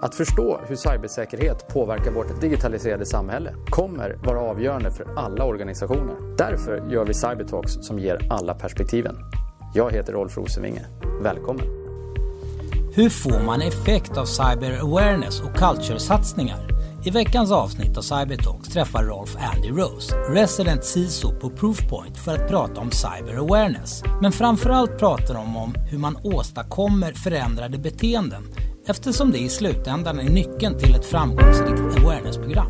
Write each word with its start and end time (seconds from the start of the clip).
Att 0.00 0.14
förstå 0.14 0.60
hur 0.68 0.76
cybersäkerhet 0.76 1.68
påverkar 1.68 2.10
vårt 2.10 2.40
digitaliserade 2.40 3.06
samhälle 3.06 3.54
kommer 3.70 4.18
vara 4.24 4.40
avgörande 4.40 4.90
för 4.90 5.06
alla 5.16 5.44
organisationer. 5.44 6.36
Därför 6.36 6.90
gör 6.90 7.04
vi 7.04 7.14
Cybertalks 7.14 7.72
som 7.80 7.98
ger 7.98 8.26
alla 8.30 8.54
perspektiven. 8.54 9.16
Jag 9.74 9.92
heter 9.92 10.12
Rolf 10.12 10.36
Rosenvinge. 10.36 10.86
Välkommen! 11.22 11.66
Hur 12.94 13.10
får 13.10 13.44
man 13.46 13.62
effekt 13.62 14.16
av 14.16 14.24
cyber 14.24 14.78
awareness 14.80 15.40
och 15.40 15.56
culture-satsningar? 15.56 16.68
I 17.04 17.10
veckans 17.10 17.52
avsnitt 17.52 17.96
av 17.96 18.02
Cybertalks 18.02 18.68
träffar 18.68 19.04
Rolf 19.04 19.36
Andy 19.54 19.70
Rose, 19.70 20.16
resident 20.16 20.84
CISO 20.84 21.32
på 21.40 21.50
Proofpoint 21.50 22.16
för 22.18 22.34
att 22.34 22.48
prata 22.48 22.80
om 22.80 22.90
cyber 22.90 23.34
awareness. 23.34 24.02
Men 24.20 24.32
framförallt 24.32 24.98
pratar 24.98 25.34
de 25.34 25.56
om 25.56 25.74
hur 25.90 25.98
man 25.98 26.16
åstadkommer 26.22 27.12
förändrade 27.12 27.78
beteenden 27.78 28.44
eftersom 28.88 29.30
det 29.30 29.38
i 29.38 29.48
slutändan 29.48 30.18
är 30.18 30.30
nyckeln 30.30 30.78
till 30.78 30.94
ett 30.94 31.04
framgångsrikt 31.04 31.98
awareness-program. 31.98 32.66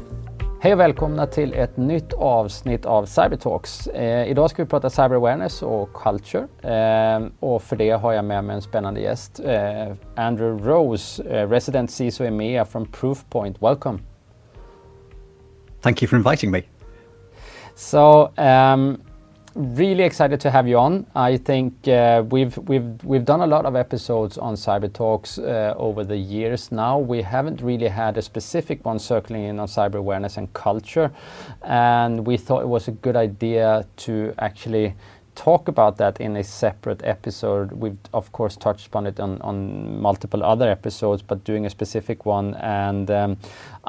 Hej 0.60 0.72
och 0.72 0.80
välkomna 0.80 1.26
till 1.26 1.54
ett 1.54 1.76
nytt 1.76 2.12
avsnitt 2.12 2.86
av 2.86 3.06
Cybertalks. 3.06 3.86
Eh, 3.86 4.30
idag 4.30 4.50
ska 4.50 4.62
vi 4.62 4.68
prata 4.68 4.90
cyber 4.90 5.14
awareness 5.14 5.62
och 5.62 5.92
culture. 5.92 6.46
Eh, 6.62 7.28
och 7.40 7.62
för 7.62 7.76
det 7.76 7.90
har 7.90 8.12
jag 8.12 8.24
med 8.24 8.44
mig 8.44 8.56
en 8.56 8.62
spännande 8.62 9.00
gäst. 9.00 9.40
Eh, 9.44 9.94
Andrew 10.16 10.70
Rose, 10.70 11.22
eh, 11.22 11.48
resident 11.48 11.90
CISO 11.90 12.24
EMEA 12.24 12.64
from 12.64 12.86
Proofpoint. 12.86 13.62
Welcome. 13.62 13.98
Thank 15.80 16.02
you 16.02 16.08
for 16.08 16.16
inviting 16.16 16.50
me. 16.50 16.62
So, 17.74 18.28
um, 18.36 19.00
really 19.58 20.04
excited 20.04 20.40
to 20.40 20.50
have 20.50 20.68
you 20.68 20.78
on. 20.78 21.04
I 21.16 21.36
think 21.36 21.88
uh, 21.88 22.22
we've 22.30 22.56
we've 22.58 23.04
we've 23.04 23.24
done 23.24 23.40
a 23.40 23.46
lot 23.46 23.66
of 23.66 23.74
episodes 23.74 24.38
on 24.38 24.54
cyber 24.54 24.92
talks 24.92 25.38
uh, 25.38 25.74
over 25.76 26.04
the 26.04 26.16
years. 26.16 26.70
Now 26.70 26.98
we 26.98 27.22
haven't 27.22 27.60
really 27.60 27.88
had 27.88 28.16
a 28.16 28.22
specific 28.22 28.84
one 28.84 29.00
circling 29.00 29.44
in 29.44 29.58
on 29.58 29.66
cyber 29.66 29.96
awareness 29.96 30.36
and 30.36 30.52
culture, 30.52 31.10
and 31.62 32.24
we 32.24 32.36
thought 32.36 32.62
it 32.62 32.68
was 32.68 32.86
a 32.86 32.92
good 32.92 33.16
idea 33.16 33.84
to 33.96 34.32
actually 34.38 34.94
talk 35.34 35.68
about 35.68 35.96
that 35.98 36.20
in 36.20 36.36
a 36.36 36.42
separate 36.42 37.00
episode. 37.04 37.70
We've 37.72 37.98
of 38.12 38.32
course 38.32 38.56
touched 38.56 38.88
upon 38.88 39.06
it 39.06 39.20
on, 39.20 39.40
on 39.42 40.00
multiple 40.00 40.42
other 40.42 40.68
episodes, 40.68 41.22
but 41.22 41.44
doing 41.44 41.64
a 41.64 41.70
specific 41.70 42.26
one. 42.26 42.54
And 42.54 43.08
um, 43.10 43.36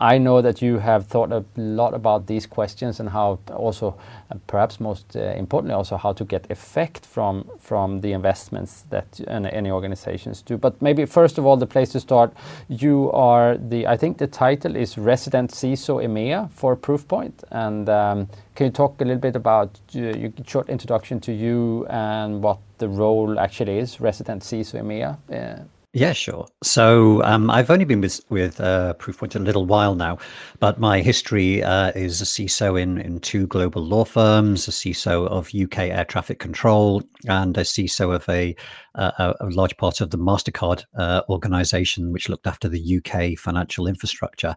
I 0.01 0.17
know 0.17 0.41
that 0.41 0.61
you 0.61 0.77
have 0.77 1.07
thought 1.07 1.31
a 1.33 1.43
lot 1.57 1.93
about 1.93 2.25
these 2.25 2.47
questions 2.47 3.01
and 3.01 3.09
how 3.09 3.39
also, 3.53 3.97
uh, 4.31 4.35
perhaps 4.47 4.79
most 4.79 5.17
uh, 5.17 5.19
importantly, 5.35 5.75
also 5.75 5.97
how 5.97 6.13
to 6.13 6.23
get 6.23 6.49
effect 6.49 7.05
from 7.05 7.49
from 7.59 7.99
the 7.99 8.13
investments 8.13 8.85
that 8.89 9.19
any 9.27 9.69
organizations 9.69 10.41
do. 10.41 10.57
But 10.57 10.81
maybe 10.81 11.05
first 11.05 11.37
of 11.37 11.45
all, 11.45 11.57
the 11.57 11.67
place 11.67 11.91
to 11.91 11.99
start. 11.99 12.33
You 12.69 13.11
are 13.11 13.57
the 13.57 13.87
I 13.87 13.97
think 13.97 14.17
the 14.17 14.27
title 14.27 14.77
is 14.77 14.97
resident 14.97 15.51
CISO 15.51 16.01
EMEA 16.01 16.49
for 16.51 16.77
Proofpoint, 16.77 17.43
and 17.51 17.89
um, 17.89 18.29
can 18.55 18.67
you 18.67 18.71
talk 18.71 19.01
a 19.01 19.03
little 19.03 19.21
bit 19.21 19.35
about 19.35 19.79
uh, 19.95 19.99
your 19.99 20.31
short 20.45 20.69
introduction 20.69 21.19
to 21.21 21.33
you 21.33 21.85
and 21.89 22.41
what 22.41 22.59
the 22.77 22.87
role 22.87 23.37
actually 23.37 23.79
is, 23.79 23.99
resident 23.99 24.43
CISO 24.43 24.79
EMEA? 24.79 25.67
Uh, 25.89 25.99
yeah, 25.99 26.13
sure. 26.13 26.47
So 26.63 27.23
um, 27.23 27.49
I've 27.49 27.69
only 27.69 27.85
been 27.85 28.01
with, 28.01 28.21
with 28.29 28.61
uh, 28.61 28.93
Proofpoint 28.99 29.35
a 29.35 29.39
little 29.39 29.65
while 29.65 29.95
now, 29.95 30.17
but 30.59 30.79
my 30.79 31.01
history 31.01 31.63
uh, 31.63 31.91
is 31.95 32.21
a 32.21 32.25
CISO 32.25 32.79
in, 32.79 32.99
in 32.99 33.19
two 33.19 33.47
global 33.47 33.83
law 33.83 34.05
firms, 34.05 34.67
a 34.67 34.71
CISO 34.71 35.27
of 35.27 35.49
UK 35.53 35.89
air 35.89 36.05
traffic 36.05 36.39
control, 36.39 37.01
and 37.27 37.57
a 37.57 37.61
CISO 37.61 38.13
of 38.13 38.27
a, 38.29 38.55
a, 38.95 39.33
a 39.39 39.49
large 39.49 39.75
part 39.77 39.99
of 39.99 40.11
the 40.11 40.17
MasterCard 40.17 40.83
uh, 40.95 41.21
organization, 41.29 42.11
which 42.11 42.29
looked 42.29 42.47
after 42.47 42.69
the 42.69 42.97
UK 42.97 43.37
financial 43.37 43.87
infrastructure. 43.87 44.55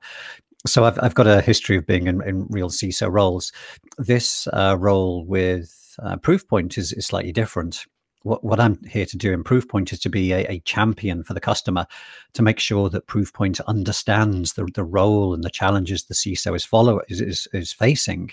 So 0.66 0.84
I've, 0.84 0.98
I've 1.02 1.14
got 1.14 1.26
a 1.26 1.40
history 1.40 1.76
of 1.76 1.86
being 1.86 2.06
in, 2.06 2.22
in 2.22 2.46
real 2.50 2.68
CISO 2.68 3.10
roles. 3.10 3.52
This 3.98 4.46
uh, 4.52 4.76
role 4.78 5.24
with 5.24 5.98
uh, 6.02 6.16
Proofpoint 6.16 6.78
is, 6.78 6.92
is 6.92 7.06
slightly 7.06 7.32
different 7.32 7.86
what, 8.24 8.44
what 8.44 8.60
I'm 8.60 8.82
here 8.84 9.06
to 9.06 9.16
do 9.16 9.32
in 9.32 9.44
Proofpoint 9.44 9.92
is 9.92 10.00
to 10.00 10.08
be 10.08 10.32
a, 10.32 10.44
a, 10.46 10.60
champion 10.60 11.24
for 11.24 11.34
the 11.34 11.40
customer 11.40 11.86
to 12.34 12.42
make 12.42 12.58
sure 12.58 12.88
that 12.90 13.06
Proofpoint 13.06 13.60
understands 13.66 14.54
the, 14.54 14.68
the 14.74 14.84
role 14.84 15.34
and 15.34 15.44
the 15.44 15.50
challenges 15.50 16.04
the 16.04 16.14
CISO 16.14 16.54
is 16.54 16.64
follow 16.64 17.00
is, 17.08 17.20
is, 17.20 17.48
is 17.52 17.72
facing 17.72 18.32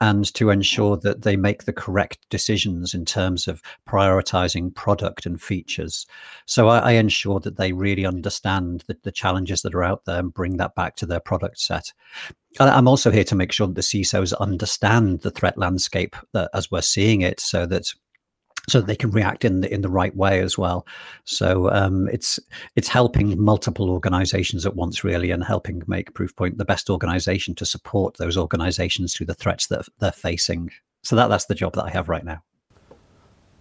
and 0.00 0.32
to 0.34 0.50
ensure 0.50 0.96
that 0.96 1.22
they 1.22 1.36
make 1.36 1.64
the 1.64 1.72
correct 1.72 2.18
decisions 2.30 2.94
in 2.94 3.04
terms 3.04 3.46
of 3.46 3.60
prioritizing 3.86 4.74
product 4.74 5.26
and 5.26 5.40
features. 5.42 6.06
So 6.46 6.68
I, 6.68 6.78
I 6.78 6.90
ensure 6.92 7.38
that 7.40 7.58
they 7.58 7.72
really 7.72 8.06
understand 8.06 8.84
the, 8.86 8.96
the, 9.02 9.12
challenges 9.12 9.60
that 9.62 9.74
are 9.74 9.84
out 9.84 10.06
there 10.06 10.18
and 10.18 10.32
bring 10.32 10.56
that 10.56 10.74
back 10.74 10.96
to 10.96 11.06
their 11.06 11.20
product 11.20 11.60
set. 11.60 11.92
I'm 12.58 12.88
also 12.88 13.10
here 13.10 13.24
to 13.24 13.34
make 13.34 13.52
sure 13.52 13.66
that 13.66 13.76
the 13.76 13.82
CISOs 13.82 14.32
understand 14.40 15.20
the 15.20 15.30
threat 15.30 15.58
landscape 15.58 16.16
that, 16.32 16.50
as 16.54 16.70
we're 16.70 16.80
seeing 16.80 17.20
it 17.20 17.38
so 17.38 17.66
that 17.66 17.92
so 18.70 18.80
they 18.80 18.96
can 18.96 19.10
react 19.10 19.44
in 19.44 19.60
the 19.60 19.72
in 19.72 19.82
the 19.82 19.90
right 19.90 20.14
way 20.16 20.40
as 20.40 20.56
well. 20.56 20.86
So 21.24 21.70
um, 21.70 22.08
it's 22.08 22.38
it's 22.76 22.88
helping 22.88 23.40
multiple 23.40 23.90
organizations 23.90 24.64
at 24.66 24.76
once, 24.76 25.04
really, 25.04 25.30
and 25.30 25.44
helping 25.44 25.82
make 25.86 26.12
Proofpoint 26.12 26.56
the 26.56 26.64
best 26.64 26.90
organization 26.90 27.54
to 27.56 27.66
support 27.66 28.16
those 28.16 28.36
organizations 28.36 29.14
through 29.14 29.26
the 29.26 29.34
threats 29.34 29.66
that 29.68 29.86
they're 29.98 30.12
facing. 30.12 30.70
So 31.02 31.16
that 31.16 31.28
that's 31.28 31.46
the 31.46 31.54
job 31.54 31.74
that 31.74 31.84
I 31.84 31.90
have 31.90 32.08
right 32.08 32.24
now. 32.24 32.42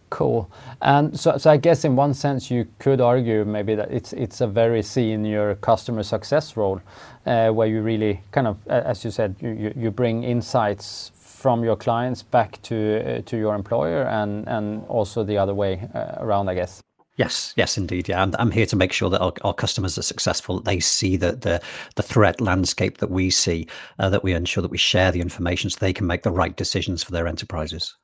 Cool. 0.09 0.49
And 0.81 1.19
so, 1.19 1.37
so 1.37 1.51
I 1.51 1.57
guess 1.57 1.85
in 1.85 1.95
one 1.95 2.15
sense 2.15 2.49
you 2.49 2.67
could 2.79 2.99
argue 2.99 3.45
maybe 3.45 3.75
that 3.75 3.91
it's 3.91 4.11
it's 4.13 4.41
a 4.41 4.47
very 4.47 4.81
senior 4.81 5.55
customer 5.55 6.03
success 6.03 6.57
role, 6.57 6.81
uh, 7.25 7.49
where 7.49 7.67
you 7.67 7.81
really 7.81 8.21
kind 8.31 8.47
of, 8.47 8.57
as 8.67 9.05
you 9.05 9.11
said, 9.11 9.35
you, 9.39 9.71
you 9.75 9.91
bring 9.91 10.23
insights 10.23 11.11
from 11.39 11.63
your 11.63 11.77
clients 11.77 12.23
back 12.23 12.61
to 12.61 12.75
uh, 12.75 13.21
to 13.25 13.37
your 13.37 13.55
employer 13.55 14.03
and 14.03 14.47
and 14.47 14.85
also 14.87 15.23
the 15.23 15.37
other 15.37 15.53
way 15.53 15.87
uh, 15.93 16.25
around, 16.25 16.49
I 16.49 16.55
guess. 16.55 16.81
Yes, 17.15 17.53
yes, 17.57 17.77
indeed. 17.77 18.07
Yeah, 18.07 18.21
I'm, 18.23 18.33
I'm 18.39 18.51
here 18.51 18.65
to 18.67 18.77
make 18.77 18.93
sure 18.93 19.09
that 19.09 19.19
our, 19.19 19.33
our 19.43 19.53
customers 19.53 19.97
are 19.97 20.03
successful. 20.03 20.55
That 20.55 20.65
they 20.65 20.79
see 20.79 21.17
the 21.17 21.31
the, 21.31 21.61
the 21.95 22.03
threat 22.03 22.41
landscape 22.41 22.97
that 22.97 23.11
we 23.11 23.29
see, 23.29 23.67
uh, 23.99 24.09
that 24.09 24.23
we 24.23 24.33
ensure 24.33 24.61
that 24.61 24.71
we 24.71 24.77
share 24.77 25.11
the 25.11 25.21
information 25.21 25.69
so 25.69 25.77
they 25.79 25.93
can 25.93 26.07
make 26.07 26.23
the 26.23 26.31
right 26.31 26.55
decisions 26.55 27.03
for 27.03 27.11
their 27.11 27.27
enterprises. 27.27 27.97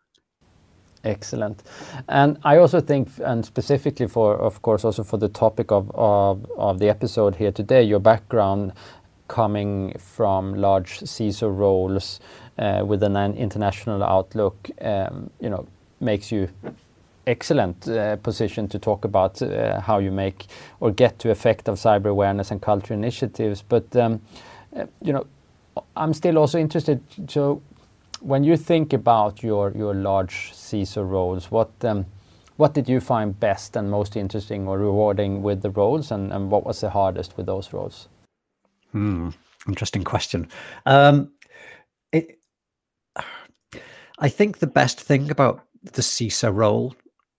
Excellent. 1.03 1.63
And 2.07 2.37
I 2.43 2.57
also 2.57 2.81
think, 2.81 3.09
and 3.23 3.45
specifically 3.45 4.07
for, 4.07 4.35
of 4.35 4.61
course, 4.61 4.83
also 4.83 5.03
for 5.03 5.17
the 5.19 5.29
topic 5.29 5.71
of, 5.71 5.91
of, 5.93 6.45
of 6.57 6.79
the 6.79 6.89
episode 6.89 7.35
here 7.35 7.51
today, 7.51 7.83
your 7.83 7.99
background 7.99 8.73
coming 9.27 9.93
from 9.97 10.53
large 10.55 10.99
CISO 10.99 11.55
roles 11.55 12.19
with 12.57 13.03
an 13.03 13.15
international 13.37 14.03
outlook, 14.03 14.69
um, 14.81 15.29
you 15.39 15.49
know, 15.49 15.67
makes 15.99 16.31
you 16.31 16.49
excellent 17.27 17.87
uh, 17.87 18.15
position 18.17 18.67
to 18.67 18.79
talk 18.79 19.05
about 19.05 19.41
uh, 19.41 19.79
how 19.81 19.99
you 19.99 20.11
make 20.11 20.45
or 20.79 20.91
get 20.91 21.19
to 21.19 21.29
effect 21.31 21.67
of 21.67 21.77
cyber 21.77 22.07
awareness 22.09 22.51
and 22.51 22.61
culture 22.61 22.93
initiatives. 22.93 23.61
But 23.61 23.95
um, 23.95 24.21
uh, 24.75 24.85
you 25.01 25.13
know, 25.13 25.25
I'm 25.95 26.13
still 26.13 26.37
also 26.37 26.59
interested. 26.59 27.01
So, 27.29 27.61
when 28.21 28.43
you 28.43 28.57
think 28.57 28.93
about 28.93 29.43
your 29.43 29.71
your 29.75 29.93
large 29.93 30.51
CISO 30.53 31.09
roles, 31.09 31.51
what 31.51 31.71
um, 31.83 32.05
what 32.57 32.73
did 32.73 32.87
you 32.89 32.99
find 33.01 33.39
best 33.39 33.75
and 33.75 33.89
most 33.91 34.15
interesting 34.15 34.67
or 34.67 34.79
rewarding 34.79 35.43
with 35.43 35.61
the 35.61 35.71
roles, 35.71 36.11
and, 36.11 36.31
and 36.33 36.51
what 36.51 36.65
was 36.65 36.81
the 36.81 36.89
hardest 36.89 37.37
with 37.37 37.45
those 37.45 37.73
roles? 37.73 38.07
Hmm, 38.91 39.29
interesting 39.67 40.03
question. 40.03 40.47
It, 42.13 42.39
I 44.19 44.29
think 44.29 44.59
the 44.59 44.67
best 44.67 44.99
thing 45.01 45.29
about 45.29 45.61
the 45.83 46.01
CISO 46.01 46.53
role 46.53 46.95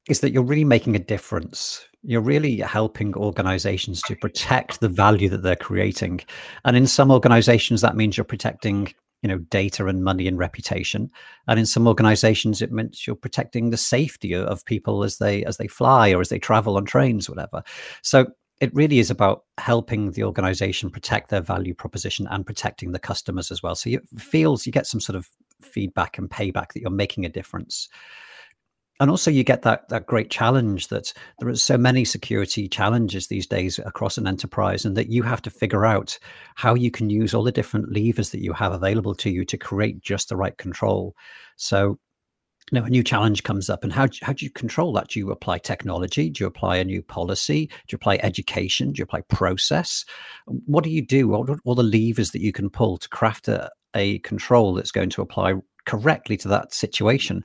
is 0.08 0.20
that 0.20 0.32
you're 0.32 0.42
really 0.42 0.64
making 0.64 0.94
a 0.94 1.00
difference. 1.00 1.84
You're 2.02 2.20
really 2.20 2.58
helping 2.58 3.14
organizations 3.14 4.02
to 4.02 4.14
protect 4.16 4.80
the 4.80 4.88
value 4.88 5.28
that 5.30 5.42
they're 5.42 5.56
creating. 5.56 6.20
And 6.64 6.76
in 6.76 6.86
some 6.86 7.10
organizations, 7.10 7.80
that 7.80 7.96
means 7.96 8.16
you're 8.16 8.24
protecting 8.24 8.92
you 9.22 9.28
know 9.28 9.38
data 9.38 9.86
and 9.86 10.04
money 10.04 10.28
and 10.28 10.38
reputation 10.38 11.10
and 11.48 11.58
in 11.58 11.64
some 11.64 11.88
organizations 11.88 12.60
it 12.60 12.70
means 12.70 13.06
you're 13.06 13.16
protecting 13.16 13.70
the 13.70 13.76
safety 13.76 14.34
of 14.34 14.64
people 14.66 15.02
as 15.02 15.16
they 15.16 15.42
as 15.46 15.56
they 15.56 15.66
fly 15.66 16.12
or 16.12 16.20
as 16.20 16.28
they 16.28 16.38
travel 16.38 16.76
on 16.76 16.84
trains 16.84 17.28
whatever 17.28 17.62
so 18.02 18.26
it 18.60 18.74
really 18.74 18.98
is 18.98 19.10
about 19.10 19.44
helping 19.58 20.12
the 20.12 20.22
organization 20.22 20.90
protect 20.90 21.30
their 21.30 21.40
value 21.40 21.74
proposition 21.74 22.28
and 22.30 22.46
protecting 22.46 22.92
the 22.92 22.98
customers 22.98 23.50
as 23.50 23.62
well 23.62 23.74
so 23.74 23.88
it 23.88 24.06
feels 24.18 24.66
you 24.66 24.70
get 24.70 24.86
some 24.86 25.00
sort 25.00 25.16
of 25.16 25.30
feedback 25.62 26.18
and 26.18 26.30
payback 26.30 26.72
that 26.72 26.80
you're 26.80 26.90
making 26.90 27.24
a 27.24 27.30
difference 27.30 27.88
and 29.00 29.10
also 29.10 29.30
you 29.30 29.44
get 29.44 29.62
that 29.62 29.88
that 29.88 30.06
great 30.06 30.30
challenge 30.30 30.88
that 30.88 31.12
there 31.38 31.48
are 31.48 31.56
so 31.56 31.76
many 31.76 32.04
security 32.04 32.68
challenges 32.68 33.26
these 33.26 33.46
days 33.46 33.78
across 33.80 34.18
an 34.18 34.26
enterprise 34.26 34.84
and 34.84 34.96
that 34.96 35.10
you 35.10 35.22
have 35.22 35.42
to 35.42 35.50
figure 35.50 35.84
out 35.84 36.18
how 36.54 36.74
you 36.74 36.90
can 36.90 37.10
use 37.10 37.34
all 37.34 37.42
the 37.42 37.52
different 37.52 37.92
levers 37.92 38.30
that 38.30 38.42
you 38.42 38.52
have 38.52 38.72
available 38.72 39.14
to 39.14 39.30
you 39.30 39.44
to 39.44 39.58
create 39.58 40.00
just 40.00 40.28
the 40.28 40.36
right 40.36 40.56
control 40.58 41.14
so 41.56 41.98
you 42.72 42.80
know, 42.80 42.84
a 42.84 42.90
new 42.90 43.04
challenge 43.04 43.44
comes 43.44 43.70
up 43.70 43.84
and 43.84 43.92
how, 43.92 44.08
how 44.22 44.32
do 44.32 44.44
you 44.44 44.50
control 44.50 44.92
that? 44.94 45.08
Do 45.08 45.20
you 45.20 45.30
apply 45.30 45.58
technology? 45.58 46.28
Do 46.30 46.42
you 46.42 46.48
apply 46.48 46.78
a 46.78 46.84
new 46.84 47.00
policy? 47.00 47.66
Do 47.66 47.92
you 47.92 47.96
apply 47.96 48.16
education? 48.24 48.90
Do 48.90 48.98
you 48.98 49.04
apply 49.04 49.20
process? 49.28 50.04
What 50.46 50.82
do 50.82 50.90
you 50.90 51.00
do? 51.00 51.32
All 51.32 51.44
the 51.44 51.82
levers 51.84 52.32
that 52.32 52.40
you 52.40 52.52
can 52.52 52.68
pull 52.68 52.98
to 52.98 53.08
craft 53.08 53.46
a, 53.46 53.70
a 53.94 54.18
control 54.20 54.74
that's 54.74 54.92
going 54.92 55.10
to 55.10 55.22
apply 55.22 55.54
correctly 55.86 56.36
to 56.36 56.48
that 56.48 56.74
situation 56.74 57.42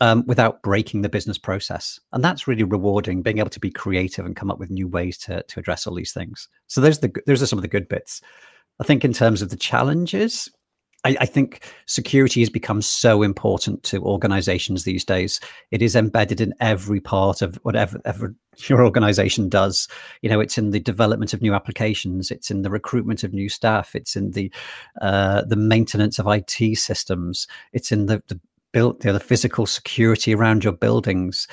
um, 0.00 0.24
without 0.26 0.62
breaking 0.62 1.02
the 1.02 1.08
business 1.08 1.38
process. 1.38 2.00
And 2.12 2.24
that's 2.24 2.48
really 2.48 2.62
rewarding, 2.62 3.22
being 3.22 3.38
able 3.38 3.50
to 3.50 3.60
be 3.60 3.70
creative 3.70 4.24
and 4.24 4.36
come 4.36 4.50
up 4.50 4.58
with 4.58 4.70
new 4.70 4.88
ways 4.88 5.18
to, 5.18 5.42
to 5.42 5.60
address 5.60 5.86
all 5.86 5.94
these 5.94 6.12
things. 6.12 6.48
So 6.68 6.80
those 6.80 7.00
the, 7.00 7.12
those 7.26 7.42
are 7.42 7.46
some 7.46 7.58
of 7.58 7.62
the 7.62 7.68
good 7.68 7.88
bits. 7.88 8.20
I 8.80 8.84
think 8.84 9.04
in 9.04 9.12
terms 9.12 9.42
of 9.42 9.50
the 9.50 9.56
challenges, 9.56 10.48
I, 11.04 11.16
I, 11.20 11.26
think 11.26 11.62
security 11.86 12.40
has 12.40 12.50
become 12.50 12.80
so 12.80 13.22
important 13.22 13.82
to 13.84 14.02
organizations 14.02 14.84
these 14.84 15.04
days. 15.04 15.38
It 15.70 15.82
is 15.82 15.94
embedded 15.94 16.40
in 16.40 16.54
every 16.60 17.00
part 17.00 17.42
of 17.42 17.56
whatever 17.62 18.34
your 18.68 18.84
organization 18.84 19.48
does. 19.48 19.86
You 20.22 20.30
know, 20.30 20.40
it's 20.40 20.58
in 20.58 20.70
the 20.70 20.80
development 20.80 21.34
of 21.34 21.42
new 21.42 21.54
applications, 21.54 22.30
it's 22.30 22.50
in 22.50 22.62
the 22.62 22.70
recruitment 22.70 23.22
of 23.22 23.32
new 23.32 23.48
staff, 23.48 23.94
it's 23.94 24.16
in 24.16 24.32
the 24.32 24.50
uh, 25.00 25.42
the 25.42 25.56
maintenance 25.56 26.18
of 26.18 26.26
IT 26.26 26.78
systems, 26.78 27.46
it's 27.72 27.92
in 27.92 28.06
the, 28.06 28.22
the 28.28 28.40
build 28.72 29.04
you 29.04 29.08
know, 29.08 29.14
the 29.14 29.20
physical 29.20 29.66
security 29.66 30.34
around 30.34 30.64
your 30.64 30.72
buildings. 30.72 31.46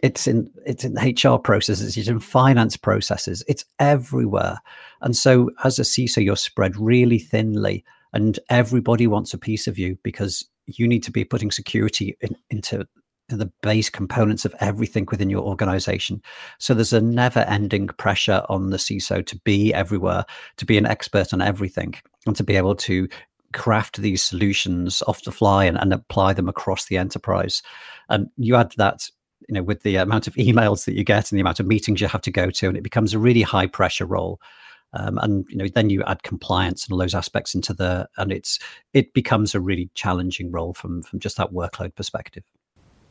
It's 0.00 0.26
in 0.26 0.50
it's 0.66 0.84
in 0.84 0.94
HR 0.94 1.38
processes, 1.38 1.96
it's 1.96 2.08
in 2.08 2.20
finance 2.20 2.76
processes, 2.76 3.42
it's 3.48 3.64
everywhere. 3.78 4.58
And 5.00 5.16
so 5.16 5.50
as 5.64 5.78
a 5.78 5.82
CISO, 5.82 6.22
you're 6.22 6.36
spread 6.36 6.76
really 6.76 7.18
thinly 7.18 7.84
and 8.14 8.38
everybody 8.48 9.06
wants 9.06 9.34
a 9.34 9.38
piece 9.38 9.66
of 9.66 9.78
you 9.78 9.98
because 10.02 10.48
you 10.66 10.88
need 10.88 11.02
to 11.02 11.10
be 11.10 11.24
putting 11.24 11.50
security 11.50 12.16
in, 12.20 12.34
into 12.48 12.86
the 13.28 13.50
base 13.62 13.90
components 13.90 14.44
of 14.44 14.54
everything 14.60 15.06
within 15.10 15.30
your 15.30 15.42
organization. 15.42 16.22
So 16.58 16.74
there's 16.74 16.92
a 16.92 17.00
never 17.00 17.40
ending 17.40 17.88
pressure 17.88 18.42
on 18.48 18.70
the 18.70 18.76
CISO 18.76 19.26
to 19.26 19.36
be 19.40 19.74
everywhere, 19.74 20.24
to 20.58 20.64
be 20.64 20.78
an 20.78 20.86
expert 20.86 21.32
on 21.32 21.42
everything, 21.42 21.94
and 22.26 22.36
to 22.36 22.44
be 22.44 22.56
able 22.56 22.76
to 22.76 23.08
craft 23.52 23.98
these 23.98 24.22
solutions 24.22 25.02
off 25.06 25.24
the 25.24 25.32
fly 25.32 25.64
and, 25.64 25.78
and 25.78 25.92
apply 25.92 26.32
them 26.34 26.48
across 26.48 26.86
the 26.86 26.96
enterprise. 26.96 27.62
And 28.08 28.28
you 28.36 28.56
add 28.56 28.72
that 28.76 29.08
you 29.48 29.54
know 29.54 29.62
with 29.62 29.82
the 29.82 29.96
amount 29.96 30.26
of 30.26 30.34
emails 30.36 30.84
that 30.84 30.94
you 30.94 31.04
get 31.04 31.30
and 31.30 31.38
the 31.38 31.40
amount 31.42 31.60
of 31.60 31.66
meetings 31.66 32.00
you 32.00 32.08
have 32.08 32.22
to 32.22 32.30
go 32.30 32.50
to 32.50 32.68
and 32.68 32.76
it 32.76 32.82
becomes 32.82 33.12
a 33.12 33.18
really 33.18 33.42
high 33.42 33.66
pressure 33.66 34.06
role 34.06 34.40
um, 34.94 35.18
and 35.18 35.44
you 35.48 35.56
know 35.56 35.68
then 35.68 35.90
you 35.90 36.02
add 36.04 36.22
compliance 36.22 36.84
and 36.84 36.92
all 36.92 36.98
those 36.98 37.14
aspects 37.14 37.54
into 37.54 37.74
the 37.74 38.08
and 38.16 38.32
it's 38.32 38.58
it 38.92 39.12
becomes 39.12 39.54
a 39.54 39.60
really 39.60 39.90
challenging 39.94 40.50
role 40.50 40.72
from 40.72 41.02
from 41.02 41.18
just 41.18 41.36
that 41.36 41.52
workload 41.52 41.94
perspective 41.94 42.42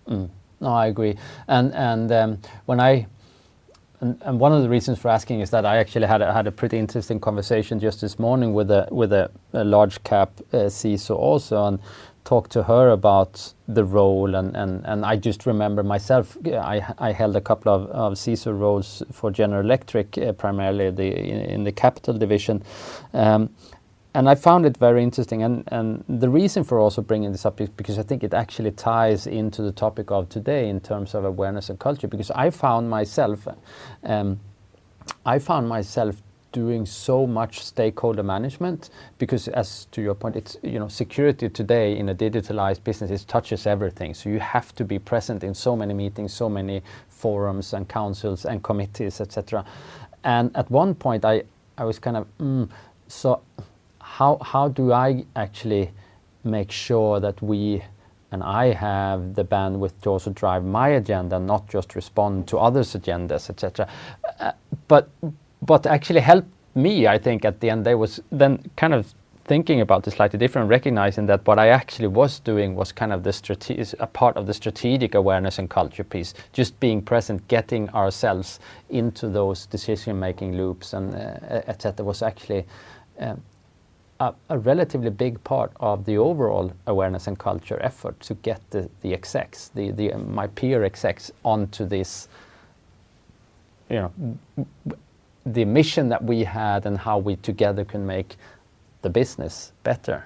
mm. 0.07 0.29
no 0.59 0.67
i 0.67 0.87
agree 0.87 1.15
and 1.47 1.73
and 1.73 2.11
um, 2.11 2.39
when 2.65 2.79
i 2.79 3.05
and, 4.01 4.21
and, 4.25 4.37
one 4.37 4.51
of 4.51 4.61
the 4.61 4.67
reasons 4.67 4.99
for 4.99 5.07
asking 5.07 5.39
is 5.39 5.49
that 5.51 5.65
I 5.65 5.77
actually 5.77 6.07
had 6.07 6.21
a, 6.21 6.33
had 6.33 6.45
a 6.45 6.51
pretty 6.51 6.77
interesting 6.77 7.21
conversation 7.21 7.79
just 7.79 8.01
this 8.01 8.19
morning 8.19 8.53
with 8.53 8.69
a 8.69 8.85
with 8.91 9.13
a, 9.13 9.31
a 9.53 9.63
large 9.63 10.03
cap 10.03 10.41
uh, 10.51 10.67
CISO 10.67 11.15
also, 11.15 11.63
and 11.63 11.79
talk 12.23 12.49
to 12.49 12.63
her 12.63 12.89
about 12.89 13.53
the 13.67 13.83
role 13.83 14.35
and, 14.35 14.55
and, 14.55 14.85
and 14.85 15.05
I 15.05 15.17
just 15.17 15.45
remember 15.45 15.83
myself 15.83 16.37
I, 16.45 16.81
I 16.97 17.11
held 17.11 17.35
a 17.35 17.41
couple 17.41 17.73
of, 17.73 17.89
of 17.89 18.13
CISO 18.13 18.57
roles 18.57 19.03
for 19.11 19.31
General 19.31 19.61
Electric 19.61 20.17
uh, 20.17 20.31
primarily 20.33 20.89
the 20.91 21.07
in, 21.07 21.41
in, 21.41 21.63
the 21.63 21.71
capital 21.71 22.13
division. 22.17 22.63
Um, 23.13 23.49
and 24.15 24.29
I 24.29 24.35
found 24.35 24.65
it 24.67 24.77
very 24.77 25.01
interesting. 25.01 25.41
And, 25.41 25.63
and 25.67 26.03
the 26.07 26.29
reason 26.29 26.63
for 26.63 26.79
also 26.79 27.01
bringing 27.01 27.31
this 27.31 27.47
up 27.47 27.59
is 27.59 27.69
because 27.69 27.97
I 27.97 28.03
think 28.03 28.23
it 28.23 28.33
actually 28.33 28.71
ties 28.71 29.25
into 29.25 29.63
the 29.63 29.71
topic 29.71 30.11
of 30.11 30.29
today 30.29 30.69
in 30.69 30.79
terms 30.81 31.15
of 31.15 31.25
awareness 31.25 31.69
and 31.69 31.79
culture. 31.79 32.07
Because 32.07 32.29
I 32.29 32.51
found 32.51 32.91
myself 32.91 33.47
um, 34.03 34.39
I 35.25 35.39
found 35.39 35.67
myself 35.67 36.21
doing 36.53 36.85
so 36.85 37.27
much 37.27 37.59
stakeholder 37.59 38.23
management 38.23 38.89
because 39.17 39.49
as 39.49 39.85
to 39.91 40.01
your 40.01 40.15
point 40.15 40.37
it's 40.37 40.55
you 40.63 40.79
know 40.79 40.87
security 40.87 41.49
today 41.49 41.97
in 41.97 42.07
a 42.09 42.15
digitalized 42.15 42.83
business 42.83 43.11
it 43.11 43.27
touches 43.27 43.67
everything 43.67 44.13
so 44.13 44.29
you 44.29 44.39
have 44.39 44.73
to 44.73 44.85
be 44.85 44.97
present 44.97 45.43
in 45.43 45.53
so 45.53 45.75
many 45.75 45.93
meetings 45.93 46.33
so 46.33 46.47
many 46.47 46.81
forums 47.09 47.73
and 47.73 47.89
councils 47.89 48.45
and 48.45 48.63
committees 48.63 49.19
etc 49.19 49.65
and 50.23 50.55
at 50.55 50.69
one 50.71 50.95
point 50.95 51.25
i 51.25 51.43
i 51.77 51.83
was 51.83 51.99
kind 51.99 52.15
of 52.15 52.25
mm, 52.37 52.69
so 53.07 53.41
how 53.99 54.37
how 54.41 54.69
do 54.69 54.93
i 54.93 55.25
actually 55.35 55.91
make 56.45 56.71
sure 56.71 57.19
that 57.19 57.41
we 57.41 57.83
and 58.31 58.41
I 58.41 58.73
have 58.73 59.35
the 59.35 59.45
bandwidth 59.45 60.01
to 60.01 60.09
also 60.09 60.31
drive 60.31 60.65
my 60.65 60.89
agenda, 60.89 61.37
not 61.37 61.69
just 61.69 61.95
respond 61.95 62.47
to 62.47 62.57
others' 62.57 62.95
agendas, 62.95 63.47
etc. 63.47 63.87
Uh, 64.39 64.53
but 64.87 65.07
but 65.65 65.85
actually 65.85 66.19
helped 66.19 66.49
me, 66.75 67.07
I 67.07 67.17
think, 67.17 67.45
at 67.45 67.59
the 67.59 67.69
end 67.69 67.85
there 67.85 67.97
was 67.97 68.19
then 68.31 68.59
kind 68.75 68.93
of 68.93 69.13
thinking 69.45 69.81
about 69.81 70.03
this 70.03 70.13
slightly 70.15 70.39
different, 70.39 70.69
recognizing 70.69 71.25
that 71.25 71.45
what 71.45 71.59
I 71.59 71.67
actually 71.67 72.07
was 72.07 72.39
doing 72.39 72.75
was 72.75 72.91
kind 72.91 73.11
of 73.11 73.23
the 73.23 73.33
strate- 73.33 73.93
a 73.99 74.07
part 74.07 74.37
of 74.37 74.47
the 74.47 74.53
strategic 74.53 75.15
awareness 75.15 75.59
and 75.59 75.69
culture 75.69 76.03
piece, 76.03 76.33
just 76.53 76.79
being 76.79 77.01
present, 77.01 77.45
getting 77.49 77.89
ourselves 77.89 78.59
into 78.89 79.27
those 79.27 79.65
decision-making 79.65 80.55
loops 80.55 80.93
and 80.93 81.13
uh, 81.13 81.61
etc. 81.67 82.05
was 82.05 82.21
actually 82.21 82.65
um, 83.19 83.41
a, 84.21 84.33
a, 84.49 84.57
relatively 84.57 85.09
big 85.09 85.43
part 85.43 85.71
of 85.79 86.05
the 86.05 86.17
overall 86.17 86.71
awareness 86.87 87.27
and 87.27 87.37
culture 87.37 87.79
effort 87.81 88.19
to 88.21 88.35
get 88.35 88.61
the, 88.69 88.89
the 89.01 89.13
execs, 89.13 89.69
the, 89.75 89.91
the 89.91 90.13
my 90.13 90.47
peer 90.47 90.85
execs, 90.85 91.31
onto 91.43 91.85
this, 91.85 92.29
you 93.89 93.97
know, 93.97 94.37
the 95.45 95.65
mission 95.65 96.09
that 96.09 96.23
we 96.23 96.43
had 96.43 96.85
and 96.85 96.97
how 96.97 97.17
we 97.17 97.35
together 97.37 97.83
can 97.83 98.05
make 98.05 98.35
the 99.01 99.09
business 99.09 99.71
better. 99.83 100.25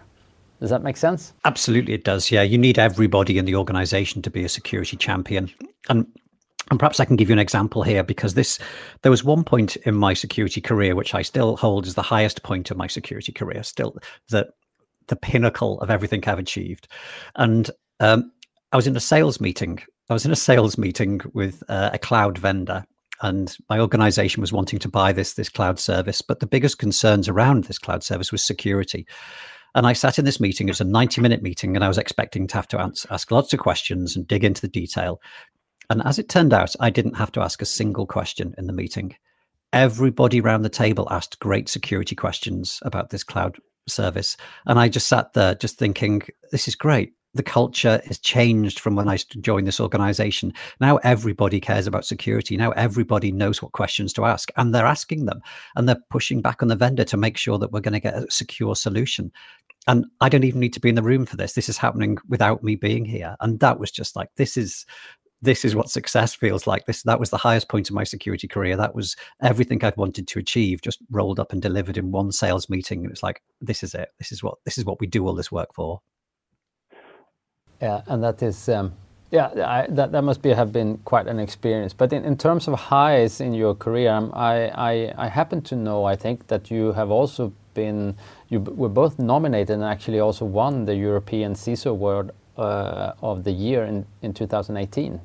Does 0.59 0.69
that 0.69 0.83
make 0.83 0.97
sense? 0.97 1.33
Absolutely, 1.45 1.93
it 1.93 2.03
does. 2.03 2.31
Yeah, 2.31 2.41
you 2.41 2.57
need 2.57 2.79
everybody 2.79 3.37
in 3.37 3.45
the 3.45 3.55
organization 3.55 4.21
to 4.23 4.29
be 4.29 4.43
a 4.43 4.49
security 4.49 4.97
champion. 4.97 5.51
And 5.89 6.07
and 6.69 6.79
perhaps 6.79 6.99
I 6.99 7.05
can 7.05 7.15
give 7.15 7.29
you 7.29 7.33
an 7.33 7.39
example 7.39 7.81
here 7.83 8.03
because 8.03 8.33
this 8.33 8.59
there 9.01 9.11
was 9.11 9.23
one 9.23 9.43
point 9.43 9.75
in 9.77 9.95
my 9.95 10.13
security 10.13 10.59
career 10.59 10.95
which 10.95 11.13
I 11.13 11.21
still 11.21 11.55
hold 11.55 11.87
as 11.87 11.93
the 11.93 12.01
highest 12.01 12.43
point 12.43 12.71
of 12.71 12.77
my 12.77 12.87
security 12.87 13.31
career, 13.31 13.63
still 13.63 13.97
the 14.29 14.47
the 15.07 15.15
pinnacle 15.15 15.79
of 15.79 15.89
everything 15.89 16.23
I've 16.27 16.39
achieved. 16.39 16.87
And 17.35 17.69
um, 17.99 18.31
I 18.71 18.75
was 18.75 18.87
in 18.87 18.95
a 18.95 18.99
sales 18.99 19.39
meeting. 19.39 19.79
I 20.09 20.13
was 20.13 20.25
in 20.25 20.31
a 20.31 20.35
sales 20.35 20.77
meeting 20.77 21.21
with 21.33 21.63
uh, 21.69 21.91
a 21.93 21.99
cloud 21.99 22.37
vendor, 22.37 22.85
and 23.21 23.55
my 23.69 23.79
organization 23.79 24.41
was 24.41 24.53
wanting 24.53 24.79
to 24.79 24.89
buy 24.89 25.11
this 25.11 25.33
this 25.33 25.49
cloud 25.49 25.79
service 25.79 26.21
but 26.21 26.39
the 26.39 26.47
biggest 26.47 26.77
concerns 26.77 27.27
around 27.27 27.65
this 27.65 27.79
cloud 27.79 28.03
service 28.03 28.31
was 28.31 28.45
security. 28.45 29.05
And 29.75 29.85
i 29.85 29.93
sat 29.93 30.17
in 30.17 30.25
this 30.25 30.39
meeting 30.39 30.67
it 30.67 30.71
was 30.71 30.81
a 30.81 30.85
90 30.85 31.21
minute 31.21 31.41
meeting 31.41 31.75
and 31.75 31.83
i 31.83 31.87
was 31.87 31.97
expecting 31.97 32.47
to 32.47 32.55
have 32.55 32.67
to 32.69 32.91
ask 33.11 33.31
lots 33.31 33.53
of 33.53 33.59
questions 33.59 34.15
and 34.15 34.27
dig 34.27 34.43
into 34.43 34.61
the 34.61 34.67
detail. 34.67 35.21
And 35.89 36.01
as 36.05 36.19
it 36.19 36.29
turned 36.29 36.53
out 36.53 36.75
i 36.79 36.89
didn't 36.89 37.15
have 37.17 37.31
to 37.33 37.41
ask 37.41 37.61
a 37.61 37.65
single 37.65 38.05
question 38.05 38.53
in 38.57 38.67
the 38.67 38.73
meeting. 38.73 39.15
Everybody 39.73 40.39
around 40.39 40.61
the 40.61 40.69
table 40.69 41.07
asked 41.11 41.39
great 41.39 41.69
security 41.69 42.15
questions 42.15 42.79
about 42.83 43.09
this 43.09 43.23
cloud 43.23 43.57
service 43.87 44.35
and 44.65 44.79
i 44.79 44.89
just 44.89 45.07
sat 45.07 45.31
there 45.31 45.55
just 45.55 45.77
thinking 45.77 46.21
this 46.51 46.67
is 46.67 46.75
great 46.75 47.13
the 47.37 47.43
culture 47.43 48.01
has 48.05 48.19
changed 48.19 48.79
from 48.79 48.95
when 48.95 49.07
I 49.07 49.17
joined 49.41 49.67
this 49.67 49.79
organization. 49.79 50.53
Now 50.79 50.97
everybody 50.97 51.59
cares 51.59 51.87
about 51.87 52.05
security. 52.05 52.57
Now 52.57 52.71
everybody 52.71 53.31
knows 53.31 53.61
what 53.61 53.71
questions 53.71 54.11
to 54.13 54.25
ask, 54.25 54.51
and 54.57 54.73
they're 54.73 54.85
asking 54.85 55.25
them, 55.25 55.41
and 55.75 55.87
they're 55.87 56.01
pushing 56.09 56.41
back 56.41 56.61
on 56.61 56.67
the 56.67 56.75
vendor 56.75 57.05
to 57.05 57.17
make 57.17 57.37
sure 57.37 57.57
that 57.59 57.71
we're 57.71 57.79
going 57.79 57.93
to 57.93 57.99
get 57.99 58.15
a 58.15 58.29
secure 58.29 58.75
solution. 58.75 59.31
And 59.87 60.05
I 60.19 60.27
don't 60.27 60.43
even 60.43 60.59
need 60.59 60.73
to 60.73 60.81
be 60.81 60.89
in 60.89 60.95
the 60.95 61.03
room 61.03 61.25
for 61.25 61.37
this. 61.37 61.53
This 61.53 61.69
is 61.69 61.77
happening 61.77 62.17
without 62.27 62.61
me 62.61 62.75
being 62.75 63.05
here. 63.05 63.37
And 63.39 63.59
that 63.61 63.79
was 63.79 63.89
just 63.89 64.17
like 64.17 64.29
this 64.35 64.57
is 64.57 64.85
this 65.41 65.63
is 65.63 65.75
what 65.75 65.89
success 65.89 66.33
feels 66.33 66.67
like. 66.67 66.85
This 66.85 67.03
that 67.03 67.19
was 67.19 67.29
the 67.29 67.37
highest 67.37 67.69
point 67.69 67.89
of 67.89 67.95
my 67.95 68.03
security 68.03 68.47
career. 68.47 68.75
That 68.75 68.95
was 68.95 69.15
everything 69.41 69.83
I'd 69.83 69.95
wanted 69.95 70.27
to 70.27 70.39
achieve, 70.39 70.81
just 70.81 70.99
rolled 71.11 71.39
up 71.39 71.53
and 71.53 71.61
delivered 71.61 71.97
in 71.97 72.11
one 72.11 72.31
sales 72.31 72.69
meeting. 72.69 73.03
And 73.03 73.11
it's 73.11 73.23
like 73.23 73.41
this 73.61 73.83
is 73.83 73.93
it. 73.93 74.09
This 74.17 74.31
is 74.31 74.43
what 74.43 74.57
this 74.65 74.77
is 74.77 74.85
what 74.85 74.99
we 74.99 75.07
do 75.07 75.25
all 75.25 75.35
this 75.35 75.51
work 75.51 75.73
for. 75.73 76.01
Yeah, 77.81 78.01
and 78.07 78.23
that 78.23 78.41
is, 78.41 78.69
um, 78.69 78.93
yeah, 79.31 79.49
I, 79.55 79.87
that 79.89 80.11
that 80.11 80.23
must 80.23 80.41
be 80.41 80.49
have 80.49 80.71
been 80.71 80.97
quite 81.05 81.27
an 81.27 81.39
experience. 81.39 81.93
But 81.93 82.13
in, 82.13 82.25
in 82.25 82.37
terms 82.37 82.67
of 82.67 82.73
highs 82.75 83.41
in 83.41 83.53
your 83.53 83.75
career, 83.75 84.11
um, 84.11 84.31
I, 84.33 84.69
I 84.69 85.13
I 85.17 85.27
happen 85.27 85.61
to 85.63 85.75
know 85.75 86.05
I 86.05 86.15
think 86.15 86.47
that 86.47 86.71
you 86.71 86.93
have 86.93 87.11
also 87.11 87.53
been 87.73 88.15
you 88.49 88.59
were 88.61 88.89
both 88.89 89.19
nominated 89.19 89.75
and 89.75 89.83
actually 89.83 90.19
also 90.19 90.45
won 90.45 90.85
the 90.85 90.95
European 90.95 91.53
CISO 91.53 91.91
Award 91.91 92.31
uh, 92.57 93.13
of 93.21 93.43
the 93.43 93.51
Year 93.51 93.83
in 93.85 94.05
in 94.21 94.33
2018. 94.33 95.13
Is 95.13 95.21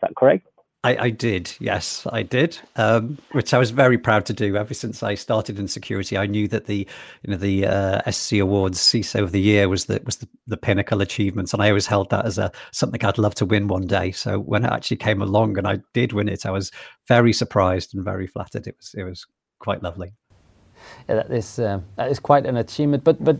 that 0.00 0.14
correct? 0.16 0.46
I, 0.84 1.04
I, 1.04 1.10
did, 1.10 1.50
yes, 1.60 2.06
I 2.12 2.22
did, 2.22 2.58
um, 2.76 3.16
which 3.32 3.54
I 3.54 3.58
was 3.58 3.70
very 3.70 3.96
proud 3.96 4.26
to 4.26 4.34
do. 4.34 4.54
Ever 4.54 4.74
since 4.74 5.02
I 5.02 5.14
started 5.14 5.58
in 5.58 5.66
security, 5.66 6.18
I 6.18 6.26
knew 6.26 6.46
that 6.48 6.66
the, 6.66 6.86
you 7.22 7.30
know, 7.30 7.38
the 7.38 7.66
uh, 7.66 8.10
SC 8.10 8.34
Awards 8.34 8.78
CISO 8.78 9.22
of 9.22 9.32
the 9.32 9.40
Year 9.40 9.70
was 9.70 9.86
the 9.86 10.02
was 10.04 10.16
the, 10.16 10.28
the, 10.46 10.58
pinnacle 10.58 11.00
achievements, 11.00 11.54
and 11.54 11.62
I 11.62 11.70
always 11.70 11.86
held 11.86 12.10
that 12.10 12.26
as 12.26 12.36
a 12.36 12.52
something 12.70 13.02
I'd 13.02 13.16
love 13.16 13.34
to 13.36 13.46
win 13.46 13.66
one 13.66 13.86
day. 13.86 14.12
So 14.12 14.38
when 14.38 14.62
it 14.62 14.72
actually 14.72 14.98
came 14.98 15.22
along 15.22 15.56
and 15.56 15.66
I 15.66 15.78
did 15.94 16.12
win 16.12 16.28
it, 16.28 16.44
I 16.44 16.50
was 16.50 16.70
very 17.08 17.32
surprised 17.32 17.94
and 17.94 18.04
very 18.04 18.26
flattered. 18.26 18.66
It 18.66 18.76
was 18.76 18.94
it 18.94 19.04
was 19.04 19.26
quite 19.60 19.82
lovely. 19.82 20.12
Yeah, 21.08 21.14
that 21.14 21.30
is 21.30 21.58
uh, 21.58 21.80
that 21.96 22.10
is 22.10 22.20
quite 22.20 22.44
an 22.44 22.58
achievement. 22.58 23.04
But 23.04 23.24
but 23.24 23.38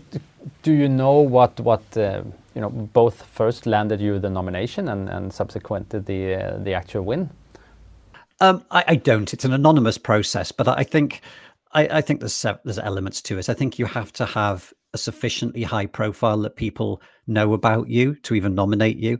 do 0.62 0.72
you 0.72 0.88
know 0.88 1.18
what 1.18 1.60
what 1.60 1.84
uh, 1.94 2.22
you 2.54 2.60
know 2.60 2.70
both 2.70 3.22
first 3.22 3.66
landed 3.66 4.00
you 4.00 4.18
the 4.18 4.30
nomination 4.30 4.88
and 4.88 5.08
and 5.08 5.32
subsequently 5.32 6.00
the 6.00 6.34
uh, 6.34 6.58
the 6.58 6.74
actual 6.74 7.02
win? 7.02 7.30
Um, 8.40 8.64
I, 8.70 8.84
I, 8.88 8.96
don't. 8.96 9.32
It's 9.32 9.44
an 9.44 9.52
anonymous 9.52 9.96
process, 9.96 10.50
but 10.50 10.66
I 10.66 10.82
think 10.82 11.20
I, 11.72 11.98
I 11.98 12.00
think 12.00 12.20
there's 12.20 12.44
there's 12.64 12.78
elements 12.78 13.22
to 13.22 13.38
it. 13.38 13.48
I 13.48 13.54
think 13.54 13.78
you 13.78 13.86
have 13.86 14.12
to 14.14 14.24
have 14.24 14.72
a 14.92 14.98
sufficiently 14.98 15.62
high 15.62 15.86
profile 15.86 16.38
that 16.38 16.56
people 16.56 17.02
know 17.26 17.52
about 17.52 17.88
you 17.88 18.14
to 18.16 18.34
even 18.34 18.54
nominate 18.54 18.96
you. 18.96 19.18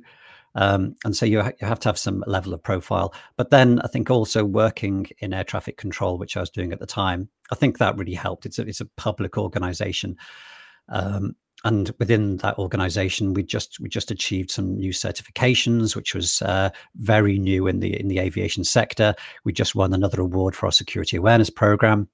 Um, 0.56 0.94
and 1.04 1.16
so 1.16 1.26
you, 1.26 1.42
ha- 1.42 1.50
you 1.60 1.66
have 1.66 1.80
to 1.80 1.88
have 1.88 1.98
some 1.98 2.22
level 2.28 2.54
of 2.54 2.62
profile. 2.62 3.12
But 3.36 3.50
then 3.50 3.80
I 3.80 3.88
think 3.88 4.08
also 4.08 4.44
working 4.44 5.08
in 5.18 5.32
air 5.32 5.42
traffic 5.42 5.76
control, 5.76 6.16
which 6.16 6.36
I 6.36 6.40
was 6.40 6.50
doing 6.50 6.72
at 6.72 6.78
the 6.78 6.86
time, 6.86 7.28
I 7.50 7.56
think 7.56 7.78
that 7.78 7.96
really 7.96 8.14
helped. 8.14 8.46
It's 8.46 8.60
a, 8.60 8.62
it's 8.62 8.80
a 8.80 8.88
public 8.96 9.36
organization. 9.36 10.16
Um, 10.88 11.34
and 11.64 11.92
within 11.98 12.36
that 12.38 12.58
organization 12.58 13.32
we 13.32 13.42
just 13.42 13.80
we 13.80 13.88
just 13.88 14.10
achieved 14.10 14.50
some 14.50 14.76
new 14.76 14.90
certifications 14.90 15.96
which 15.96 16.14
was 16.14 16.42
uh, 16.42 16.70
very 16.96 17.38
new 17.38 17.66
in 17.66 17.80
the 17.80 17.98
in 17.98 18.08
the 18.08 18.18
aviation 18.18 18.64
sector. 18.64 19.14
We 19.44 19.52
just 19.52 19.74
won 19.74 19.92
another 19.92 20.20
award 20.20 20.54
for 20.54 20.66
our 20.66 20.72
security 20.72 21.16
awareness 21.16 21.50
program. 21.50 22.08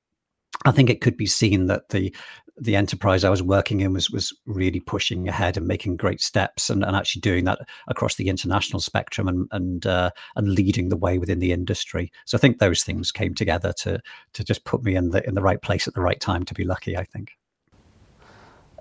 I 0.64 0.72
think 0.72 0.90
it 0.90 1.00
could 1.00 1.16
be 1.16 1.26
seen 1.26 1.66
that 1.66 1.88
the 1.90 2.14
the 2.62 2.76
enterprise 2.76 3.24
i 3.24 3.30
was 3.30 3.42
working 3.42 3.80
in 3.80 3.94
was 3.94 4.10
was 4.10 4.36
really 4.44 4.80
pushing 4.80 5.26
ahead 5.28 5.56
and 5.56 5.66
making 5.66 5.96
great 5.96 6.20
steps 6.20 6.68
and, 6.68 6.84
and 6.84 6.94
actually 6.94 7.20
doing 7.20 7.44
that 7.44 7.58
across 7.88 8.16
the 8.16 8.28
international 8.28 8.80
spectrum 8.80 9.28
and 9.28 9.48
and 9.52 9.86
uh, 9.86 10.10
and 10.36 10.50
leading 10.50 10.90
the 10.90 10.96
way 10.96 11.18
within 11.18 11.38
the 11.38 11.52
industry. 11.52 12.12
So 12.26 12.36
i 12.36 12.40
think 12.40 12.58
those 12.58 12.84
things 12.84 13.10
came 13.10 13.34
together 13.34 13.72
to 13.78 14.00
to 14.34 14.44
just 14.44 14.64
put 14.64 14.84
me 14.84 14.94
in 14.94 15.10
the 15.10 15.26
in 15.26 15.34
the 15.34 15.42
right 15.42 15.60
place 15.62 15.88
at 15.88 15.94
the 15.94 16.02
right 16.02 16.20
time 16.20 16.44
to 16.44 16.54
be 16.54 16.64
lucky 16.64 16.96
i 16.96 17.04
think 17.04 17.39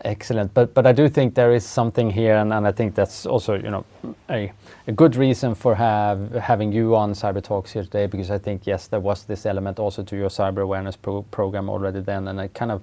Excellent. 0.06 0.54
But 0.54 0.74
but 0.74 0.86
I 0.88 0.94
do 0.94 1.10
think 1.10 1.36
there 1.36 1.54
is 1.54 1.66
something 1.66 2.10
here, 2.10 2.36
and, 2.38 2.54
and 2.54 2.66
I 2.66 2.72
think 2.72 2.96
that's 2.96 3.26
also 3.26 3.56
you 3.56 3.70
know 3.70 3.86
a, 4.30 4.52
a 4.88 4.92
good 4.94 5.16
reason 5.16 5.56
for 5.56 5.76
have 5.76 6.32
having 6.32 6.72
you 6.72 6.96
on 6.96 7.14
Cyber 7.14 7.44
Talks 7.44 7.72
here 7.74 7.84
today 7.84 8.06
because 8.08 8.32
I 8.32 8.38
think 8.38 8.66
yes 8.66 8.88
there 8.88 9.02
was 9.02 9.26
this 9.26 9.46
element 9.46 9.78
also 9.78 10.04
to 10.04 10.16
your 10.16 10.30
cyber 10.30 10.62
awareness 10.62 10.96
pro 10.96 11.24
program 11.24 11.70
already 11.70 12.00
then, 12.00 12.30
and 12.30 12.40
it 12.40 12.54
kind 12.54 12.72
of 12.72 12.82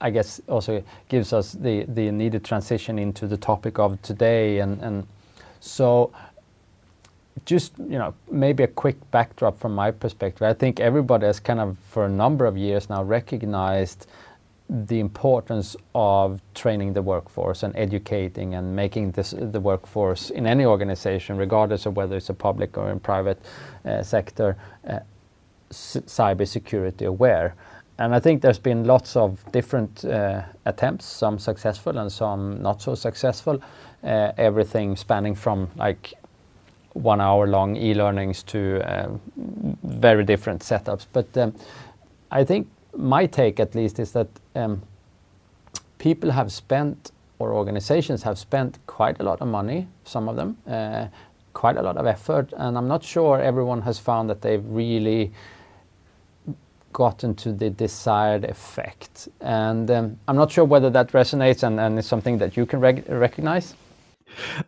I 0.00 0.10
guess 0.10 0.40
also 0.48 0.82
gives 1.08 1.32
us 1.32 1.52
the 1.52 1.84
the 1.84 2.10
needed 2.10 2.44
transition 2.44 2.98
into 2.98 3.28
the 3.28 3.36
topic 3.36 3.78
of 3.78 4.02
today, 4.02 4.58
and 4.58 4.82
and 4.82 5.06
so 5.60 6.10
just 7.44 7.78
you 7.78 7.98
know 7.98 8.14
maybe 8.30 8.64
a 8.64 8.68
quick 8.68 8.96
backdrop 9.12 9.60
from 9.60 9.74
my 9.76 9.92
perspective. 9.92 10.42
I 10.42 10.54
think 10.54 10.80
everybody 10.80 11.26
has 11.26 11.38
kind 11.38 11.60
of 11.60 11.78
for 11.88 12.04
a 12.06 12.08
number 12.08 12.46
of 12.46 12.56
years 12.56 12.90
now 12.90 13.04
recognized 13.04 14.06
the 14.72 15.00
importance 15.00 15.76
of 15.94 16.40
training 16.54 16.94
the 16.94 17.02
workforce 17.02 17.62
and 17.62 17.76
educating 17.76 18.54
and 18.54 18.74
making 18.74 19.10
this, 19.12 19.34
the 19.38 19.60
workforce 19.60 20.30
in 20.30 20.46
any 20.46 20.64
organization, 20.64 21.36
regardless 21.36 21.84
of 21.84 21.94
whether 21.94 22.16
it's 22.16 22.30
a 22.30 22.34
public 22.34 22.78
or 22.78 22.90
in 22.90 22.98
private 22.98 23.38
uh, 23.84 24.02
sector, 24.02 24.56
uh, 24.88 25.00
cybersecurity 25.70 27.06
aware. 27.06 27.54
And 27.98 28.14
I 28.14 28.20
think 28.20 28.40
there's 28.40 28.58
been 28.58 28.84
lots 28.84 29.14
of 29.14 29.44
different 29.52 30.06
uh, 30.06 30.42
attempts, 30.64 31.04
some 31.04 31.38
successful 31.38 31.98
and 31.98 32.10
some 32.10 32.62
not 32.62 32.80
so 32.80 32.94
successful. 32.94 33.62
Uh, 34.02 34.32
everything 34.38 34.96
spanning 34.96 35.34
from 35.34 35.70
like 35.76 36.14
one 36.94 37.20
hour 37.20 37.46
long 37.46 37.76
e-learnings 37.76 38.42
to 38.44 38.80
uh, 38.90 39.10
very 39.84 40.24
different 40.24 40.62
setups. 40.62 41.06
But 41.12 41.36
um, 41.36 41.54
I 42.30 42.44
think 42.44 42.68
my 42.96 43.26
take 43.26 43.60
at 43.60 43.74
least 43.74 43.98
is 43.98 44.12
that 44.12 44.28
um, 44.54 44.82
people 45.98 46.30
have 46.30 46.52
spent 46.52 47.12
or 47.38 47.52
organizations 47.52 48.22
have 48.22 48.38
spent 48.38 48.78
quite 48.86 49.18
a 49.20 49.22
lot 49.22 49.40
of 49.40 49.48
money, 49.48 49.88
some 50.04 50.28
of 50.28 50.36
them, 50.36 50.56
uh, 50.66 51.06
quite 51.52 51.76
a 51.76 51.82
lot 51.82 51.96
of 51.96 52.06
effort, 52.06 52.52
and 52.56 52.78
I'm 52.78 52.88
not 52.88 53.02
sure 53.02 53.40
everyone 53.40 53.82
has 53.82 53.98
found 53.98 54.30
that 54.30 54.42
they've 54.42 54.64
really 54.64 55.32
gotten 56.92 57.34
to 57.34 57.52
the 57.52 57.70
desired 57.70 58.44
effect. 58.44 59.28
And 59.40 59.90
um, 59.90 60.18
I'm 60.28 60.36
not 60.36 60.52
sure 60.52 60.64
whether 60.64 60.90
that 60.90 61.12
resonates 61.12 61.62
and, 61.62 61.80
and 61.80 61.98
is 61.98 62.06
something 62.06 62.38
that 62.38 62.56
you 62.56 62.66
can 62.66 62.80
rec- 62.80 63.08
recognize. 63.08 63.74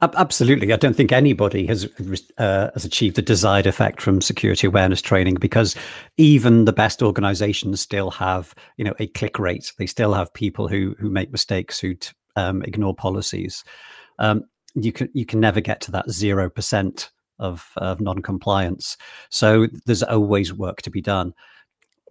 Absolutely, 0.03 0.73
I 0.73 0.77
don't 0.77 0.97
think 0.97 1.13
anybody 1.13 1.67
has 1.67 1.89
uh, 2.39 2.71
has 2.75 2.85
achieved 2.85 3.17
the 3.17 3.23
desired 3.23 3.67
effect 3.67 4.01
from 4.01 4.21
security 4.21 4.67
awareness 4.67 5.03
training 5.03 5.37
because 5.37 5.75
even 6.17 6.65
the 6.65 6.73
best 6.73 7.03
organisations 7.03 7.81
still 7.81 8.11
have 8.11 8.55
you 8.77 8.85
know 8.85 8.95
a 8.99 9.07
click 9.09 9.39
rate. 9.39 9.73
They 9.79 9.87
still 9.87 10.15
have 10.15 10.33
people 10.33 10.69
who 10.69 10.95
who 10.99 11.11
make 11.11 11.33
mistakes, 11.33 11.79
who 11.79 11.95
um, 12.37 12.63
ignore 12.63 12.95
policies. 12.95 13.65
Um, 14.19 14.45
you 14.75 14.93
can 14.93 15.09
you 15.13 15.27
can 15.27 15.41
never 15.41 15.61
get 15.61 15.81
to 15.83 15.91
that 15.93 16.11
zero 16.11 16.51
percent 16.51 17.11
of, 17.39 17.71
of 17.77 18.01
non-compliance. 18.01 18.97
So 19.31 19.67
there's 19.87 20.03
always 20.03 20.53
work 20.53 20.83
to 20.83 20.91
be 20.91 21.01
done 21.01 21.35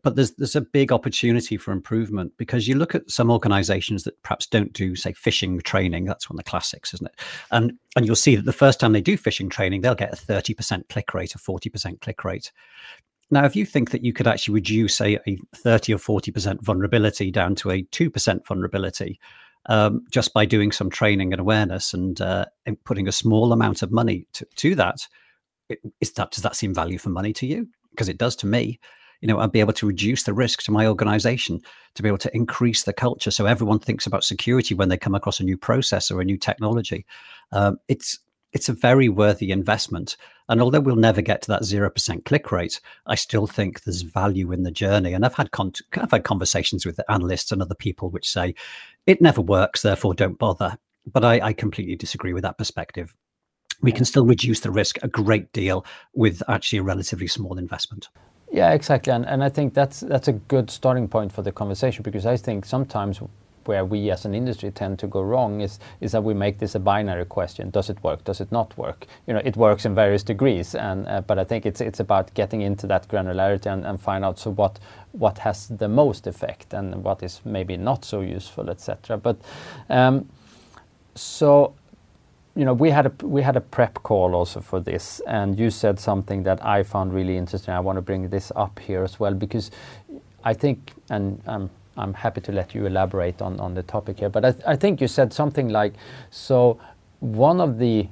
but 0.04 0.16
there's 0.16 0.34
there's 0.34 0.56
a 0.56 0.62
big 0.62 0.92
opportunity 0.92 1.58
for 1.58 1.72
improvement 1.72 2.34
because 2.38 2.68
you 2.68 2.76
look 2.76 2.94
at 2.94 3.10
some 3.10 3.32
organizations 3.32 4.04
that 4.04 4.22
perhaps 4.22 4.46
don't 4.46 4.74
do 4.74 4.96
say 4.96 5.14
phishing 5.14 5.64
training. 5.64 6.06
That's 6.06 6.30
one 6.30 6.36
of 6.36 6.44
the 6.44 6.50
classics 6.50 6.94
isn't 6.94 7.08
it? 7.08 7.20
And 7.52 7.74
and 7.96 8.06
you'll 8.06 8.16
see 8.16 8.36
that 8.36 8.46
the 8.46 8.54
first 8.54 8.80
time 8.80 8.94
they 8.94 9.02
do 9.02 9.18
phishing 9.18 9.50
training 9.50 9.82
they'll 9.82 9.96
get 9.96 10.14
a 10.14 10.18
30% 10.18 10.90
click 10.90 11.14
rate 11.14 11.36
a 11.36 11.38
40% 11.38 12.02
click 12.02 12.24
rate. 12.24 12.52
Now 13.32 13.46
if 13.46 13.56
you 13.56 13.66
think 13.66 13.92
that 13.92 14.04
you 14.04 14.14
could 14.14 14.28
actually 14.28 14.56
reduce 14.56 15.00
a, 15.02 15.18
a 15.28 15.38
30 15.56 15.94
or 15.94 15.98
40% 15.98 16.62
vulnerability 16.62 17.32
down 17.32 17.56
to 17.56 17.72
a 17.72 17.84
2% 17.84 18.46
vulnerability 18.46 19.20
um, 19.68 20.06
just 20.12 20.34
by 20.34 20.46
doing 20.46 20.72
some 20.74 20.90
training 20.90 21.32
and 21.32 21.40
awareness 21.40 21.94
and, 21.94 22.20
uh, 22.20 22.46
and 22.66 22.84
putting 22.84 23.08
a 23.08 23.14
small 23.14 23.54
amount 23.54 23.82
of 23.82 23.92
money 23.92 24.28
to, 24.34 24.46
to 24.58 24.76
that 24.76 25.08
is 26.02 26.12
that 26.12 26.32
does 26.32 26.44
that 26.44 26.58
seem 26.58 26.74
value 26.74 26.98
for 26.98 27.10
money 27.10 27.32
to 27.32 27.48
you? 27.48 27.68
Because 27.92 28.10
it 28.10 28.18
does 28.18 28.36
to 28.38 28.46
me 28.46 28.80
you 29.24 29.28
know, 29.28 29.40
I'd 29.40 29.54
be 29.54 29.62
able 29.62 29.72
to 29.72 29.88
reduce 29.88 30.24
the 30.24 30.34
risk 30.34 30.64
to 30.64 30.72
my 30.74 30.86
organization, 30.86 31.62
to 31.96 32.04
be 32.04 32.10
able 32.10 32.18
to 32.18 32.36
increase 32.36 32.84
the 32.84 32.92
culture 32.92 33.32
so 33.32 33.46
everyone 33.46 33.80
thinks 33.80 34.06
about 34.06 34.26
security 34.26 34.76
when 34.76 34.90
they 34.90 34.98
come 34.98 35.16
across 35.16 35.40
a 35.40 35.46
new 35.46 35.56
process 35.56 36.12
or 36.12 36.20
a 36.20 36.26
new 36.26 36.38
technology. 36.38 37.06
Um, 37.54 37.78
it's 37.88 38.20
it's 38.52 38.68
a 38.68 38.74
very 38.74 39.08
worthy 39.08 39.50
investment. 39.52 40.18
And 40.50 40.62
although 40.62 40.82
we'll 40.82 40.98
never 40.98 41.22
get 41.22 41.42
to 41.44 41.48
that 41.52 41.64
zero 41.64 41.90
percent 41.90 42.26
click 42.26 42.52
rate, 42.52 42.82
I 43.08 43.16
still 43.16 43.48
think 43.48 43.84
there's 43.84 44.02
value 44.02 44.52
in 44.52 44.64
the 44.64 44.72
journey. 44.72 45.14
And 45.14 45.26
I've 45.26 45.36
had 45.36 45.52
con- 45.52 45.72
I've 45.96 46.12
had 46.12 46.26
conversations 46.26 46.86
with 46.86 47.00
analysts 47.08 47.54
and 47.54 47.62
other 47.62 47.76
people 47.76 48.10
which 48.10 48.30
say 48.30 48.56
it 49.06 49.22
never 49.22 49.40
works, 49.40 49.84
therefore 49.84 50.16
don't 50.16 50.38
bother. 50.38 50.78
But 51.06 51.24
I, 51.24 51.40
I 51.40 51.54
completely 51.54 51.96
disagree 51.96 52.34
with 52.34 52.44
that 52.44 52.58
perspective. 52.58 53.16
We 53.82 53.94
can 53.94 54.04
still 54.04 54.26
reduce 54.26 54.60
the 54.60 54.72
risk 54.72 54.98
a 55.02 55.08
great 55.08 55.54
deal 55.54 55.86
with 56.14 56.44
actually 56.50 56.80
a 56.80 56.84
relatively 56.84 57.28
small 57.28 57.58
investment. 57.58 58.10
Yeah, 58.54 58.74
exactly, 58.74 59.12
and 59.12 59.26
and 59.26 59.44
I 59.44 59.50
think 59.50 59.74
that's 59.74 60.02
that's 60.02 60.28
a 60.30 60.34
good 60.34 60.70
starting 60.70 61.08
point 61.08 61.34
for 61.34 61.42
the 61.42 61.52
conversation 61.52 62.04
because 62.04 62.28
I 62.28 62.38
think 62.38 62.66
sometimes 62.66 63.20
where 63.66 63.86
we 63.86 64.12
as 64.12 64.26
an 64.26 64.36
industry 64.36 64.72
tend 64.72 65.00
to 65.00 65.08
go 65.08 65.24
wrong 65.24 65.62
is 65.62 65.80
is 66.02 66.12
that 66.12 66.24
we 66.24 66.36
make 66.36 66.60
this 66.60 66.76
a 66.76 66.80
binary 66.80 67.26
question: 67.26 67.72
Does 67.72 67.90
it 67.90 68.04
work? 68.04 68.24
Does 68.26 68.42
it 68.42 68.52
not 68.52 68.78
work? 68.78 69.08
You 69.28 69.34
know, 69.34 69.42
it 69.44 69.58
works 69.58 69.86
in 69.86 69.96
various 69.96 70.22
degrees, 70.24 70.76
and 70.76 71.08
uh, 71.08 71.22
but 71.22 71.40
I 71.40 71.46
think 71.46 71.66
it's 71.66 71.82
it's 71.82 72.00
about 72.00 72.32
getting 72.36 72.62
into 72.62 72.88
that 72.88 73.08
granularity 73.08 73.68
and, 73.74 73.86
and 73.88 74.00
find 74.00 74.24
out 74.24 74.38
so 74.38 74.52
what 74.52 74.80
what 75.14 75.40
has 75.40 75.68
the 75.70 75.88
most 75.90 76.28
effect 76.28 76.74
and 76.76 77.04
what 77.04 77.24
is 77.24 77.42
maybe 77.46 77.76
not 77.76 78.06
so 78.06 78.22
useful, 78.22 78.70
etc. 78.70 79.18
But 79.18 79.38
um, 79.90 80.30
so 81.16 81.74
you 82.56 82.66
know, 82.66 82.74
we 82.74 82.92
had 82.92 83.08
a 83.08 83.26
we 83.26 83.42
had 83.42 83.58
a 83.58 83.62
prep 83.62 83.96
call 84.04 84.36
also 84.36 84.62
for 84.62 84.80
this, 84.80 85.22
and 85.28 85.58
you 85.58 85.72
said 85.72 86.00
something 86.00 86.44
that 86.44 86.64
I 86.64 86.84
found 86.84 87.14
really 87.14 87.38
interesting. 87.38 87.74
I 87.74 87.80
want 87.80 87.98
to 87.98 88.02
bring 88.02 88.30
this 88.30 88.52
up 88.56 88.80
here 88.80 89.04
as 89.04 89.20
well 89.20 89.34
because 89.34 89.72
I 90.44 90.54
think, 90.54 90.94
and 91.10 91.42
I'm 91.48 91.70
I'm 91.98 92.14
happy 92.14 92.42
to 92.42 92.52
let 92.52 92.76
you 92.76 92.86
elaborate 92.86 93.42
on 93.42 93.60
on 93.60 93.74
the 93.74 93.84
topic 93.84 94.20
here. 94.20 94.30
But 94.30 94.46
I, 94.46 94.54
I 94.68 94.76
think 94.76 95.02
you 95.02 95.08
said 95.08 95.34
something 95.34 95.70
like, 95.70 95.94
so 96.30 96.80
one 97.20 97.60
of 97.60 97.80
the 97.80 98.08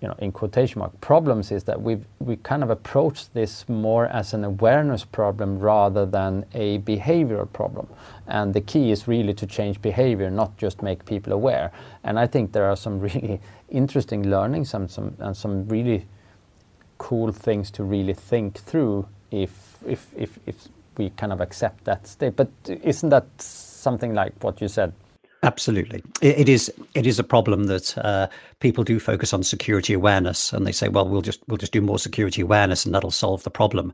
you 0.00 0.08
know, 0.08 0.14
in 0.18 0.30
quotation 0.30 0.78
mark 0.80 1.00
problems 1.00 1.50
is 1.50 1.64
that 1.64 1.80
we've 1.80 2.04
we 2.18 2.36
kind 2.36 2.62
of 2.62 2.70
approach 2.70 3.30
this 3.32 3.68
more 3.68 4.06
as 4.06 4.34
an 4.34 4.44
awareness 4.44 5.04
problem 5.04 5.58
rather 5.58 6.04
than 6.04 6.44
a 6.54 6.78
behavioral 6.80 7.50
problem. 7.50 7.88
And 8.26 8.52
the 8.52 8.60
key 8.60 8.90
is 8.90 9.08
really 9.08 9.32
to 9.34 9.46
change 9.46 9.80
behavior, 9.80 10.30
not 10.30 10.56
just 10.58 10.82
make 10.82 11.04
people 11.06 11.32
aware. 11.32 11.72
And 12.04 12.18
I 12.18 12.26
think 12.26 12.52
there 12.52 12.66
are 12.66 12.76
some 12.76 13.00
really 13.08 13.40
interesting 13.68 14.28
learnings 14.28 14.74
and 14.74 14.90
some 14.90 15.16
and 15.18 15.36
some 15.36 15.68
really 15.68 16.06
cool 16.98 17.32
things 17.32 17.70
to 17.70 17.84
really 17.84 18.14
think 18.14 18.58
through 18.58 19.06
if 19.30 19.78
if 19.86 20.06
if, 20.16 20.38
if 20.46 20.68
we 20.96 21.10
kind 21.10 21.32
of 21.32 21.40
accept 21.40 21.84
that 21.84 22.06
state. 22.06 22.36
But 22.36 22.48
isn't 22.66 23.10
that 23.10 23.26
something 23.38 24.14
like 24.14 24.32
what 24.40 24.60
you 24.60 24.68
said? 24.68 24.92
Absolutely, 25.42 26.02
it, 26.22 26.40
it 26.40 26.48
is. 26.48 26.72
It 26.94 27.06
is 27.06 27.18
a 27.18 27.24
problem 27.24 27.64
that 27.64 27.96
uh, 27.98 28.28
people 28.60 28.84
do 28.84 28.98
focus 28.98 29.32
on 29.32 29.42
security 29.42 29.92
awareness, 29.92 30.52
and 30.52 30.66
they 30.66 30.72
say, 30.72 30.88
"Well, 30.88 31.08
we'll 31.08 31.22
just 31.22 31.40
we'll 31.46 31.58
just 31.58 31.72
do 31.72 31.80
more 31.80 31.98
security 31.98 32.42
awareness, 32.42 32.84
and 32.84 32.94
that'll 32.94 33.10
solve 33.10 33.42
the 33.42 33.50
problem." 33.50 33.92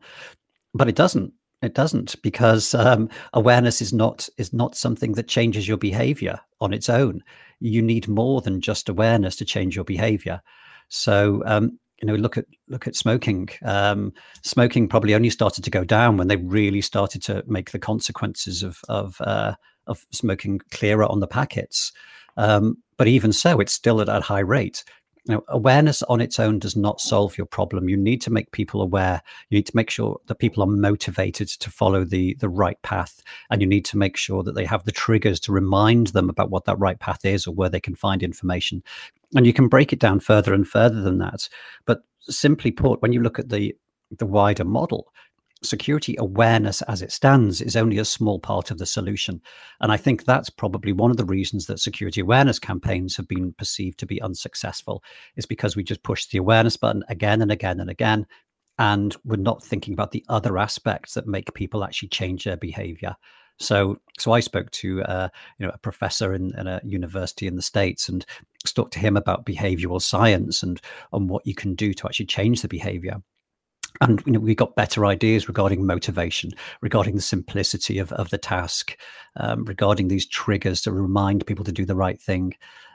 But 0.72 0.88
it 0.88 0.94
doesn't. 0.94 1.32
It 1.60 1.74
doesn't 1.74 2.20
because 2.22 2.74
um, 2.74 3.08
awareness 3.34 3.82
is 3.82 3.92
not 3.92 4.28
is 4.38 4.52
not 4.52 4.76
something 4.76 5.12
that 5.12 5.28
changes 5.28 5.68
your 5.68 5.76
behavior 5.76 6.40
on 6.60 6.72
its 6.72 6.88
own. 6.88 7.22
You 7.62 7.82
need 7.82 8.08
more 8.08 8.40
than 8.40 8.60
just 8.60 8.88
awareness 8.88 9.36
to 9.36 9.44
change 9.44 9.76
your 9.76 9.84
behavior. 9.84 10.42
So 10.88 11.42
um, 11.46 11.78
you 12.02 12.08
know, 12.08 12.14
look 12.14 12.36
at 12.36 12.46
look 12.68 12.88
at 12.88 12.96
smoking. 12.96 13.48
Um, 13.62 14.12
smoking 14.42 14.88
probably 14.88 15.14
only 15.14 15.30
started 15.30 15.62
to 15.64 15.70
go 15.70 15.84
down 15.84 16.16
when 16.16 16.28
they 16.28 16.36
really 16.36 16.80
started 16.80 17.22
to 17.22 17.44
make 17.46 17.70
the 17.70 17.78
consequences 17.78 18.62
of 18.62 18.80
of 18.88 19.20
uh, 19.20 19.54
of 19.86 20.04
smoking 20.10 20.60
clearer 20.70 21.04
on 21.04 21.20
the 21.20 21.28
packets. 21.28 21.92
Um, 22.36 22.78
but 22.98 23.08
even 23.08 23.32
so, 23.32 23.60
it's 23.60 23.72
still 23.72 24.00
at 24.00 24.08
a 24.08 24.20
high 24.20 24.40
rate. 24.40 24.84
You 25.26 25.34
know, 25.34 25.44
awareness 25.48 26.02
on 26.04 26.20
its 26.20 26.40
own 26.40 26.58
does 26.58 26.74
not 26.74 27.00
solve 27.00 27.38
your 27.38 27.46
problem. 27.46 27.88
You 27.88 27.96
need 27.96 28.20
to 28.22 28.32
make 28.32 28.50
people 28.50 28.82
aware. 28.82 29.22
You 29.50 29.58
need 29.58 29.66
to 29.66 29.76
make 29.76 29.88
sure 29.88 30.20
that 30.26 30.40
people 30.40 30.64
are 30.64 30.66
motivated 30.66 31.46
to 31.48 31.70
follow 31.70 32.04
the 32.04 32.34
the 32.40 32.48
right 32.48 32.80
path, 32.82 33.22
and 33.48 33.60
you 33.60 33.68
need 33.68 33.84
to 33.86 33.96
make 33.96 34.16
sure 34.16 34.42
that 34.42 34.56
they 34.56 34.64
have 34.64 34.84
the 34.84 34.90
triggers 34.90 35.38
to 35.40 35.52
remind 35.52 36.08
them 36.08 36.28
about 36.28 36.50
what 36.50 36.64
that 36.64 36.78
right 36.78 36.98
path 36.98 37.24
is 37.24 37.46
or 37.46 37.54
where 37.54 37.68
they 37.68 37.80
can 37.80 37.94
find 37.94 38.22
information. 38.22 38.82
And 39.36 39.46
you 39.46 39.52
can 39.52 39.68
break 39.68 39.92
it 39.92 40.00
down 40.00 40.18
further 40.18 40.52
and 40.52 40.66
further 40.66 41.00
than 41.00 41.18
that. 41.18 41.48
But 41.86 42.02
simply 42.22 42.72
put, 42.72 43.00
when 43.00 43.12
you 43.12 43.20
look 43.20 43.38
at 43.38 43.48
the 43.48 43.76
the 44.18 44.26
wider 44.26 44.64
model, 44.64 45.12
security 45.62 46.16
awareness 46.18 46.82
as 46.82 47.02
it 47.02 47.12
stands 47.12 47.60
is 47.60 47.76
only 47.76 47.98
a 47.98 48.04
small 48.04 48.38
part 48.38 48.70
of 48.70 48.78
the 48.78 48.86
solution. 48.86 49.40
And 49.80 49.92
I 49.92 49.96
think 49.96 50.24
that's 50.24 50.50
probably 50.50 50.92
one 50.92 51.10
of 51.10 51.16
the 51.16 51.24
reasons 51.24 51.66
that 51.66 51.80
security 51.80 52.20
awareness 52.20 52.58
campaigns 52.58 53.16
have 53.16 53.28
been 53.28 53.52
perceived 53.52 53.98
to 54.00 54.06
be 54.06 54.20
unsuccessful, 54.20 55.02
is 55.36 55.46
because 55.46 55.76
we 55.76 55.84
just 55.84 56.02
push 56.02 56.26
the 56.26 56.38
awareness 56.38 56.76
button 56.76 57.02
again 57.08 57.42
and 57.42 57.52
again 57.52 57.80
and 57.80 57.90
again. 57.90 58.26
And 58.78 59.14
we're 59.24 59.36
not 59.36 59.62
thinking 59.62 59.94
about 59.94 60.10
the 60.10 60.24
other 60.28 60.58
aspects 60.58 61.14
that 61.14 61.26
make 61.26 61.54
people 61.54 61.84
actually 61.84 62.08
change 62.08 62.44
their 62.44 62.56
behavior. 62.56 63.14
So, 63.58 63.98
so 64.18 64.32
I 64.32 64.40
spoke 64.40 64.70
to 64.72 65.02
uh, 65.02 65.28
you 65.58 65.66
know 65.66 65.72
a 65.74 65.78
professor 65.78 66.34
in, 66.34 66.58
in, 66.58 66.66
a 66.66 66.80
university 66.84 67.46
in 67.46 67.54
the 67.54 67.62
states 67.62 68.08
and 68.08 68.24
talked 68.64 68.94
to 68.94 68.98
him 68.98 69.16
about 69.16 69.44
behavioral 69.44 70.00
science 70.00 70.62
and 70.62 70.80
on 71.12 71.28
what 71.28 71.46
you 71.46 71.54
can 71.54 71.74
do 71.74 71.92
to 71.92 72.06
actually 72.06 72.26
change 72.26 72.62
the 72.62 72.68
behavior 72.68 73.22
and 74.00 74.22
you 74.26 74.32
know, 74.32 74.40
we 74.40 74.54
got 74.54 74.76
better 74.76 75.06
ideas 75.06 75.48
regarding 75.48 75.86
motivation, 75.86 76.50
regarding 76.80 77.14
the 77.16 77.22
simplicity 77.22 77.98
of, 77.98 78.12
of 78.12 78.30
the 78.30 78.38
task, 78.38 78.96
um, 79.36 79.64
regarding 79.64 80.08
these 80.08 80.26
triggers 80.26 80.80
to 80.82 80.92
remind 80.92 81.46
people 81.46 81.64
to 81.64 81.72
do 81.72 81.84
the 81.84 81.96
right 81.96 82.20
thing. 82.20 82.54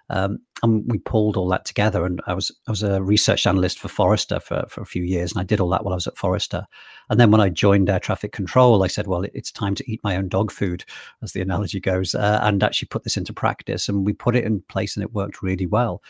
Um, 0.10 0.39
and 0.63 0.89
we 0.89 1.00
pulled 1.00 1.36
all 1.36 1.50
that 1.50 1.66
together. 1.66 2.06
And 2.06 2.22
I 2.27 2.34
was 2.34 2.51
I 2.68 2.72
was 2.72 2.82
a 2.82 3.04
research 3.04 3.46
analyst 3.46 3.80
for 3.80 3.89
Forrester 3.89 4.39
for, 4.39 4.66
for 4.70 4.82
a 4.82 4.86
few 4.86 5.04
years, 5.04 5.32
and 5.32 5.42
I 5.42 5.44
did 5.44 5.60
all 5.60 5.70
that 5.70 5.84
while 5.84 5.94
I 5.94 5.96
was 5.98 6.08
at 6.08 6.18
Forrester. 6.18 6.66
And 7.10 7.20
then 7.20 7.30
when 7.30 7.42
I 7.42 7.50
joined 7.50 7.89
air 7.89 8.00
traffic 8.00 8.32
control, 8.32 8.84
I 8.84 8.88
said, 8.88 9.08
well, 9.08 9.25
it's 9.34 9.51
time 9.51 9.75
to 9.75 9.92
eat 9.92 10.00
my 10.04 10.16
own 10.16 10.30
dog 10.30 10.51
food, 10.51 10.86
as 11.22 11.34
the 11.34 11.42
analogy 11.42 11.80
goes, 11.80 12.16
uh, 12.16 12.39
and 12.42 12.63
actually 12.63 12.88
put 12.88 13.04
this 13.04 13.18
into 13.18 13.34
practice. 13.34 13.89
And 13.89 14.06
we 14.06 14.13
put 14.13 14.36
it 14.36 14.46
in 14.46 14.62
place, 14.70 14.96
and 14.96 15.04
it 15.04 15.13
worked 15.13 15.42
really 15.42 15.66
well. 15.66 16.01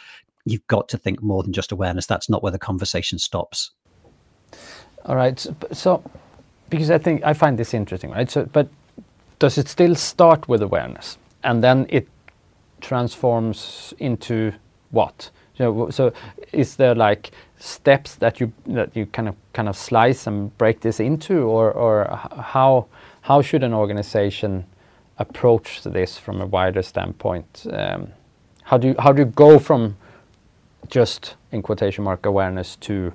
You've 0.45 0.67
got 0.67 0.87
to 0.89 0.97
think 0.97 1.21
more 1.21 1.43
than 1.43 1.51
just 1.51 1.71
awareness. 1.71 2.05
That's 2.05 2.29
not 2.29 2.43
where 2.43 2.51
the 2.53 2.59
conversation 2.59 3.19
stops. 3.19 3.71
All 5.05 5.15
right. 5.15 5.39
So, 5.39 5.55
so, 5.71 6.03
because 6.69 6.91
I 6.91 6.97
think 6.97 7.23
I 7.23 7.33
find 7.33 7.57
this 7.57 7.73
interesting, 7.73 8.11
right? 8.11 8.29
So, 8.29 8.45
but 8.45 8.67
does 9.39 9.57
it 9.57 9.67
still 9.67 9.95
start 9.95 10.47
with 10.49 10.61
awareness, 10.61 11.17
and 11.43 11.63
then 11.63 11.85
it 11.89 12.07
transforms 12.81 13.93
into 13.99 14.53
what? 14.91 15.29
You 15.55 15.65
know, 15.65 15.89
so 15.89 16.13
is 16.51 16.75
there 16.75 16.95
like 16.95 17.31
steps 17.59 18.15
that 18.15 18.39
you 18.39 18.51
that 18.67 18.95
you 18.95 19.05
kind 19.07 19.27
of 19.29 19.35
kind 19.53 19.69
of 19.69 19.77
slice 19.77 20.27
and 20.27 20.55
break 20.57 20.81
this 20.81 20.99
into, 20.99 21.43
or 21.43 21.71
or 21.71 22.05
how 22.37 22.87
how 23.21 23.41
should 23.41 23.63
an 23.63 23.73
organization 23.73 24.65
approach 25.17 25.83
this 25.83 26.17
from 26.17 26.41
a 26.41 26.45
wider 26.45 26.81
standpoint? 26.81 27.65
Um, 27.71 28.09
how 28.63 28.77
do 28.77 28.89
you, 28.89 28.95
how 28.99 29.13
do 29.13 29.21
you 29.21 29.25
go 29.25 29.59
from 29.59 29.95
just 30.89 31.35
in 31.51 31.61
quotation 31.61 32.03
mark 32.03 32.25
awareness 32.25 32.75
to 32.77 33.13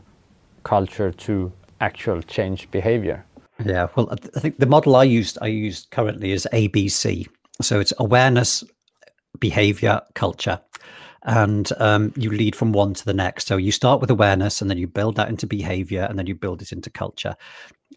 culture 0.65 1.13
to 1.13 1.53
actual 1.83 2.23
change 2.23 2.71
behavior? 2.71 3.27
Yeah, 3.65 3.89
well, 3.95 4.09
I 4.11 4.41
think 4.41 4.59
the 4.59 4.67
model 4.67 4.97
I 4.97 5.05
used 5.05 5.37
I 5.43 5.49
used 5.49 5.91
currently 5.91 6.33
is 6.33 6.49
ABC. 6.53 7.27
So 7.61 7.81
it's 7.81 7.93
awareness, 7.99 8.65
behavior, 9.39 10.01
culture, 10.15 10.59
and 11.25 11.71
um, 11.79 12.13
you 12.17 12.31
lead 12.31 12.57
from 12.57 12.73
one 12.73 12.95
to 12.95 13.05
the 13.05 13.13
next. 13.13 13.47
So 13.47 13.57
you 13.57 13.73
start 13.73 14.01
with 14.01 14.11
awareness, 14.11 14.63
and 14.63 14.71
then 14.71 14.79
you 14.79 14.87
build 14.87 15.17
that 15.17 15.29
into 15.29 15.47
behavior, 15.47 16.07
and 16.09 16.19
then 16.19 16.27
you 16.27 16.35
build 16.35 16.63
it 16.63 16.73
into 16.73 16.89
culture. 16.89 17.37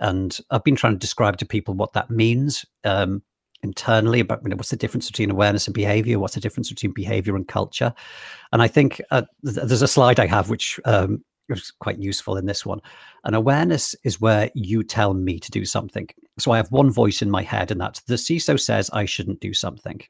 And 0.02 0.38
I've 0.52 0.64
been 0.64 0.76
trying 0.76 0.94
to 0.94 1.00
describe 1.00 1.38
to 1.38 1.46
people 1.46 1.74
what 1.74 1.94
that 1.94 2.10
means 2.10 2.66
um, 2.84 3.24
internally 3.64 4.20
about 4.20 4.42
you 4.44 4.50
know, 4.50 4.58
what's 4.58 4.70
the 4.70 4.76
difference 4.76 5.10
between 5.10 5.32
awareness 5.32 5.68
and 5.68 5.74
behavior, 5.74 6.20
what's 6.20 6.36
the 6.36 6.42
difference 6.42 6.70
between 6.70 6.92
behavior 6.92 7.36
and 7.36 7.48
culture. 7.48 7.94
And 8.52 8.62
I 8.62 8.68
think 8.68 9.02
uh, 9.12 9.24
th- 9.44 9.68
there's 9.68 9.82
a 9.82 9.88
slide 9.88 10.20
I 10.20 10.28
have 10.28 10.50
which 10.50 10.80
um, 10.86 11.24
was 11.50 11.72
quite 11.72 12.00
useful 12.00 12.38
in 12.38 12.46
this 12.46 12.66
one. 12.66 12.82
And 13.24 13.36
awareness 13.36 13.96
is 14.04 14.22
where 14.22 14.50
you 14.56 14.84
tell 14.84 15.14
me 15.14 15.40
to 15.40 15.52
do 15.52 15.66
something. 15.66 16.10
So 16.38 16.52
I 16.52 16.58
have 16.58 16.72
one 16.72 16.92
voice 16.92 17.22
in 17.22 17.30
my 17.30 17.42
head, 17.42 17.72
and 17.72 17.80
that's 17.80 18.02
the 18.02 18.16
CISO 18.16 18.60
says 18.60 18.90
I 18.92 19.06
shouldn't 19.06 19.40
do 19.40 19.54
something. 19.54 20.02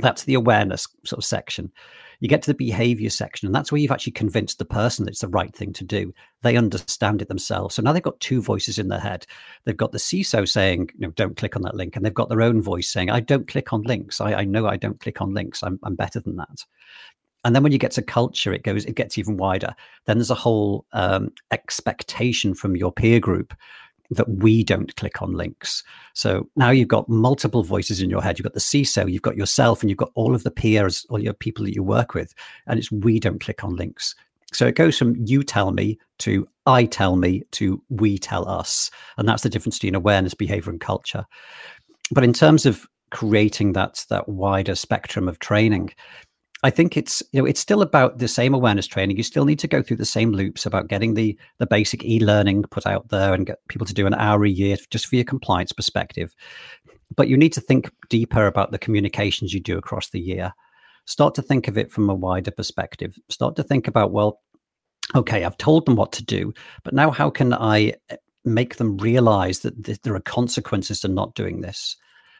That's 0.00 0.24
the 0.24 0.34
awareness 0.34 0.86
sort 1.04 1.18
of 1.18 1.24
section. 1.24 1.72
You 2.20 2.28
get 2.28 2.42
to 2.42 2.50
the 2.50 2.56
behavior 2.56 3.10
section, 3.10 3.46
and 3.46 3.54
that's 3.54 3.70
where 3.70 3.80
you've 3.80 3.92
actually 3.92 4.12
convinced 4.12 4.58
the 4.58 4.64
person 4.64 5.04
that 5.04 5.12
it's 5.12 5.20
the 5.20 5.28
right 5.28 5.54
thing 5.54 5.72
to 5.74 5.84
do. 5.84 6.12
They 6.42 6.56
understand 6.56 7.22
it 7.22 7.28
themselves. 7.28 7.76
So 7.76 7.82
now 7.82 7.92
they've 7.92 8.02
got 8.02 8.18
two 8.18 8.42
voices 8.42 8.78
in 8.78 8.88
their 8.88 8.98
head. 8.98 9.24
They've 9.64 9.76
got 9.76 9.92
the 9.92 9.98
CISO 9.98 10.48
saying, 10.48 10.90
don't 11.14 11.36
click 11.36 11.54
on 11.54 11.62
that 11.62 11.76
link. 11.76 11.94
And 11.94 12.04
they've 12.04 12.12
got 12.12 12.28
their 12.28 12.42
own 12.42 12.60
voice 12.60 12.88
saying, 12.88 13.10
I 13.10 13.20
don't 13.20 13.46
click 13.46 13.72
on 13.72 13.82
links. 13.82 14.20
I, 14.20 14.34
I 14.34 14.44
know 14.44 14.66
I 14.66 14.76
don't 14.76 14.98
click 14.98 15.20
on 15.20 15.32
links. 15.32 15.62
I'm, 15.62 15.78
I'm 15.84 15.94
better 15.94 16.18
than 16.18 16.36
that 16.36 16.64
and 17.48 17.56
then 17.56 17.62
when 17.62 17.72
you 17.72 17.78
get 17.78 17.92
to 17.92 18.02
culture 18.02 18.52
it 18.52 18.62
goes 18.62 18.84
it 18.84 18.94
gets 18.94 19.16
even 19.16 19.38
wider. 19.38 19.74
Then 20.04 20.18
there's 20.18 20.30
a 20.30 20.34
whole 20.34 20.84
um, 20.92 21.32
expectation 21.50 22.52
from 22.52 22.76
your 22.76 22.92
peer 22.92 23.18
group 23.18 23.54
that 24.10 24.28
we 24.28 24.62
don't 24.62 24.94
click 24.96 25.22
on 25.22 25.32
links. 25.32 25.82
So 26.12 26.46
now 26.56 26.68
you've 26.68 26.88
got 26.88 27.08
multiple 27.08 27.62
voices 27.62 28.02
in 28.02 28.10
your 28.10 28.22
head. 28.22 28.38
You've 28.38 28.44
got 28.44 28.52
the 28.52 28.60
ciso 28.60 29.10
you've 29.10 29.22
got 29.22 29.38
yourself 29.38 29.80
and 29.80 29.88
you've 29.88 29.96
got 29.96 30.12
all 30.14 30.34
of 30.34 30.42
the 30.42 30.50
peers 30.50 31.06
all 31.08 31.18
your 31.18 31.32
people 31.32 31.64
that 31.64 31.74
you 31.74 31.82
work 31.82 32.12
with 32.12 32.34
and 32.66 32.78
it's 32.78 32.92
we 32.92 33.18
don't 33.18 33.40
click 33.40 33.64
on 33.64 33.76
links. 33.76 34.14
So 34.52 34.66
it 34.66 34.76
goes 34.76 34.98
from 34.98 35.16
you 35.16 35.42
tell 35.42 35.72
me 35.72 35.98
to 36.18 36.46
i 36.66 36.84
tell 36.84 37.16
me 37.16 37.44
to 37.52 37.82
we 37.88 38.18
tell 38.18 38.46
us. 38.46 38.90
And 39.16 39.26
that's 39.26 39.42
the 39.42 39.48
difference 39.48 39.78
between 39.78 39.94
awareness 39.94 40.34
behavior 40.34 40.70
and 40.70 40.82
culture. 40.82 41.24
But 42.10 42.24
in 42.24 42.34
terms 42.34 42.66
of 42.66 42.86
creating 43.10 43.72
that 43.72 44.04
that 44.10 44.28
wider 44.28 44.74
spectrum 44.74 45.28
of 45.28 45.38
training 45.38 45.94
I 46.64 46.70
think 46.70 46.96
it's 46.96 47.22
you 47.32 47.40
know 47.40 47.46
it's 47.46 47.60
still 47.60 47.82
about 47.82 48.18
the 48.18 48.28
same 48.28 48.52
awareness 48.52 48.86
training. 48.86 49.16
You 49.16 49.22
still 49.22 49.44
need 49.44 49.60
to 49.60 49.68
go 49.68 49.82
through 49.82 49.98
the 49.98 50.04
same 50.04 50.32
loops 50.32 50.66
about 50.66 50.88
getting 50.88 51.14
the 51.14 51.38
the 51.58 51.66
basic 51.66 52.04
e-learning 52.04 52.64
put 52.64 52.86
out 52.86 53.08
there 53.08 53.32
and 53.32 53.46
get 53.46 53.58
people 53.68 53.86
to 53.86 53.94
do 53.94 54.06
an 54.06 54.14
hour 54.14 54.44
a 54.44 54.50
year 54.50 54.76
just 54.90 55.06
for 55.06 55.16
your 55.16 55.24
compliance 55.24 55.72
perspective. 55.72 56.34
But 57.14 57.28
you 57.28 57.36
need 57.36 57.52
to 57.54 57.60
think 57.60 57.90
deeper 58.08 58.46
about 58.46 58.72
the 58.72 58.78
communications 58.78 59.54
you 59.54 59.60
do 59.60 59.78
across 59.78 60.10
the 60.10 60.20
year. 60.20 60.52
Start 61.06 61.34
to 61.36 61.42
think 61.42 61.68
of 61.68 61.78
it 61.78 61.92
from 61.92 62.10
a 62.10 62.14
wider 62.14 62.50
perspective. 62.50 63.16
Start 63.28 63.56
to 63.56 63.62
think 63.62 63.86
about 63.86 64.12
well, 64.12 64.40
okay, 65.14 65.44
I've 65.44 65.58
told 65.58 65.86
them 65.86 65.96
what 65.96 66.12
to 66.12 66.24
do, 66.24 66.52
but 66.82 66.92
now 66.92 67.10
how 67.10 67.30
can 67.30 67.54
I 67.54 67.94
eh, 68.10 68.16
make 68.44 68.76
them 68.76 68.96
realize 68.98 69.60
that 69.60 69.84
th- 69.84 70.02
there 70.02 70.14
are 70.14 70.20
consequences 70.20 71.00
to 71.00 71.08
not 71.08 71.34
doing 71.34 71.60
this? 71.60 71.96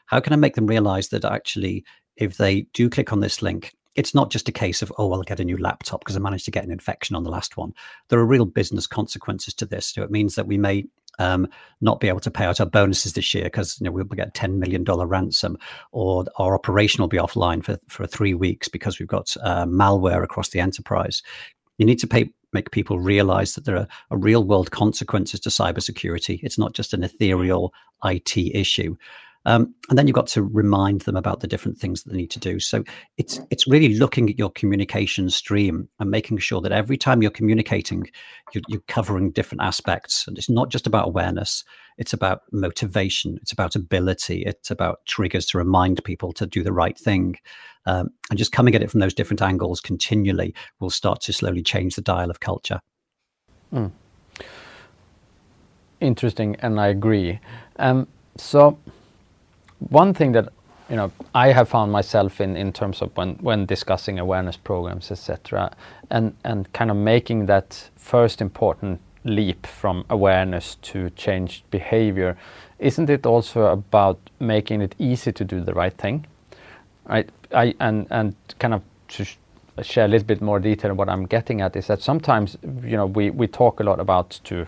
How 0.06 0.20
can 0.20 0.32
I 0.32 0.36
make 0.36 0.54
them 0.54 0.66
realize 0.66 1.08
that 1.10 1.24
actually 1.24 1.84
if 2.16 2.36
they 2.36 2.62
do 2.74 2.90
click 2.90 3.12
on 3.12 3.20
this 3.20 3.42
link, 3.42 3.72
it's 3.98 4.14
not 4.14 4.30
just 4.30 4.48
a 4.48 4.52
case 4.52 4.80
of 4.80 4.92
oh 4.96 5.12
i'll 5.12 5.22
get 5.22 5.40
a 5.40 5.44
new 5.44 5.58
laptop 5.58 6.00
because 6.00 6.16
i 6.16 6.20
managed 6.20 6.44
to 6.44 6.50
get 6.50 6.64
an 6.64 6.70
infection 6.70 7.16
on 7.16 7.24
the 7.24 7.30
last 7.30 7.56
one 7.56 7.74
there 8.08 8.18
are 8.18 8.24
real 8.24 8.46
business 8.46 8.86
consequences 8.86 9.52
to 9.52 9.66
this 9.66 9.86
so 9.86 10.02
it 10.02 10.10
means 10.10 10.36
that 10.36 10.46
we 10.46 10.56
may 10.56 10.86
um, 11.18 11.48
not 11.80 12.00
be 12.00 12.08
able 12.08 12.20
to 12.20 12.30
pay 12.30 12.44
out 12.44 12.60
our 12.60 12.66
bonuses 12.66 13.14
this 13.14 13.34
year 13.34 13.44
because 13.44 13.80
you 13.80 13.84
know 13.84 13.90
we'll 13.90 14.04
get 14.04 14.28
a 14.28 14.32
ten 14.32 14.58
million 14.58 14.84
dollar 14.84 15.06
ransom, 15.06 15.58
or 15.92 16.24
our 16.36 16.54
operation 16.54 17.02
will 17.02 17.08
be 17.08 17.16
offline 17.16 17.64
for 17.64 17.78
for 17.88 18.06
three 18.06 18.34
weeks 18.34 18.68
because 18.68 18.98
we've 18.98 19.08
got 19.08 19.36
uh, 19.42 19.66
malware 19.66 20.22
across 20.22 20.50
the 20.50 20.60
enterprise. 20.60 21.22
You 21.78 21.86
need 21.86 21.98
to 22.00 22.06
pay, 22.06 22.30
make 22.52 22.70
people 22.70 22.98
realize 22.98 23.54
that 23.54 23.64
there 23.64 23.76
are, 23.76 23.88
are 24.10 24.18
real 24.18 24.44
world 24.44 24.70
consequences 24.70 25.40
to 25.40 25.48
cybersecurity. 25.48 26.40
It's 26.42 26.58
not 26.58 26.72
just 26.72 26.94
an 26.94 27.04
ethereal 27.04 27.72
IT 28.04 28.36
issue. 28.36 28.96
Um, 29.46 29.74
and 29.88 29.98
then 29.98 30.06
you've 30.06 30.14
got 30.14 30.26
to 30.28 30.42
remind 30.42 31.02
them 31.02 31.16
about 31.16 31.40
the 31.40 31.46
different 31.46 31.78
things 31.78 32.02
that 32.02 32.10
they 32.10 32.16
need 32.16 32.30
to 32.32 32.38
do. 32.38 32.60
So 32.60 32.84
it's 33.16 33.40
it's 33.50 33.66
really 33.66 33.94
looking 33.94 34.28
at 34.28 34.38
your 34.38 34.50
communication 34.50 35.30
stream 35.30 35.88
and 35.98 36.10
making 36.10 36.38
sure 36.38 36.60
that 36.60 36.72
every 36.72 36.96
time 36.96 37.22
you're 37.22 37.30
communicating, 37.30 38.10
you're, 38.52 38.62
you're 38.68 38.82
covering 38.88 39.30
different 39.30 39.62
aspects. 39.62 40.26
And 40.26 40.36
it's 40.36 40.50
not 40.50 40.70
just 40.70 40.86
about 40.86 41.06
awareness; 41.06 41.64
it's 41.96 42.12
about 42.12 42.42
motivation, 42.52 43.38
it's 43.40 43.52
about 43.52 43.74
ability, 43.76 44.42
it's 44.42 44.70
about 44.70 45.00
triggers 45.06 45.46
to 45.46 45.58
remind 45.58 46.02
people 46.04 46.32
to 46.34 46.46
do 46.46 46.62
the 46.62 46.72
right 46.72 46.98
thing. 46.98 47.36
Um, 47.86 48.10
and 48.28 48.38
just 48.38 48.52
coming 48.52 48.74
at 48.74 48.82
it 48.82 48.90
from 48.90 49.00
those 49.00 49.14
different 49.14 49.40
angles 49.40 49.80
continually 49.80 50.54
will 50.78 50.90
start 50.90 51.22
to 51.22 51.32
slowly 51.32 51.62
change 51.62 51.94
the 51.94 52.02
dial 52.02 52.28
of 52.30 52.40
culture. 52.40 52.80
Mm. 53.72 53.92
Interesting, 56.00 56.56
and 56.56 56.78
I 56.78 56.88
agree. 56.88 57.40
Um, 57.78 58.06
so 58.36 58.78
one 59.90 60.14
thing 60.14 60.32
that 60.32 60.48
you 60.90 60.96
know 60.96 61.12
I 61.34 61.52
have 61.52 61.68
found 61.68 61.92
myself 61.92 62.40
in 62.40 62.56
in 62.56 62.72
terms 62.72 63.02
of 63.02 63.16
when 63.16 63.34
when 63.40 63.66
discussing 63.66 64.18
awareness 64.18 64.56
programs, 64.56 65.10
etc., 65.10 65.72
and 66.10 66.34
and 66.44 66.72
kind 66.72 66.90
of 66.90 66.96
making 66.96 67.46
that 67.46 67.90
first 67.96 68.40
important 68.40 69.00
leap 69.24 69.66
from 69.66 70.04
awareness 70.08 70.76
to 70.76 71.10
changed 71.10 71.62
behavior, 71.70 72.36
isn't 72.78 73.10
it 73.10 73.26
also 73.26 73.66
about 73.66 74.18
making 74.40 74.82
it 74.82 74.94
easy 74.98 75.32
to 75.32 75.44
do 75.44 75.60
the 75.60 75.74
right 75.74 75.96
thing? 75.96 76.26
Right. 77.08 77.28
I 77.52 77.74
and 77.80 78.06
and 78.10 78.34
kind 78.58 78.74
of 78.74 78.82
to 79.08 79.24
share 79.82 80.04
a 80.04 80.08
little 80.08 80.26
bit 80.26 80.40
more 80.40 80.60
detail. 80.60 80.94
What 80.94 81.08
I'm 81.08 81.26
getting 81.26 81.60
at 81.60 81.76
is 81.76 81.86
that 81.86 82.02
sometimes 82.02 82.56
you 82.82 82.96
know 82.96 83.06
we 83.06 83.30
we 83.30 83.46
talk 83.46 83.80
a 83.80 83.84
lot 83.84 84.00
about 84.00 84.40
to 84.44 84.66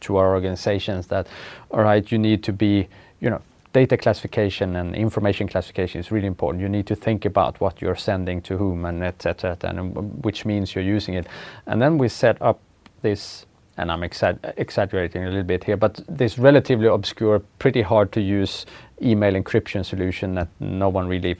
to 0.00 0.16
our 0.16 0.34
organizations 0.34 1.08
that 1.08 1.26
all 1.70 1.82
right 1.82 2.10
you 2.12 2.18
need 2.18 2.42
to 2.44 2.52
be 2.52 2.88
you 3.20 3.30
know 3.30 3.40
data 3.72 3.96
classification 3.96 4.76
and 4.76 4.94
information 4.94 5.46
classification 5.46 6.00
is 6.00 6.10
really 6.10 6.26
important. 6.26 6.62
You 6.62 6.68
need 6.68 6.86
to 6.86 6.94
think 6.94 7.24
about 7.24 7.60
what 7.60 7.82
you're 7.82 7.96
sending 7.96 8.40
to 8.42 8.56
whom 8.56 8.84
and 8.84 9.02
etc. 9.02 9.52
Et 9.52 9.64
and 9.64 10.24
which 10.24 10.44
means 10.44 10.74
you're 10.74 10.84
using 10.84 11.14
it. 11.14 11.26
And 11.66 11.80
then 11.80 11.98
we 11.98 12.08
set 12.08 12.40
up 12.40 12.60
this, 13.02 13.46
and 13.76 13.92
I'm 13.92 14.00
exa- 14.00 14.54
exaggerating 14.56 15.24
a 15.24 15.28
little 15.28 15.42
bit 15.42 15.64
here, 15.64 15.76
but 15.76 16.00
this 16.08 16.38
relatively 16.38 16.86
obscure, 16.86 17.40
pretty 17.58 17.82
hard 17.82 18.10
to 18.12 18.20
use 18.20 18.66
email 19.02 19.34
encryption 19.34 19.84
solution 19.84 20.34
that 20.34 20.48
no 20.60 20.88
one 20.88 21.06
really 21.06 21.36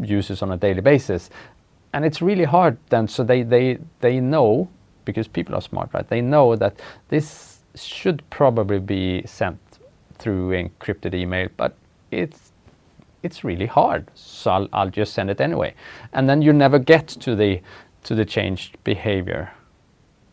uses 0.00 0.42
on 0.42 0.52
a 0.52 0.56
daily 0.56 0.80
basis. 0.80 1.30
And 1.92 2.04
it's 2.04 2.22
really 2.22 2.44
hard 2.44 2.78
then. 2.88 3.08
So 3.08 3.24
they, 3.24 3.42
they, 3.42 3.78
they 4.00 4.20
know, 4.20 4.68
because 5.04 5.28
people 5.28 5.54
are 5.54 5.60
smart, 5.60 5.90
right? 5.92 6.08
They 6.08 6.20
know 6.20 6.56
that 6.56 6.80
this 7.08 7.60
should 7.74 8.22
probably 8.30 8.78
be 8.78 9.22
sent 9.26 9.58
through 10.20 10.50
encrypted 10.50 11.14
email, 11.14 11.48
but 11.56 11.74
it's 12.10 12.52
it's 13.22 13.44
really 13.44 13.66
hard. 13.66 14.06
So 14.14 14.50
I'll, 14.50 14.68
I'll 14.72 14.90
just 14.90 15.12
send 15.12 15.30
it 15.30 15.40
anyway, 15.40 15.74
and 16.12 16.28
then 16.28 16.42
you 16.42 16.52
never 16.52 16.78
get 16.78 17.08
to 17.08 17.34
the 17.34 17.60
to 18.04 18.14
the 18.14 18.24
changed 18.24 18.82
behavior, 18.84 19.52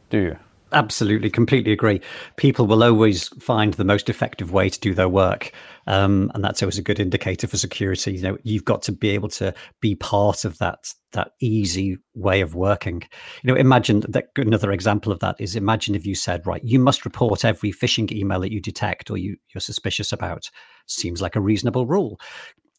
do 0.10 0.17
you? 0.19 0.38
Absolutely, 0.73 1.30
completely 1.30 1.71
agree. 1.71 2.02
People 2.36 2.67
will 2.67 2.84
always 2.84 3.30
find 3.39 3.73
the 3.73 3.86
most 3.86 4.10
effective 4.10 4.52
way 4.52 4.69
to 4.69 4.80
do 4.80 4.93
their 4.93 5.08
work, 5.08 5.52
um, 5.88 6.32
and 6.36 6.43
that's 6.43 6.62
always 6.62 6.78
a 6.78 6.84
good 6.84 7.00
indicator 7.00 7.47
for 7.47 7.58
security. 7.58 8.13
You 8.13 8.21
know, 8.21 8.38
you've 8.43 8.65
got 8.65 8.82
to 8.84 8.91
be 8.91 9.10
able 9.10 9.30
to 9.30 9.54
be 9.82 9.95
part 9.95 10.45
of 10.45 10.58
that 10.60 10.93
that 11.13 11.32
easy 11.41 11.97
way 12.13 12.41
of 12.41 12.54
working. 12.54 13.02
You 13.41 13.52
know, 13.52 13.56
imagine 13.56 14.02
that 14.10 14.28
another 14.36 14.71
example 14.71 15.12
of 15.12 15.19
that 15.19 15.36
is 15.39 15.56
imagine 15.56 15.95
if 15.95 16.06
you 16.06 16.15
said, 16.15 16.45
right, 16.45 16.63
you 16.63 16.80
must 16.80 17.06
report 17.06 17.45
every 17.45 17.71
phishing 17.71 18.12
email 18.12 18.41
that 18.41 18.52
you 18.52 18.62
detect 18.62 19.10
or 19.10 19.17
you, 19.17 19.38
you're 19.54 19.62
suspicious 19.62 20.12
about. 20.12 20.50
Seems 20.88 21.21
like 21.21 21.36
a 21.36 21.41
reasonable 21.41 21.86
rule 21.86 22.19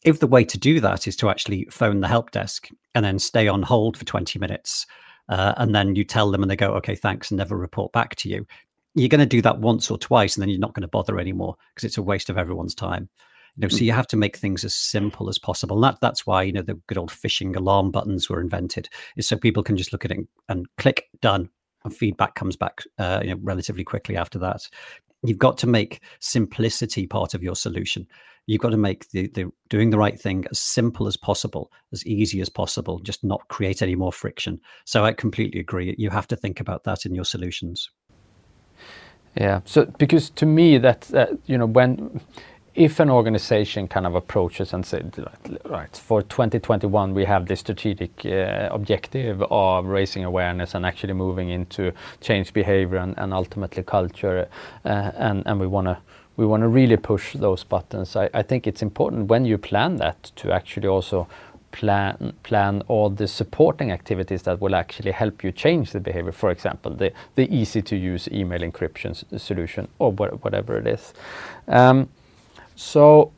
if 0.05 0.21
the 0.21 0.27
way 0.27 0.45
to 0.45 0.57
do 0.57 0.79
that 0.79 1.09
is 1.09 1.17
to 1.17 1.29
actually 1.29 1.67
phone 1.69 1.99
the 1.99 2.07
help 2.07 2.31
desk 2.31 2.69
and 2.95 3.03
then 3.03 3.19
stay 3.19 3.49
on 3.49 3.61
hold 3.61 3.97
for 3.97 4.05
20 4.05 4.39
minutes 4.39 4.85
uh, 5.29 5.53
and 5.57 5.73
then 5.73 5.95
you 5.95 6.03
tell 6.03 6.31
them 6.31 6.41
and 6.41 6.49
they 6.49 6.55
go, 6.55 6.73
okay, 6.73 6.95
thanks, 6.95 7.29
and 7.29 7.37
never 7.37 7.55
report 7.55 7.93
back 7.93 8.15
to 8.15 8.29
you. 8.29 8.45
You're 8.95 9.09
going 9.09 9.19
to 9.19 9.25
do 9.25 9.41
that 9.41 9.59
once 9.59 9.89
or 9.91 9.97
twice, 9.97 10.35
and 10.35 10.41
then 10.41 10.49
you're 10.49 10.59
not 10.59 10.73
going 10.73 10.81
to 10.81 10.87
bother 10.87 11.19
anymore 11.19 11.55
because 11.73 11.85
it's 11.85 11.97
a 11.97 12.03
waste 12.03 12.29
of 12.29 12.37
everyone's 12.37 12.75
time. 12.75 13.09
You 13.55 13.61
know, 13.61 13.67
so 13.67 13.83
you 13.83 13.91
mm. 13.91 13.95
have 13.95 14.07
to 14.07 14.17
make 14.17 14.37
things 14.37 14.63
as 14.63 14.73
simple 14.73 15.29
as 15.29 15.37
possible. 15.37 15.77
And 15.77 15.83
that, 15.83 15.99
that's 16.01 16.25
why, 16.25 16.43
you 16.43 16.53
know, 16.53 16.61
the 16.61 16.79
good 16.87 16.97
old 16.97 17.11
phishing 17.11 17.55
alarm 17.55 17.91
buttons 17.91 18.29
were 18.29 18.41
invented, 18.41 18.89
is 19.17 19.27
so 19.27 19.37
people 19.37 19.63
can 19.63 19.77
just 19.77 19.91
look 19.91 20.05
at 20.05 20.11
it 20.11 20.19
and 20.47 20.65
click 20.77 21.09
done, 21.21 21.49
and 21.83 21.95
feedback 21.95 22.35
comes 22.35 22.55
back, 22.55 22.81
uh, 22.97 23.19
you 23.23 23.31
know, 23.31 23.39
relatively 23.41 23.83
quickly 23.83 24.17
after 24.17 24.39
that. 24.39 24.67
You've 25.23 25.37
got 25.37 25.57
to 25.59 25.67
make 25.67 26.01
simplicity 26.19 27.05
part 27.05 27.33
of 27.33 27.43
your 27.43 27.55
solution 27.55 28.07
you've 28.49 28.61
got 28.61 28.71
to 28.71 28.77
make 28.77 29.07
the, 29.11 29.27
the 29.27 29.45
doing 29.69 29.91
the 29.91 29.97
right 29.97 30.19
thing 30.19 30.43
as 30.49 30.59
simple 30.59 31.05
as 31.05 31.15
possible, 31.15 31.71
as 31.93 32.03
easy 32.07 32.41
as 32.41 32.49
possible, 32.49 32.97
just 32.97 33.23
not 33.23 33.47
create 33.47 33.83
any 33.83 33.93
more 33.93 34.11
friction. 34.11 34.59
So 34.85 35.05
I 35.05 35.13
completely 35.13 35.59
agree. 35.59 35.93
You 35.99 36.09
have 36.09 36.27
to 36.29 36.35
think 36.35 36.59
about 36.59 36.83
that 36.85 37.05
in 37.05 37.13
your 37.13 37.25
solutions. 37.25 37.91
Yeah. 39.35 39.61
So 39.65 39.85
because 39.85 40.29
to 40.31 40.45
me 40.45 40.77
that 40.79 41.13
uh, 41.13 41.27
you 41.45 41.57
know 41.57 41.65
when 41.65 42.21
if 42.75 42.99
an 42.99 43.09
organization 43.09 43.87
kind 43.87 44.05
of 44.05 44.15
approaches 44.15 44.73
and 44.73 44.85
says, 44.85 45.03
right, 45.65 45.95
for 45.97 46.21
2021 46.21 47.13
we 47.13 47.25
have 47.25 47.47
this 47.47 47.59
strategic 47.59 48.25
uh, 48.25 48.69
objective 48.71 49.41
of 49.51 49.85
raising 49.85 50.23
awareness 50.23 50.75
and 50.75 50.85
actually 50.85 51.13
moving 51.13 51.49
into 51.49 51.91
change 52.21 52.53
behavior 52.53 52.97
and, 52.97 53.17
and 53.17 53.33
ultimately 53.33 53.83
culture, 53.83 54.47
uh, 54.85 55.11
and 55.17 55.43
and 55.45 55.59
we 55.59 55.67
want 55.67 55.87
to 55.87 55.97
we 56.37 56.45
want 56.45 56.63
to 56.63 56.69
really 56.69 56.95
push 56.95 57.33
those 57.33 57.65
buttons. 57.65 58.15
I, 58.15 58.29
I, 58.33 58.43
think 58.43 58.65
it's 58.65 58.81
important 58.81 59.27
when 59.27 59.43
you 59.43 59.57
plan 59.57 59.97
that 59.97 60.31
to 60.37 60.53
actually 60.53 60.87
also 60.87 61.27
plan 61.71 62.33
plan 62.43 62.81
all 62.87 63.09
the 63.09 63.27
supporting 63.27 63.91
activities 63.91 64.41
that 64.43 64.59
will 64.59 64.75
actually 64.75 65.11
help 65.11 65.43
you 65.43 65.51
change 65.51 65.91
the 65.91 65.99
behavior. 65.99 66.31
For 66.31 66.51
example, 66.51 66.95
the 66.95 67.11
the 67.35 67.47
easy 67.53 67.81
to 67.81 67.95
use 67.95 68.27
email 68.31 68.61
encryption 68.61 69.39
solution 69.39 69.87
or 69.99 70.11
wh 70.11 70.43
whatever 70.43 70.77
it 70.77 70.87
is. 70.87 71.13
Um, 71.67 72.09
so 72.75 73.31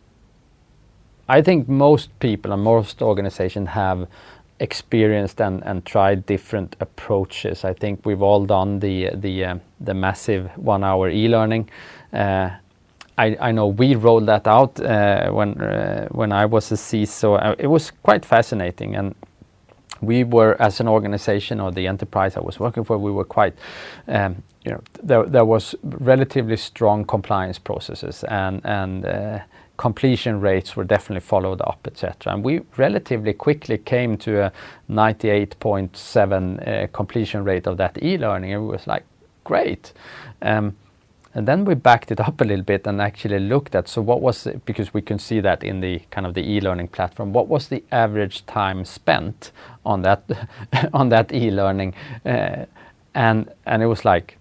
I 1.30 1.42
think 1.42 1.68
most 1.68 2.10
people 2.20 2.52
and 2.52 2.64
most 2.64 3.02
organizations 3.02 3.70
have 3.70 4.08
experienced 4.60 5.42
and, 5.42 5.64
and 5.64 5.86
tried 5.86 6.26
different 6.26 6.76
approaches. 6.80 7.66
I 7.66 7.74
think 7.74 8.06
we've 8.06 8.22
all 8.22 8.46
done 8.46 8.80
the 8.80 9.10
the 9.16 9.46
uh, 9.46 9.56
the 9.80 9.94
massive 9.94 10.50
one 10.56 10.84
hour 10.84 11.10
e-learning. 11.10 11.70
Uh, 12.14 12.50
I, 13.22 13.38
I 13.50 13.52
know 13.52 13.68
we 13.68 13.96
rolled 13.96 14.26
that 14.28 14.48
out 14.48 14.80
uh, 14.80 15.30
when 15.32 15.62
uh, 15.62 16.08
when 16.12 16.32
I 16.32 16.46
was 16.46 16.72
a 16.72 16.76
CISO. 16.76 17.38
Uh, 17.40 17.56
it 17.60 17.68
was 17.68 17.92
quite 18.04 18.26
fascinating, 18.26 18.96
and 18.96 19.16
we 20.02 20.24
were 20.24 20.56
as 20.60 20.80
an 20.80 20.88
organization 20.88 21.60
or 21.60 21.72
the 21.72 21.88
enterprise 21.88 22.36
I 22.36 22.42
was 22.42 22.60
working 22.60 22.84
for, 22.84 22.98
we 22.98 23.12
were 23.12 23.26
quite, 23.26 23.54
um, 24.08 24.44
you 24.66 24.72
know, 24.72 24.82
there 25.04 25.26
there 25.26 25.46
was 25.46 25.76
relatively 25.84 26.58
strong 26.58 27.06
compliance 27.06 27.60
processes 27.60 28.24
and 28.24 28.62
and 28.66 29.06
uh, 29.06 29.40
completion 29.78 30.42
rates 30.42 30.76
were 30.76 30.84
definitely 30.84 31.22
followed 31.22 31.62
up, 31.62 31.80
etc. 31.88 32.34
And 32.34 32.44
we 32.44 32.62
relatively 32.78 33.34
quickly 33.34 33.78
came 33.78 34.18
to 34.18 34.46
a 34.46 34.52
98.7 34.90 36.68
uh, 36.68 36.88
completion 36.94 37.44
rate 37.44 37.68
of 37.68 37.78
that 37.78 37.98
e-learning. 38.04 38.54
and 38.54 38.64
It 38.64 38.68
was 38.68 38.88
like 38.88 39.04
great. 39.44 39.94
Um, 40.42 40.76
and 41.34 41.48
then 41.48 41.66
we 41.66 41.76
backed 41.76 42.12
it 42.12 42.20
up 42.20 42.42
a 42.42 42.44
little 42.44 42.66
bit 42.66 42.86
and 42.88 43.02
actually 43.02 43.40
looked 43.40 43.76
at 43.76 43.88
so 43.88 44.02
what 44.02 44.22
was 44.22 44.46
it, 44.48 44.66
because 44.66 44.94
we 44.94 45.02
can 45.02 45.18
see 45.18 45.40
that 45.40 45.64
in 45.64 45.80
the 45.80 46.00
kind 46.12 46.28
of 46.28 46.34
the 46.34 46.42
e-learning 46.42 46.90
platform. 46.90 47.32
What 47.32 47.48
was 47.48 47.68
the 47.70 47.84
average 47.92 48.46
time 48.46 48.84
spent 48.86 49.52
on 49.86 50.02
that 50.02 50.24
on 50.94 51.10
that 51.10 51.34
e-learning? 51.34 51.94
Uh, 52.26 52.66
and 53.14 53.50
and 53.66 53.82
it 53.84 53.88
was 53.88 54.04
like 54.06 54.38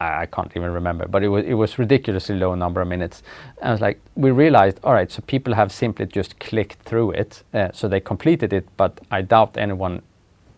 I 0.00 0.26
can't 0.26 0.52
even 0.54 0.70
remember, 0.72 1.08
but 1.08 1.24
it 1.24 1.28
was 1.28 1.44
it 1.44 1.54
was 1.54 1.78
ridiculously 1.78 2.36
low 2.36 2.54
number 2.54 2.80
of 2.80 2.88
minutes. 2.88 3.22
And 3.60 3.70
I 3.70 3.72
was 3.72 3.80
like, 3.80 4.00
we 4.14 4.30
realized, 4.30 4.78
all 4.84 4.92
right, 4.92 5.10
so 5.10 5.22
people 5.26 5.54
have 5.54 5.72
simply 5.72 6.06
just 6.06 6.38
clicked 6.38 6.82
through 6.82 7.12
it, 7.12 7.42
uh, 7.52 7.70
so 7.72 7.88
they 7.88 8.00
completed 8.00 8.52
it, 8.52 8.68
but 8.76 9.00
I 9.10 9.22
doubt 9.22 9.56
anyone 9.56 10.02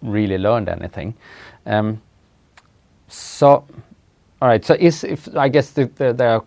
really 0.02 0.36
learned 0.36 0.68
anything. 0.68 1.14
Um, 1.64 2.02
so 3.08 3.64
all 4.40 4.48
right. 4.48 4.64
So 4.64 4.74
is 4.78 5.04
if 5.04 5.28
I 5.36 5.48
guess 5.48 5.72
the, 5.72 5.86
the, 5.96 6.12
there 6.12 6.30
are 6.36 6.44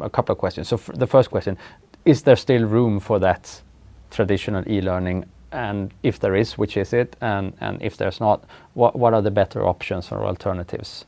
a 0.00 0.10
couple 0.10 0.32
of 0.32 0.38
questions. 0.38 0.68
So 0.68 0.76
the 0.94 1.06
first 1.06 1.30
question: 1.30 1.58
Is 2.04 2.22
there 2.22 2.36
still 2.36 2.64
room 2.64 3.00
for 3.00 3.18
that 3.20 3.62
traditional 4.10 4.64
e-learning? 4.70 5.26
And 5.52 5.92
if 6.02 6.20
there 6.20 6.36
is, 6.36 6.58
which 6.58 6.76
is 6.76 6.92
it? 6.92 7.16
And 7.20 7.54
and 7.60 7.82
if 7.82 7.96
there's 7.96 8.20
not, 8.20 8.44
what 8.74 8.96
what 8.96 9.14
are 9.14 9.22
the 9.22 9.32
better 9.32 9.66
options 9.66 10.12
or 10.12 10.24
alternatives? 10.24 11.06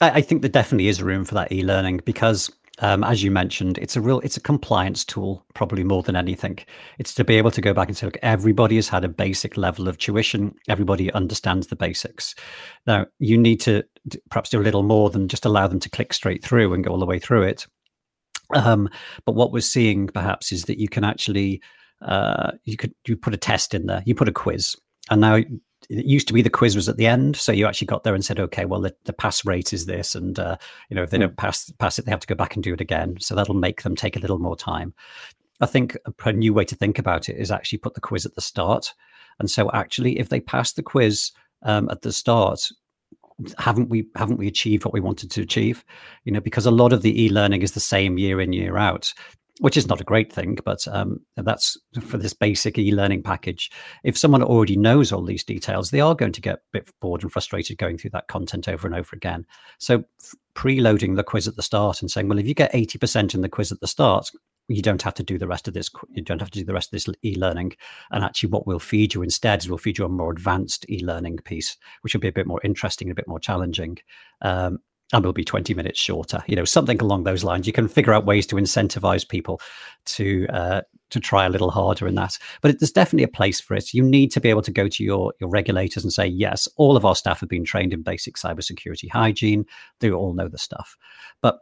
I, 0.00 0.10
I 0.10 0.20
think 0.22 0.42
there 0.42 0.50
definitely 0.50 0.88
is 0.88 1.02
room 1.02 1.24
for 1.24 1.34
that 1.34 1.52
e-learning 1.52 2.02
because 2.04 2.50
um, 2.80 3.04
as 3.04 3.22
you 3.22 3.30
mentioned, 3.30 3.78
it's 3.78 3.96
a 3.96 4.00
real 4.00 4.20
it's 4.20 4.36
a 4.36 4.40
compliance 4.40 5.04
tool 5.04 5.44
probably 5.54 5.84
more 5.84 6.02
than 6.02 6.16
anything. 6.16 6.58
It's 6.98 7.14
to 7.14 7.24
be 7.24 7.36
able 7.36 7.50
to 7.50 7.60
go 7.60 7.74
back 7.74 7.88
and 7.88 7.96
say, 7.96 8.06
look, 8.06 8.18
everybody 8.22 8.76
has 8.76 8.88
had 8.88 9.04
a 9.04 9.08
basic 9.08 9.56
level 9.56 9.88
of 9.88 9.98
tuition. 9.98 10.54
Everybody 10.68 11.12
understands 11.12 11.66
the 11.66 11.76
basics. 11.76 12.34
Now 12.86 13.06
you 13.18 13.36
need 13.36 13.60
to 13.62 13.84
perhaps 14.30 14.50
do 14.50 14.60
a 14.60 14.64
little 14.64 14.82
more 14.82 15.10
than 15.10 15.28
just 15.28 15.44
allow 15.44 15.66
them 15.66 15.80
to 15.80 15.90
click 15.90 16.12
straight 16.12 16.42
through 16.42 16.72
and 16.72 16.82
go 16.82 16.90
all 16.90 16.98
the 16.98 17.06
way 17.06 17.18
through 17.18 17.42
it. 17.42 17.66
Um, 18.54 18.88
but 19.26 19.34
what 19.34 19.52
we're 19.52 19.60
seeing 19.60 20.08
perhaps 20.08 20.50
is 20.50 20.64
that 20.64 20.78
you 20.78 20.88
can 20.88 21.04
actually 21.04 21.62
uh, 22.02 22.52
you 22.64 22.76
could 22.76 22.94
you 23.06 23.16
put 23.16 23.34
a 23.34 23.38
test 23.38 23.74
in 23.74 23.86
there, 23.86 24.02
you 24.06 24.14
put 24.14 24.28
a 24.28 24.32
quiz, 24.32 24.74
and 25.10 25.20
now 25.20 25.38
it 25.88 26.04
used 26.04 26.28
to 26.28 26.34
be 26.34 26.42
the 26.42 26.50
quiz 26.50 26.76
was 26.76 26.88
at 26.88 26.96
the 26.96 27.06
end, 27.06 27.36
so 27.36 27.52
you 27.52 27.66
actually 27.66 27.86
got 27.86 28.04
there 28.04 28.14
and 28.14 28.24
said, 28.24 28.38
okay, 28.38 28.64
well 28.64 28.80
the, 28.80 28.94
the 29.04 29.12
pass 29.12 29.44
rate 29.44 29.72
is 29.72 29.86
this, 29.86 30.14
and 30.14 30.38
uh, 30.38 30.56
you 30.88 30.94
know 30.94 31.02
if 31.02 31.10
they 31.10 31.16
mm. 31.16 31.22
don't 31.22 31.36
pass 31.36 31.70
pass 31.78 31.98
it, 31.98 32.04
they 32.04 32.10
have 32.10 32.20
to 32.20 32.26
go 32.26 32.34
back 32.34 32.54
and 32.54 32.62
do 32.62 32.74
it 32.74 32.80
again. 32.80 33.16
So 33.20 33.34
that'll 33.34 33.54
make 33.54 33.82
them 33.82 33.96
take 33.96 34.16
a 34.16 34.20
little 34.20 34.38
more 34.38 34.56
time. 34.56 34.94
I 35.60 35.66
think 35.66 35.96
a 36.24 36.32
new 36.32 36.54
way 36.54 36.64
to 36.64 36.74
think 36.74 36.98
about 36.98 37.28
it 37.28 37.36
is 37.36 37.50
actually 37.50 37.78
put 37.78 37.94
the 37.94 38.00
quiz 38.00 38.26
at 38.26 38.34
the 38.34 38.40
start, 38.40 38.94
and 39.38 39.50
so 39.50 39.70
actually 39.72 40.18
if 40.18 40.28
they 40.28 40.40
pass 40.40 40.72
the 40.72 40.82
quiz 40.82 41.32
um, 41.62 41.88
at 41.90 42.02
the 42.02 42.12
start, 42.12 42.70
haven't 43.58 43.88
we 43.88 44.06
haven't 44.16 44.38
we 44.38 44.46
achieved 44.46 44.84
what 44.84 44.94
we 44.94 45.00
wanted 45.00 45.30
to 45.32 45.42
achieve? 45.42 45.84
You 46.24 46.32
know, 46.32 46.40
because 46.40 46.66
a 46.66 46.70
lot 46.70 46.92
of 46.92 47.02
the 47.02 47.24
e-learning 47.24 47.62
is 47.62 47.72
the 47.72 47.80
same 47.80 48.18
year 48.18 48.40
in 48.40 48.52
year 48.52 48.76
out 48.76 49.12
which 49.60 49.76
is 49.76 49.86
not 49.86 50.00
a 50.00 50.04
great 50.04 50.32
thing, 50.32 50.58
but 50.64 50.86
um, 50.88 51.20
that's 51.36 51.76
for 52.00 52.16
this 52.16 52.32
basic 52.32 52.78
e-learning 52.78 53.22
package. 53.22 53.70
If 54.04 54.16
someone 54.16 54.42
already 54.42 54.76
knows 54.76 55.12
all 55.12 55.22
these 55.22 55.44
details, 55.44 55.90
they 55.90 56.00
are 56.00 56.14
going 56.14 56.32
to 56.32 56.40
get 56.40 56.54
a 56.54 56.60
bit 56.72 56.90
bored 57.00 57.22
and 57.22 57.30
frustrated 57.30 57.76
going 57.76 57.98
through 57.98 58.10
that 58.10 58.28
content 58.28 58.68
over 58.68 58.86
and 58.86 58.96
over 58.96 59.10
again. 59.14 59.44
So 59.78 60.04
preloading 60.54 61.16
the 61.16 61.22
quiz 61.22 61.46
at 61.46 61.56
the 61.56 61.62
start 61.62 62.00
and 62.00 62.10
saying, 62.10 62.28
well, 62.28 62.38
if 62.38 62.48
you 62.48 62.54
get 62.54 62.72
80% 62.72 63.34
in 63.34 63.42
the 63.42 63.50
quiz 63.50 63.70
at 63.70 63.80
the 63.80 63.86
start, 63.86 64.30
you 64.68 64.80
don't 64.80 65.02
have 65.02 65.14
to 65.14 65.22
do 65.22 65.36
the 65.36 65.48
rest 65.48 65.68
of 65.68 65.74
this. 65.74 65.90
You 66.10 66.22
don't 66.22 66.40
have 66.40 66.50
to 66.52 66.60
do 66.60 66.64
the 66.64 66.72
rest 66.72 66.88
of 66.88 66.92
this 66.92 67.14
e-learning. 67.24 67.72
And 68.12 68.24
actually, 68.24 68.50
what 68.50 68.66
we'll 68.66 68.78
feed 68.78 69.12
you 69.12 69.22
instead 69.22 69.58
is 69.58 69.68
we'll 69.68 69.78
feed 69.78 69.98
you 69.98 70.04
a 70.04 70.08
more 70.08 70.32
advanced 70.32 70.88
e-learning 70.88 71.38
piece, 71.38 71.76
which 72.00 72.14
will 72.14 72.20
be 72.20 72.28
a 72.28 72.32
bit 72.32 72.46
more 72.46 72.60
interesting, 72.62 73.08
and 73.08 73.12
a 73.12 73.20
bit 73.20 73.28
more 73.28 73.40
challenging. 73.40 73.98
Um, 74.42 74.78
and 75.12 75.22
it'll 75.22 75.32
be 75.32 75.44
20 75.44 75.74
minutes 75.74 75.98
shorter. 75.98 76.42
You 76.46 76.56
know 76.56 76.64
something 76.64 77.00
along 77.00 77.24
those 77.24 77.44
lines. 77.44 77.66
You 77.66 77.72
can 77.72 77.88
figure 77.88 78.12
out 78.12 78.26
ways 78.26 78.46
to 78.48 78.56
incentivize 78.56 79.28
people 79.28 79.60
to 80.06 80.46
uh, 80.48 80.82
to 81.10 81.20
try 81.20 81.44
a 81.44 81.48
little 81.48 81.70
harder 81.70 82.06
in 82.06 82.14
that. 82.14 82.38
But 82.60 82.78
there's 82.78 82.92
definitely 82.92 83.24
a 83.24 83.28
place 83.28 83.60
for 83.60 83.74
it. 83.74 83.92
You 83.92 84.02
need 84.02 84.30
to 84.32 84.40
be 84.40 84.50
able 84.50 84.62
to 84.62 84.70
go 84.70 84.88
to 84.88 85.04
your 85.04 85.34
your 85.40 85.50
regulators 85.50 86.04
and 86.04 86.12
say 86.12 86.26
yes 86.26 86.68
all 86.76 86.96
of 86.96 87.04
our 87.04 87.16
staff 87.16 87.40
have 87.40 87.48
been 87.48 87.64
trained 87.64 87.92
in 87.92 88.02
basic 88.02 88.36
cybersecurity 88.36 89.10
hygiene. 89.10 89.66
They 90.00 90.10
all 90.10 90.34
know 90.34 90.48
the 90.48 90.58
stuff. 90.58 90.96
But 91.42 91.58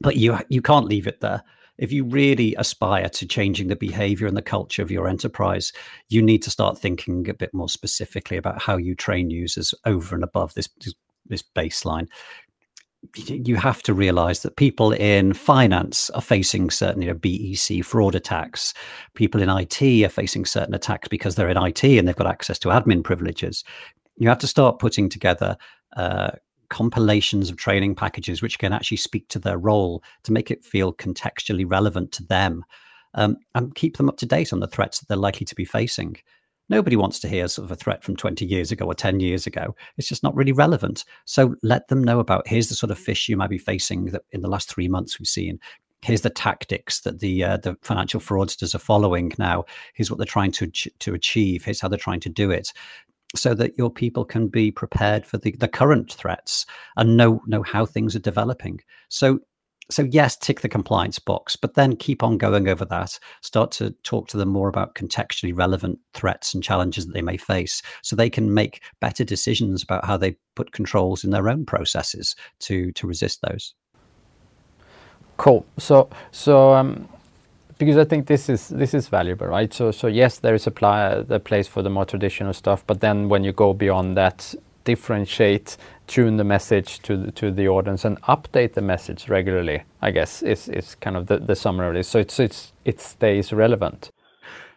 but 0.00 0.16
you 0.16 0.38
you 0.48 0.62
can't 0.62 0.86
leave 0.86 1.06
it 1.06 1.20
there. 1.20 1.42
If 1.78 1.92
you 1.92 2.04
really 2.04 2.54
aspire 2.56 3.08
to 3.08 3.26
changing 3.26 3.68
the 3.68 3.76
behavior 3.76 4.26
and 4.26 4.36
the 4.36 4.42
culture 4.42 4.82
of 4.82 4.90
your 4.90 5.08
enterprise, 5.08 5.72
you 6.10 6.20
need 6.20 6.42
to 6.42 6.50
start 6.50 6.78
thinking 6.78 7.26
a 7.28 7.34
bit 7.34 7.54
more 7.54 7.70
specifically 7.70 8.36
about 8.36 8.60
how 8.60 8.76
you 8.76 8.94
train 8.94 9.30
users 9.30 9.74
over 9.86 10.14
and 10.14 10.22
above 10.22 10.54
this 10.54 10.68
this 11.26 11.42
baseline 11.56 12.06
you 13.16 13.56
have 13.56 13.82
to 13.82 13.94
realize 13.94 14.42
that 14.42 14.56
people 14.56 14.92
in 14.92 15.32
finance 15.32 16.10
are 16.10 16.20
facing 16.20 16.70
certain 16.70 17.02
you 17.02 17.08
know, 17.08 17.14
BEC 17.14 17.84
fraud 17.84 18.14
attacks. 18.14 18.74
People 19.14 19.40
in 19.40 19.48
IT 19.48 19.82
are 20.04 20.10
facing 20.10 20.44
certain 20.44 20.74
attacks 20.74 21.08
because 21.08 21.34
they're 21.34 21.48
in 21.48 21.56
IT 21.56 21.82
and 21.82 22.06
they've 22.06 22.16
got 22.16 22.26
access 22.26 22.58
to 22.60 22.68
admin 22.68 23.02
privileges. 23.02 23.64
You 24.16 24.28
have 24.28 24.38
to 24.38 24.46
start 24.46 24.78
putting 24.78 25.08
together 25.08 25.56
uh, 25.96 26.32
compilations 26.68 27.50
of 27.50 27.56
training 27.56 27.94
packages 27.94 28.42
which 28.42 28.58
can 28.58 28.72
actually 28.72 28.98
speak 28.98 29.28
to 29.28 29.38
their 29.38 29.58
role 29.58 30.02
to 30.22 30.32
make 30.32 30.50
it 30.50 30.64
feel 30.64 30.92
contextually 30.92 31.68
relevant 31.68 32.12
to 32.12 32.24
them 32.24 32.64
um, 33.14 33.36
and 33.54 33.74
keep 33.74 33.96
them 33.96 34.08
up 34.08 34.18
to 34.18 34.26
date 34.26 34.52
on 34.52 34.60
the 34.60 34.68
threats 34.68 35.00
that 35.00 35.08
they're 35.08 35.16
likely 35.16 35.44
to 35.46 35.54
be 35.54 35.64
facing. 35.64 36.16
Nobody 36.70 36.96
wants 36.96 37.18
to 37.20 37.28
hear 37.28 37.48
sort 37.48 37.66
of 37.66 37.72
a 37.72 37.76
threat 37.76 38.04
from 38.04 38.16
20 38.16 38.46
years 38.46 38.70
ago 38.70 38.86
or 38.86 38.94
10 38.94 39.20
years 39.20 39.46
ago. 39.46 39.74
It's 39.98 40.08
just 40.08 40.22
not 40.22 40.34
really 40.36 40.52
relevant. 40.52 41.04
So 41.24 41.56
let 41.62 41.88
them 41.88 42.02
know 42.02 42.20
about 42.20 42.46
here's 42.46 42.68
the 42.68 42.76
sort 42.76 42.92
of 42.92 42.98
phish 42.98 43.28
you 43.28 43.36
might 43.36 43.50
be 43.50 43.58
facing 43.58 44.06
that 44.06 44.22
in 44.30 44.40
the 44.40 44.48
last 44.48 44.70
three 44.70 44.88
months 44.88 45.18
we've 45.18 45.26
seen. 45.26 45.58
Here's 46.02 46.22
the 46.22 46.30
tactics 46.30 47.00
that 47.00 47.18
the 47.18 47.44
uh, 47.44 47.56
the 47.58 47.76
financial 47.82 48.20
fraudsters 48.20 48.74
are 48.74 48.78
following 48.78 49.32
now. 49.36 49.64
Here's 49.92 50.10
what 50.10 50.16
they're 50.16 50.24
trying 50.24 50.52
to 50.52 50.68
to 50.68 51.12
achieve. 51.12 51.64
Here's 51.64 51.80
how 51.80 51.88
they're 51.88 51.98
trying 51.98 52.20
to 52.20 52.30
do 52.30 52.50
it 52.50 52.72
so 53.36 53.54
that 53.54 53.76
your 53.76 53.90
people 53.90 54.24
can 54.24 54.48
be 54.48 54.70
prepared 54.70 55.24
for 55.24 55.38
the, 55.38 55.52
the 55.58 55.68
current 55.68 56.12
threats 56.12 56.66
and 56.96 57.16
know 57.16 57.42
know 57.46 57.62
how 57.62 57.84
things 57.84 58.16
are 58.16 58.20
developing. 58.20 58.80
So 59.08 59.40
so 59.90 60.02
yes, 60.02 60.36
tick 60.36 60.60
the 60.60 60.68
compliance 60.68 61.18
box, 61.18 61.56
but 61.56 61.74
then 61.74 61.96
keep 61.96 62.22
on 62.22 62.38
going 62.38 62.68
over 62.68 62.84
that. 62.86 63.18
Start 63.42 63.70
to 63.72 63.90
talk 64.02 64.28
to 64.28 64.36
them 64.36 64.48
more 64.48 64.68
about 64.68 64.94
contextually 64.94 65.56
relevant 65.56 65.98
threats 66.14 66.54
and 66.54 66.62
challenges 66.62 67.06
that 67.06 67.12
they 67.12 67.22
may 67.22 67.36
face, 67.36 67.82
so 68.02 68.16
they 68.16 68.30
can 68.30 68.54
make 68.54 68.82
better 69.00 69.24
decisions 69.24 69.82
about 69.82 70.04
how 70.04 70.16
they 70.16 70.36
put 70.54 70.72
controls 70.72 71.24
in 71.24 71.30
their 71.30 71.48
own 71.48 71.66
processes 71.66 72.36
to 72.60 72.92
to 72.92 73.06
resist 73.06 73.40
those. 73.42 73.74
Cool. 75.36 75.64
So 75.78 76.08
so 76.30 76.74
um, 76.74 77.08
because 77.78 77.96
I 77.96 78.04
think 78.04 78.26
this 78.26 78.48
is 78.48 78.68
this 78.68 78.94
is 78.94 79.08
valuable, 79.08 79.46
right? 79.46 79.72
So 79.72 79.90
so 79.90 80.06
yes, 80.06 80.38
there 80.38 80.54
is 80.54 80.66
a, 80.66 80.70
pl- 80.70 81.24
a 81.30 81.40
place 81.40 81.66
for 81.66 81.82
the 81.82 81.90
more 81.90 82.04
traditional 82.04 82.52
stuff, 82.52 82.84
but 82.86 83.00
then 83.00 83.28
when 83.28 83.42
you 83.42 83.52
go 83.52 83.72
beyond 83.72 84.16
that, 84.16 84.54
differentiate 84.84 85.76
tune 86.06 86.36
the 86.36 86.44
message 86.44 87.00
to 87.00 87.16
the, 87.16 87.32
to 87.32 87.50
the 87.50 87.68
audience 87.68 88.04
and 88.04 88.20
update 88.22 88.74
the 88.74 88.82
message 88.82 89.28
regularly. 89.28 89.82
I 90.02 90.10
guess 90.10 90.42
is 90.42 90.68
is 90.68 90.94
kind 90.96 91.16
of 91.16 91.26
the, 91.26 91.38
the 91.38 91.56
summary. 91.56 92.02
So 92.02 92.18
it's 92.18 92.40
it's 92.40 92.72
it 92.84 93.00
stays 93.00 93.52
relevant. 93.52 94.10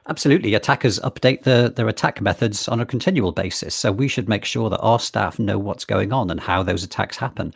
Absolutely. 0.09 0.53
Attackers 0.53 0.99
update 0.99 1.43
the, 1.43 1.71
their 1.73 1.87
attack 1.87 2.19
methods 2.19 2.67
on 2.67 2.81
a 2.81 2.85
continual 2.85 3.31
basis. 3.31 3.73
So 3.73 3.89
we 3.91 4.09
should 4.09 4.27
make 4.27 4.43
sure 4.43 4.69
that 4.69 4.79
our 4.79 4.99
staff 4.99 5.39
know 5.39 5.57
what's 5.57 5.85
going 5.85 6.11
on 6.11 6.29
and 6.29 6.41
how 6.41 6.61
those 6.61 6.83
attacks 6.83 7.15
happen. 7.15 7.53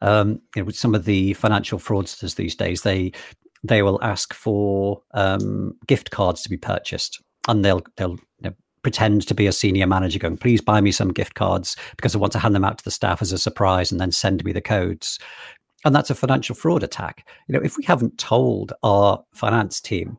Um, 0.00 0.40
you 0.54 0.62
know, 0.62 0.64
with 0.64 0.76
some 0.76 0.94
of 0.94 1.06
the 1.06 1.32
financial 1.34 1.78
fraudsters 1.80 2.36
these 2.36 2.54
days, 2.54 2.82
they 2.82 3.12
they 3.64 3.82
will 3.82 3.98
ask 4.02 4.32
for 4.32 5.02
um, 5.14 5.76
gift 5.88 6.12
cards 6.12 6.42
to 6.42 6.48
be 6.48 6.56
purchased, 6.56 7.20
and 7.48 7.64
they'll 7.64 7.82
they'll 7.96 8.18
you 8.40 8.50
know, 8.50 8.54
pretend 8.88 9.26
to 9.26 9.34
be 9.34 9.46
a 9.46 9.52
senior 9.52 9.86
manager 9.86 10.18
going, 10.18 10.38
please 10.38 10.62
buy 10.62 10.80
me 10.80 10.90
some 10.90 11.12
gift 11.12 11.34
cards 11.34 11.76
because 11.96 12.14
I 12.14 12.18
want 12.18 12.32
to 12.32 12.38
hand 12.38 12.54
them 12.54 12.64
out 12.64 12.78
to 12.78 12.84
the 12.84 12.90
staff 12.90 13.20
as 13.20 13.32
a 13.32 13.38
surprise 13.38 13.92
and 13.92 14.00
then 14.00 14.10
send 14.10 14.42
me 14.44 14.52
the 14.52 14.62
codes. 14.62 15.18
And 15.84 15.94
that's 15.94 16.08
a 16.08 16.14
financial 16.14 16.54
fraud 16.54 16.82
attack. 16.82 17.28
You 17.46 17.52
know, 17.52 17.60
if 17.62 17.76
we 17.76 17.84
haven't 17.84 18.16
told 18.16 18.72
our 18.82 19.22
finance 19.34 19.78
team 19.78 20.16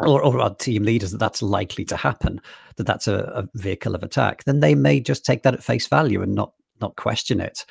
or, 0.00 0.20
or 0.20 0.40
our 0.40 0.52
team 0.52 0.82
leaders 0.82 1.12
that 1.12 1.18
that's 1.18 1.42
likely 1.42 1.84
to 1.84 1.96
happen, 1.96 2.40
that 2.74 2.88
that's 2.88 3.06
a, 3.06 3.18
a, 3.36 3.48
vehicle 3.54 3.94
of 3.94 4.02
attack, 4.02 4.42
then 4.42 4.58
they 4.58 4.74
may 4.74 4.98
just 4.98 5.24
take 5.24 5.44
that 5.44 5.54
at 5.54 5.62
face 5.62 5.86
value 5.86 6.22
and 6.22 6.34
not 6.34 6.54
not 6.80 6.96
question 6.96 7.40
it. 7.40 7.64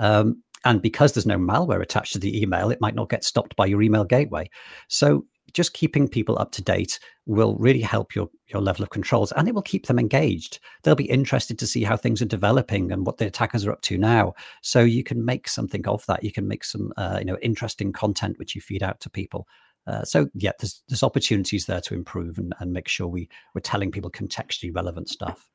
Um, 0.00 0.42
and 0.64 0.82
because 0.82 1.12
there's 1.12 1.26
no 1.26 1.38
malware 1.38 1.80
attached 1.80 2.14
to 2.14 2.18
the 2.18 2.42
email, 2.42 2.72
it 2.72 2.80
might 2.80 2.96
not 2.96 3.08
get 3.08 3.22
stopped 3.22 3.54
by 3.54 3.66
your 3.66 3.82
email 3.82 4.02
gateway. 4.02 4.50
So 4.88 5.26
just 5.52 5.72
keeping 5.72 6.08
people 6.08 6.38
up 6.38 6.52
to 6.52 6.62
date 6.62 6.98
will 7.26 7.56
really 7.56 7.80
help 7.80 8.14
your 8.14 8.28
your 8.48 8.62
level 8.62 8.82
of 8.82 8.90
controls 8.90 9.32
and 9.32 9.48
it 9.48 9.54
will 9.54 9.62
keep 9.62 9.86
them 9.86 9.98
engaged. 9.98 10.60
They'll 10.82 10.94
be 10.94 11.10
interested 11.10 11.58
to 11.58 11.66
see 11.66 11.82
how 11.82 11.96
things 11.96 12.22
are 12.22 12.26
developing 12.26 12.92
and 12.92 13.06
what 13.06 13.18
the 13.18 13.26
attackers 13.26 13.66
are 13.66 13.72
up 13.72 13.82
to 13.82 13.98
now. 13.98 14.34
So 14.62 14.80
you 14.80 15.02
can 15.02 15.24
make 15.24 15.48
something 15.48 15.86
of 15.88 16.04
that. 16.06 16.22
You 16.22 16.32
can 16.32 16.46
make 16.46 16.64
some 16.64 16.92
uh, 16.96 17.16
you 17.18 17.24
know 17.24 17.38
interesting 17.42 17.92
content 17.92 18.38
which 18.38 18.54
you 18.54 18.60
feed 18.60 18.82
out 18.82 19.00
to 19.00 19.10
people. 19.10 19.46
Uh, 19.86 20.04
so 20.04 20.28
yeah 20.34 20.52
there's 20.58 20.82
there's 20.88 21.02
opportunities 21.02 21.66
there 21.66 21.80
to 21.80 21.94
improve 21.94 22.38
and, 22.38 22.52
and 22.58 22.72
make 22.72 22.88
sure 22.88 23.06
we 23.06 23.28
we're 23.54 23.60
telling 23.60 23.90
people 23.90 24.10
contextually 24.10 24.74
relevant 24.74 25.08
stuff. 25.08 25.48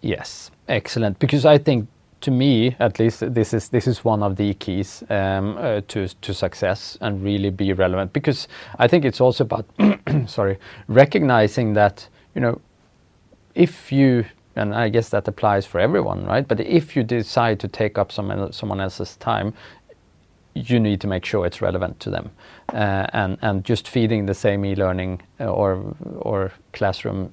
Yes. 0.00 0.50
Excellent. 0.68 1.18
Because 1.18 1.46
i 1.46 1.56
think 1.56 1.88
to 2.24 2.30
me, 2.30 2.74
at 2.80 2.98
least, 2.98 3.34
this 3.34 3.52
is 3.52 3.68
this 3.68 3.86
is 3.86 4.02
one 4.04 4.22
of 4.22 4.36
the 4.36 4.54
keys 4.54 5.04
um, 5.10 5.58
uh, 5.58 5.82
to 5.88 6.08
to 6.08 6.32
success 6.32 6.96
and 7.02 7.22
really 7.22 7.50
be 7.50 7.72
relevant. 7.74 8.12
Because 8.14 8.48
I 8.78 8.88
think 8.88 9.04
it's 9.04 9.20
also 9.20 9.44
about 9.44 9.66
sorry 10.26 10.58
recognizing 10.88 11.74
that 11.74 12.08
you 12.34 12.40
know 12.40 12.60
if 13.54 13.92
you 13.92 14.24
and 14.56 14.74
I 14.74 14.88
guess 14.88 15.10
that 15.10 15.28
applies 15.28 15.66
for 15.66 15.80
everyone, 15.80 16.24
right? 16.24 16.48
But 16.48 16.60
if 16.60 16.96
you 16.96 17.02
decide 17.02 17.60
to 17.60 17.68
take 17.68 17.98
up 17.98 18.10
someone 18.10 18.52
someone 18.52 18.80
else's 18.80 19.16
time, 19.16 19.52
you 20.54 20.80
need 20.80 21.00
to 21.02 21.06
make 21.06 21.26
sure 21.26 21.44
it's 21.44 21.60
relevant 21.60 22.00
to 22.00 22.10
them, 22.10 22.30
uh, 22.72 23.06
and 23.12 23.36
and 23.42 23.64
just 23.64 23.88
feeding 23.88 24.26
the 24.26 24.34
same 24.34 24.64
e-learning 24.64 25.20
uh, 25.40 25.44
or 25.44 25.94
or 26.20 26.52
classroom. 26.72 27.32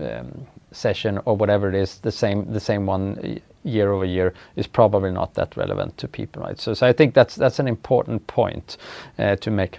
Um, 0.00 0.46
session 0.72 1.20
or 1.26 1.36
whatever 1.36 1.68
it 1.68 1.74
is, 1.74 1.98
the 1.98 2.10
same 2.10 2.50
the 2.50 2.60
same 2.60 2.86
one 2.86 3.40
year 3.64 3.92
over 3.92 4.04
year 4.04 4.34
is 4.56 4.66
probably 4.66 5.10
not 5.10 5.34
that 5.34 5.56
relevant 5.56 5.98
to 5.98 6.08
people, 6.08 6.42
right? 6.42 6.58
So, 6.58 6.74
so 6.74 6.86
I 6.86 6.92
think 6.92 7.14
that's 7.14 7.36
that's 7.36 7.58
an 7.58 7.68
important 7.68 8.26
point 8.26 8.76
uh, 9.18 9.36
to 9.36 9.50
make. 9.50 9.78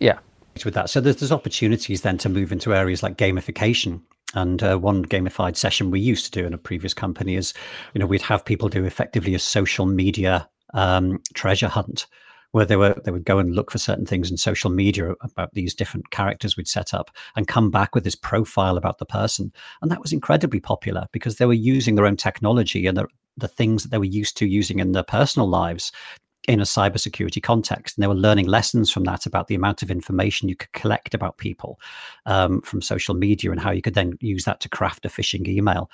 Yeah. 0.00 0.18
With 0.64 0.72
that, 0.72 0.88
so 0.88 1.02
there's, 1.02 1.16
there's 1.16 1.32
opportunities 1.32 2.00
then 2.00 2.16
to 2.18 2.30
move 2.30 2.50
into 2.50 2.74
areas 2.74 3.02
like 3.02 3.18
gamification. 3.18 4.00
And 4.34 4.62
uh, 4.62 4.78
one 4.78 5.04
gamified 5.04 5.54
session 5.54 5.90
we 5.90 6.00
used 6.00 6.24
to 6.32 6.40
do 6.40 6.46
in 6.46 6.54
a 6.54 6.58
previous 6.58 6.94
company 6.94 7.36
is, 7.36 7.52
you 7.92 7.98
know, 7.98 8.06
we'd 8.06 8.22
have 8.22 8.44
people 8.44 8.70
do 8.70 8.84
effectively 8.84 9.34
a 9.34 9.38
social 9.38 9.84
media 9.84 10.48
um, 10.72 11.22
treasure 11.34 11.68
hunt 11.68 12.06
where 12.56 12.64
they 12.64 12.76
were 12.76 12.98
they 13.04 13.10
would 13.10 13.26
go 13.26 13.38
and 13.38 13.54
look 13.54 13.70
for 13.70 13.76
certain 13.76 14.06
things 14.06 14.30
in 14.30 14.38
social 14.38 14.70
media 14.70 15.12
about 15.20 15.52
these 15.52 15.74
different 15.74 16.10
characters 16.10 16.56
we'd 16.56 16.66
set 16.66 16.94
up 16.94 17.10
and 17.36 17.46
come 17.46 17.70
back 17.70 17.94
with 17.94 18.02
this 18.02 18.14
profile 18.14 18.78
about 18.78 18.96
the 18.96 19.04
person 19.04 19.52
and 19.82 19.90
that 19.90 20.00
was 20.00 20.10
incredibly 20.10 20.58
popular 20.58 21.06
because 21.12 21.36
they 21.36 21.44
were 21.44 21.52
using 21.52 21.96
their 21.96 22.06
own 22.06 22.16
technology 22.16 22.86
and 22.86 22.96
the, 22.96 23.06
the 23.36 23.46
things 23.46 23.82
that 23.82 23.90
they 23.90 23.98
were 23.98 24.06
used 24.06 24.38
to 24.38 24.46
using 24.46 24.78
in 24.78 24.92
their 24.92 25.02
personal 25.02 25.46
lives 25.46 25.92
in 26.48 26.60
a 26.60 26.62
cybersecurity 26.64 27.42
context. 27.42 27.96
And 27.96 28.02
they 28.02 28.06
were 28.06 28.14
learning 28.14 28.46
lessons 28.46 28.90
from 28.90 29.02
that 29.04 29.26
about 29.26 29.48
the 29.48 29.56
amount 29.56 29.82
of 29.82 29.90
information 29.90 30.48
you 30.48 30.54
could 30.54 30.72
collect 30.72 31.12
about 31.12 31.38
people 31.38 31.80
um, 32.24 32.60
from 32.62 32.80
social 32.80 33.16
media 33.16 33.50
and 33.50 33.60
how 33.60 33.72
you 33.72 33.82
could 33.82 33.94
then 33.94 34.12
use 34.20 34.44
that 34.44 34.60
to 34.60 34.68
craft 34.68 35.04
a 35.04 35.08
phishing 35.08 35.48
email 35.48 35.90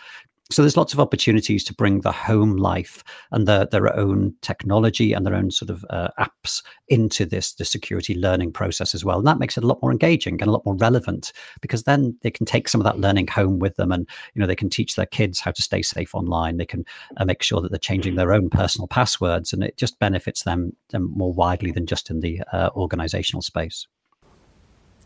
so 0.53 0.63
there's 0.63 0.77
lots 0.77 0.93
of 0.93 1.01
opportunities 1.01 1.65
to 1.65 1.75
bring 1.75 2.01
the 2.01 2.13
home 2.13 2.57
life 2.57 3.03
and 3.31 3.49
the, 3.49 3.69
their 3.71 3.95
own 3.97 4.35
technology 4.43 5.13
and 5.13 5.27
their 5.27 5.35
own 5.35 5.51
sort 5.51 5.71
of 5.71 5.85
uh, 5.91 6.09
apps 6.19 6.63
into 6.89 7.25
this 7.25 7.55
the 7.55 7.65
security 7.65 8.15
learning 8.15 8.53
process 8.53 8.95
as 8.95 9.05
well. 9.05 9.19
And 9.19 9.27
that 9.27 9.39
makes 9.39 9.57
it 9.57 9.65
a 9.65 9.67
lot 9.67 9.81
more 9.83 9.91
engaging 9.91 10.35
and 10.35 10.49
a 10.49 10.53
lot 10.53 10.65
more 10.67 10.77
relevant 10.77 11.33
because 11.61 11.85
then 11.85 12.17
they 12.23 12.31
can 12.31 12.47
take 12.47 12.69
some 12.69 12.81
of 12.81 12.85
that 12.85 12.99
learning 12.99 13.29
home 13.29 13.59
with 13.59 13.77
them 13.77 13.93
and 13.93 14.09
you 14.35 14.41
know 14.41 14.47
they 14.47 14.55
can 14.55 14.71
teach 14.71 14.95
their 14.95 15.07
kids 15.07 15.41
how 15.41 15.51
to 15.51 15.63
stay 15.63 15.83
safe 15.83 16.15
online. 16.15 16.57
They 16.57 16.67
can 16.67 16.85
uh, 17.17 17.25
make 17.25 17.43
sure 17.43 17.61
that 17.61 17.71
they're 17.71 17.79
changing 17.79 18.17
their 18.17 18.33
own 18.33 18.51
personal 18.51 18.89
passwords 18.89 19.53
and 19.53 19.65
it 19.65 19.77
just 19.77 19.99
benefits 19.99 20.45
them, 20.45 20.77
them 20.91 21.13
more 21.17 21.33
widely 21.33 21.73
than 21.73 21.87
just 21.87 22.11
in 22.11 22.21
the 22.21 22.43
uh, 22.53 22.71
organizational 22.77 23.43
space 23.43 23.87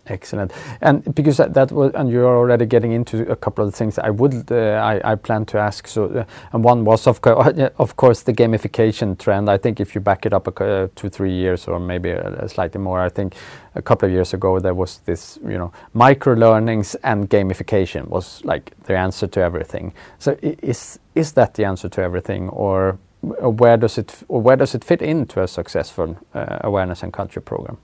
Excellent. 0.08 0.52
And 0.80 1.14
because 1.14 1.36
that, 1.38 1.54
that, 1.54 1.72
was, 1.72 1.92
and 1.94 2.10
you're 2.10 2.26
already 2.26 2.66
getting 2.66 2.92
into 2.92 3.28
a 3.30 3.36
couple 3.36 3.66
of 3.66 3.74
things 3.74 3.98
I 3.98 4.10
would, 4.10 4.50
uh, 4.52 4.56
I, 4.82 5.12
I 5.12 5.14
plan 5.16 5.46
to 5.46 5.58
ask. 5.58 5.88
So, 5.88 6.06
uh, 6.06 6.24
and 6.52 6.62
one 6.62 6.84
was 6.84 7.06
of, 7.08 7.20
co- 7.20 7.34
of 7.78 7.96
course 7.96 8.22
the 8.22 8.32
gamification 8.32 9.18
trend. 9.18 9.50
I 9.50 9.58
think 9.58 9.80
if 9.80 9.94
you 9.94 10.00
back 10.00 10.24
it 10.24 10.32
up 10.32 10.46
a, 10.46 10.64
uh, 10.64 10.88
two, 10.94 11.08
three 11.08 11.32
years, 11.32 11.66
or 11.66 11.80
maybe 11.80 12.10
a, 12.10 12.48
slightly 12.48 12.80
more, 12.80 13.00
I 13.00 13.08
think 13.08 13.34
a 13.74 13.82
couple 13.82 14.06
of 14.06 14.12
years 14.12 14.32
ago 14.32 14.60
there 14.60 14.74
was 14.74 14.98
this, 15.06 15.38
you 15.42 15.58
know, 15.58 15.72
micro 15.94 16.34
learnings 16.34 16.94
and 17.02 17.28
gamification 17.28 18.06
was 18.08 18.44
like 18.44 18.72
the 18.84 18.96
answer 18.96 19.26
to 19.26 19.40
everything. 19.40 19.92
So, 20.18 20.36
is 20.42 20.98
is 21.14 21.32
that 21.32 21.54
the 21.54 21.64
answer 21.64 21.88
to 21.88 22.02
everything, 22.02 22.48
or, 22.50 22.98
or 23.22 23.50
where 23.50 23.76
does 23.78 23.98
it, 23.98 24.14
or 24.28 24.40
where 24.40 24.56
does 24.56 24.74
it 24.74 24.84
fit 24.84 25.02
into 25.02 25.42
a 25.42 25.48
successful 25.48 26.16
uh, 26.34 26.58
awareness 26.62 27.02
and 27.02 27.12
culture 27.12 27.40
program? 27.40 27.78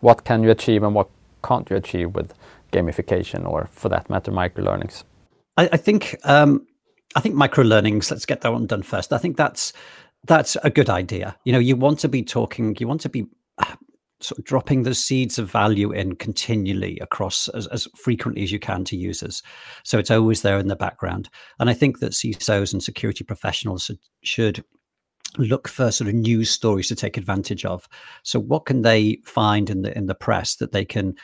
What 0.00 0.24
can 0.24 0.42
you 0.44 0.50
achieve, 0.50 0.82
and 0.84 0.94
what 0.94 1.08
can't 1.42 1.68
you 1.70 1.76
achieve 1.76 2.14
with 2.14 2.34
gamification 2.72 3.46
or 3.46 3.68
for 3.72 3.88
that 3.88 4.08
matter 4.08 4.30
micro 4.30 4.64
learnings 4.64 5.04
I, 5.56 5.68
I, 5.72 5.76
think 5.76 6.16
um, 6.24 6.66
i 7.14 7.20
think 7.20 7.34
micro 7.34 7.64
learnings 7.64 8.10
let's 8.10 8.26
get 8.26 8.40
that 8.40 8.52
one 8.52 8.66
done 8.66 8.82
first. 8.82 9.12
I 9.12 9.18
think 9.18 9.36
that's 9.36 9.72
that's 10.24 10.56
a 10.62 10.70
good 10.70 10.88
idea. 10.88 11.36
You 11.44 11.52
know 11.52 11.58
you 11.58 11.76
want 11.76 11.98
to 12.00 12.08
be 12.08 12.22
talking 12.22 12.76
you 12.78 12.88
want 12.88 13.00
to 13.02 13.08
be 13.08 13.26
uh, 13.58 13.74
sort 14.20 14.38
of 14.38 14.44
dropping 14.44 14.84
the 14.84 14.94
seeds 14.94 15.38
of 15.38 15.50
value 15.50 15.90
in 15.90 16.14
continually 16.14 16.98
across 17.00 17.48
as, 17.48 17.66
as 17.68 17.88
frequently 17.96 18.42
as 18.42 18.52
you 18.52 18.58
can 18.58 18.84
to 18.84 18.96
users. 18.96 19.42
So 19.82 19.98
it's 19.98 20.10
always 20.10 20.42
there 20.42 20.58
in 20.58 20.68
the 20.68 20.76
background. 20.76 21.28
And 21.58 21.68
i 21.68 21.74
think 21.74 21.98
that 21.98 22.12
cisos 22.12 22.72
and 22.72 22.82
security 22.82 23.24
professionals 23.24 23.84
should, 23.84 23.98
should 24.22 24.64
look 25.38 25.66
for 25.66 25.90
sort 25.90 26.08
of 26.08 26.14
news 26.14 26.50
stories 26.50 26.88
to 26.88 26.94
take 26.94 27.16
advantage 27.16 27.64
of. 27.64 27.88
So 28.22 28.38
what 28.38 28.66
can 28.66 28.82
they 28.82 29.18
find 29.24 29.70
in 29.70 29.82
the 29.82 29.96
in 29.96 30.06
the 30.06 30.14
press 30.14 30.56
that 30.56 30.72
they 30.72 30.84
can 30.84 31.14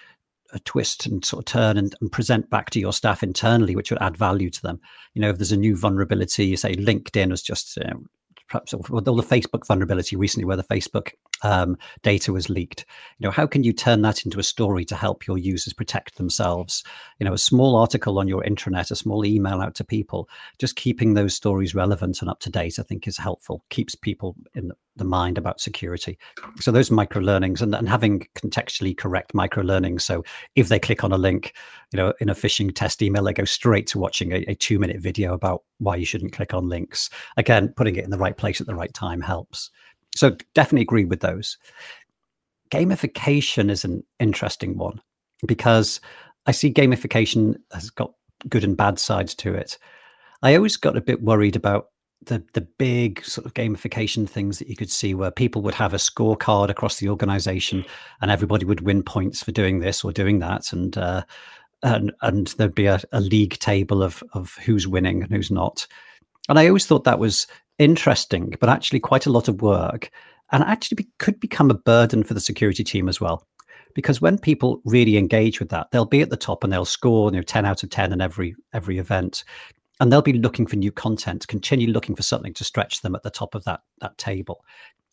uh, 0.53 0.59
twist 0.65 1.07
and 1.07 1.25
sort 1.25 1.41
of 1.41 1.45
turn 1.47 1.77
and, 1.77 1.95
and, 2.01 2.11
present 2.13 2.49
back 2.51 2.71
to 2.71 2.81
your 2.81 2.93
staff 2.93 3.23
internally, 3.23 3.77
which 3.77 3.91
would 3.91 4.03
add 4.03 4.17
value 4.17 4.51
to 4.51 4.63
them? 4.63 4.81
You 5.15 5.23
know, 5.23 5.31
if 5.31 5.39
there's 5.39 5.53
a 5.53 5.57
new 5.57 5.77
vulnerability, 5.77 6.47
you 6.47 6.57
say 6.57 6.75
LinkedIn 6.75 7.31
was 7.31 7.43
just 7.43 7.79
uh, 7.79 7.95
perhaps 8.49 8.75
with 8.89 9.07
all 9.07 9.17
the 9.17 9.23
Facebook 9.23 9.67
vulnerability 9.67 10.17
recently, 10.17 10.45
where 10.45 10.57
the 10.57 10.65
Facebook 10.65 11.13
um, 11.43 11.77
data 12.03 12.33
was 12.33 12.49
leaked. 12.49 12.85
You 13.19 13.27
know, 13.27 13.31
how 13.31 13.47
can 13.47 13.63
you 13.63 13.73
turn 13.73 14.03
that 14.03 14.25
into 14.25 14.41
a 14.41 14.45
story 14.45 14.85
to 14.87 14.97
help 14.97 15.27
your 15.27 15.39
users 15.39 15.73
protect 15.73 16.17
themselves? 16.17 16.83
You 17.19 17.27
know, 17.27 17.35
a 17.35 17.39
small 17.39 17.77
article 17.77 18.19
on 18.19 18.29
your 18.29 18.43
intranet, 18.43 18.91
a 18.91 18.97
small 18.97 19.25
email 19.25 19.61
out 19.61 19.75
to 19.77 19.85
people, 19.85 20.29
just 20.59 20.77
keeping 20.77 21.15
those 21.15 21.35
stories 21.35 21.75
relevant 21.75 22.21
and 22.21 22.31
up 22.31 22.41
to 22.41 22.51
date, 22.51 22.79
I 22.79 22.83
think 22.83 23.07
is 23.07 23.19
helpful. 23.19 23.65
Keeps 23.71 23.95
people 23.95 24.35
in 24.55 24.73
the 24.99 25.05
mind 25.05 25.39
about 25.39 25.61
security. 25.61 26.19
So 26.61 26.71
those 26.71 26.91
micro 26.91 27.23
learnings 27.23 27.63
and, 27.63 27.75
and 27.75 27.89
having 27.89 28.27
contextually 28.37 28.97
correct 28.97 29.35
micro 29.35 29.63
learning. 29.63 30.01
So 30.01 30.25
if 30.55 30.69
they 30.69 30.79
click 30.79 31.05
on 31.05 31.13
a 31.13 31.19
link, 31.19 31.55
you 31.93 31.97
know, 31.97 32.13
in 32.21 32.29
a 32.29 32.35
phishing 32.35 32.75
test 32.75 33.01
email, 33.03 33.25
they 33.25 33.33
go 33.33 33.45
straight 33.45 33.87
to 33.89 33.99
watching 33.99 34.33
a, 34.33 34.45
a 34.49 34.55
two 34.55 34.79
minute 34.79 35.01
video 35.01 35.33
about 35.33 35.63
why 35.79 35.97
you 35.97 36.05
shouldn't 36.05 36.33
click 36.33 36.53
on 36.53 36.69
links. 36.69 37.09
Again, 37.37 37.73
putting 37.77 37.97
it 37.97 38.05
in 38.05 38.11
the 38.11 38.19
right 38.19 38.37
place 38.37 38.61
at 38.61 38.67
the 38.67 38.75
right 38.75 38.93
time 38.93 39.21
helps. 39.21 39.71
So 40.15 40.37
definitely 40.55 40.83
agree 40.83 41.05
with 41.05 41.21
those. 41.21 41.57
Gamification 42.71 43.71
is 43.71 43.85
an 43.85 44.03
interesting 44.19 44.77
one 44.77 45.01
because 45.47 46.01
I 46.47 46.53
see 46.53 46.73
gamification 46.73 47.57
has 47.73 47.91
got 47.91 48.13
good 48.49 48.65
and 48.65 48.77
bad 48.77 48.99
sides 48.99 49.35
to 49.37 49.55
it. 49.55 49.79
I 50.43 50.55
always 50.55 50.77
got 50.77 50.97
a 50.97 51.03
bit 51.03 51.23
worried 51.23 51.57
about 51.57 51.89
the 52.25 52.43
the 52.53 52.61
big 52.61 53.25
sort 53.25 53.47
of 53.47 53.55
gamification 53.55 54.29
things 54.29 54.59
that 54.59 54.69
you 54.69 54.77
could 54.77 54.91
see 54.91 55.15
where 55.15 55.31
people 55.31 55.63
would 55.63 55.75
have 55.75 55.95
a 55.95 55.99
scorecard 55.99 56.69
across 56.69 56.97
the 56.97 57.09
organization 57.09 57.85
and 58.21 58.31
everybody 58.31 58.65
would 58.65 58.81
win 58.81 59.03
points 59.03 59.43
for 59.43 59.53
doing 59.53 59.79
this 59.79 60.05
or 60.05 60.13
doing 60.13 60.41
that 60.41 60.73
and 60.73 60.99
uh, 60.99 61.23
and 61.83 62.13
and 62.23 62.49
there'd 62.59 62.75
be 62.75 62.87
a, 62.87 63.01
a 63.13 63.21
league 63.21 63.59
table 63.61 64.03
of 64.03 64.23
of 64.33 64.57
who's 64.65 64.89
winning 64.89 65.23
and 65.23 65.33
who's 65.33 65.51
not 65.51 65.87
and 66.49 66.59
i 66.59 66.67
always 66.67 66.87
thought 66.87 67.05
that 67.05 67.21
was 67.21 67.47
interesting, 67.79 68.55
but 68.61 68.69
actually 68.69 69.01
quite 69.01 69.27
a 69.27 69.33
lot 69.33 69.49
of 69.49 69.63
work, 69.63 70.11
and 70.53 70.63
actually 70.65 70.97
be, 70.97 71.09
could 71.19 71.39
become 71.41 71.71
a 71.71 71.75
burden 71.75 72.25
for 72.25 72.35
the 72.35 72.41
security 72.41 72.85
team 72.85 73.09
as 73.09 73.21
well. 73.21 73.47
Because 73.95 74.21
when 74.21 74.39
people 74.39 74.83
really 74.85 75.17
engage 75.17 75.61
with 75.61 75.71
that, 75.71 75.91
they'll 75.91 76.05
be 76.05 76.21
at 76.21 76.31
the 76.31 76.37
top 76.37 76.63
and 76.63 76.73
they'll 76.73 76.85
score 76.85 77.31
you 77.31 77.39
know 77.39 77.43
10 77.43 77.65
out 77.65 77.83
of 77.83 77.91
10 77.91 78.13
in 78.13 78.21
every 78.21 78.55
every 78.73 78.99
event. 78.99 79.45
And 80.01 80.13
they'll 80.13 80.23
be 80.23 80.35
looking 80.35 80.67
for 80.67 80.77
new 80.77 80.93
content, 80.93 81.49
continue 81.49 81.89
looking 81.89 82.15
for 82.15 82.23
something 82.23 82.55
to 82.55 82.65
stretch 82.65 83.03
them 83.03 83.15
at 83.15 83.23
the 83.23 83.31
top 83.31 83.55
of 83.55 83.65
that 83.65 83.81
that 84.01 84.17
table. 84.19 84.65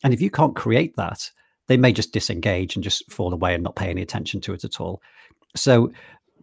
And 0.04 0.14
if 0.14 0.20
you 0.20 0.30
can't 0.30 0.54
create 0.54 0.94
that, 0.96 1.30
they 1.66 1.76
may 1.76 1.92
just 1.92 2.12
disengage 2.12 2.76
and 2.76 2.84
just 2.84 3.10
fall 3.10 3.32
away 3.32 3.54
and 3.54 3.64
not 3.64 3.76
pay 3.76 3.88
any 3.88 4.02
attention 4.02 4.40
to 4.42 4.52
it 4.52 4.64
at 4.64 4.80
all. 4.80 5.02
So 5.56 5.90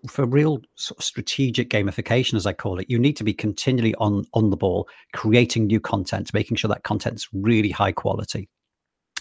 for 0.10 0.26
real 0.26 0.62
sort 0.76 1.00
of 1.00 1.06
strategic 1.06 1.70
gamification, 1.70 2.34
as 2.34 2.46
I 2.46 2.54
call 2.54 2.80
it, 2.80 2.90
you 2.90 3.00
need 3.00 3.16
to 3.18 3.24
be 3.24 3.34
continually 3.34 3.96
on 3.96 4.26
on 4.34 4.50
the 4.50 4.58
ball, 4.58 4.88
creating 5.14 5.68
new 5.68 5.80
content, 5.80 6.34
making 6.34 6.58
sure 6.58 6.70
that 6.70 6.84
content's 6.84 7.30
really 7.32 7.70
high 7.70 7.94
quality, 7.94 8.50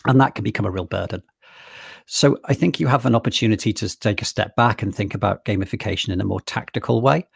and 0.07 0.21
that 0.21 0.35
can 0.35 0.45
become 0.45 0.67
a 0.67 0.71
real 0.71 0.87
burden. 0.87 1.23
So 2.07 2.39
I 2.47 2.55
think 2.55 2.81
you 2.81 2.89
have 2.89 3.07
an 3.07 3.15
opportunity 3.15 3.73
to 3.75 3.99
take 3.99 4.23
a 4.23 4.27
step 4.27 4.57
back 4.57 4.83
and 4.83 4.93
think 4.93 5.15
about 5.15 5.45
gamification 5.45 6.09
in 6.09 6.21
a 6.21 6.25
more 6.25 6.41
tactical 6.41 7.01
way. 7.01 7.29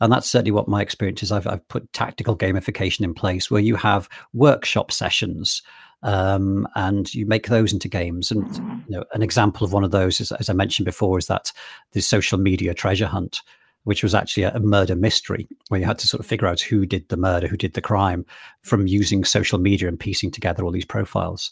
And 0.00 0.12
that's 0.12 0.28
certainly 0.28 0.50
what 0.50 0.68
my 0.68 0.82
experience 0.82 1.22
is. 1.22 1.32
I've, 1.32 1.46
I've 1.46 1.66
put 1.68 1.92
tactical 1.92 2.36
gamification 2.36 3.02
in 3.02 3.14
place 3.14 3.50
where 3.50 3.62
you 3.62 3.76
have 3.76 4.08
workshop 4.32 4.90
sessions 4.90 5.62
um, 6.02 6.68
and 6.74 7.12
you 7.14 7.26
make 7.26 7.48
those 7.48 7.72
into 7.72 7.88
games. 7.88 8.30
And 8.30 8.54
you 8.88 8.96
know, 8.96 9.04
an 9.14 9.22
example 9.22 9.64
of 9.64 9.72
one 9.72 9.84
of 9.84 9.90
those, 9.90 10.20
is, 10.20 10.32
as 10.32 10.50
I 10.50 10.52
mentioned 10.52 10.84
before, 10.84 11.18
is 11.18 11.26
that 11.28 11.52
the 11.92 12.02
social 12.02 12.38
media 12.38 12.74
treasure 12.74 13.06
hunt, 13.06 13.40
which 13.84 14.02
was 14.02 14.14
actually 14.14 14.42
a, 14.42 14.52
a, 14.52 14.60
murder 14.60 14.96
mystery 14.96 15.48
where 15.68 15.80
you 15.80 15.86
had 15.86 15.98
to 16.00 16.08
sort 16.08 16.20
of 16.20 16.26
figure 16.26 16.48
out 16.48 16.60
who 16.60 16.84
did 16.84 17.08
the 17.08 17.16
murder, 17.16 17.46
who 17.46 17.56
did 17.56 17.74
the 17.74 17.80
crime, 17.80 18.26
from 18.62 18.86
using 18.86 19.24
social 19.24 19.58
media 19.58 19.88
and 19.88 19.98
piecing 19.98 20.30
together 20.30 20.64
all 20.64 20.72
these 20.72 20.84
profiles 20.84 21.50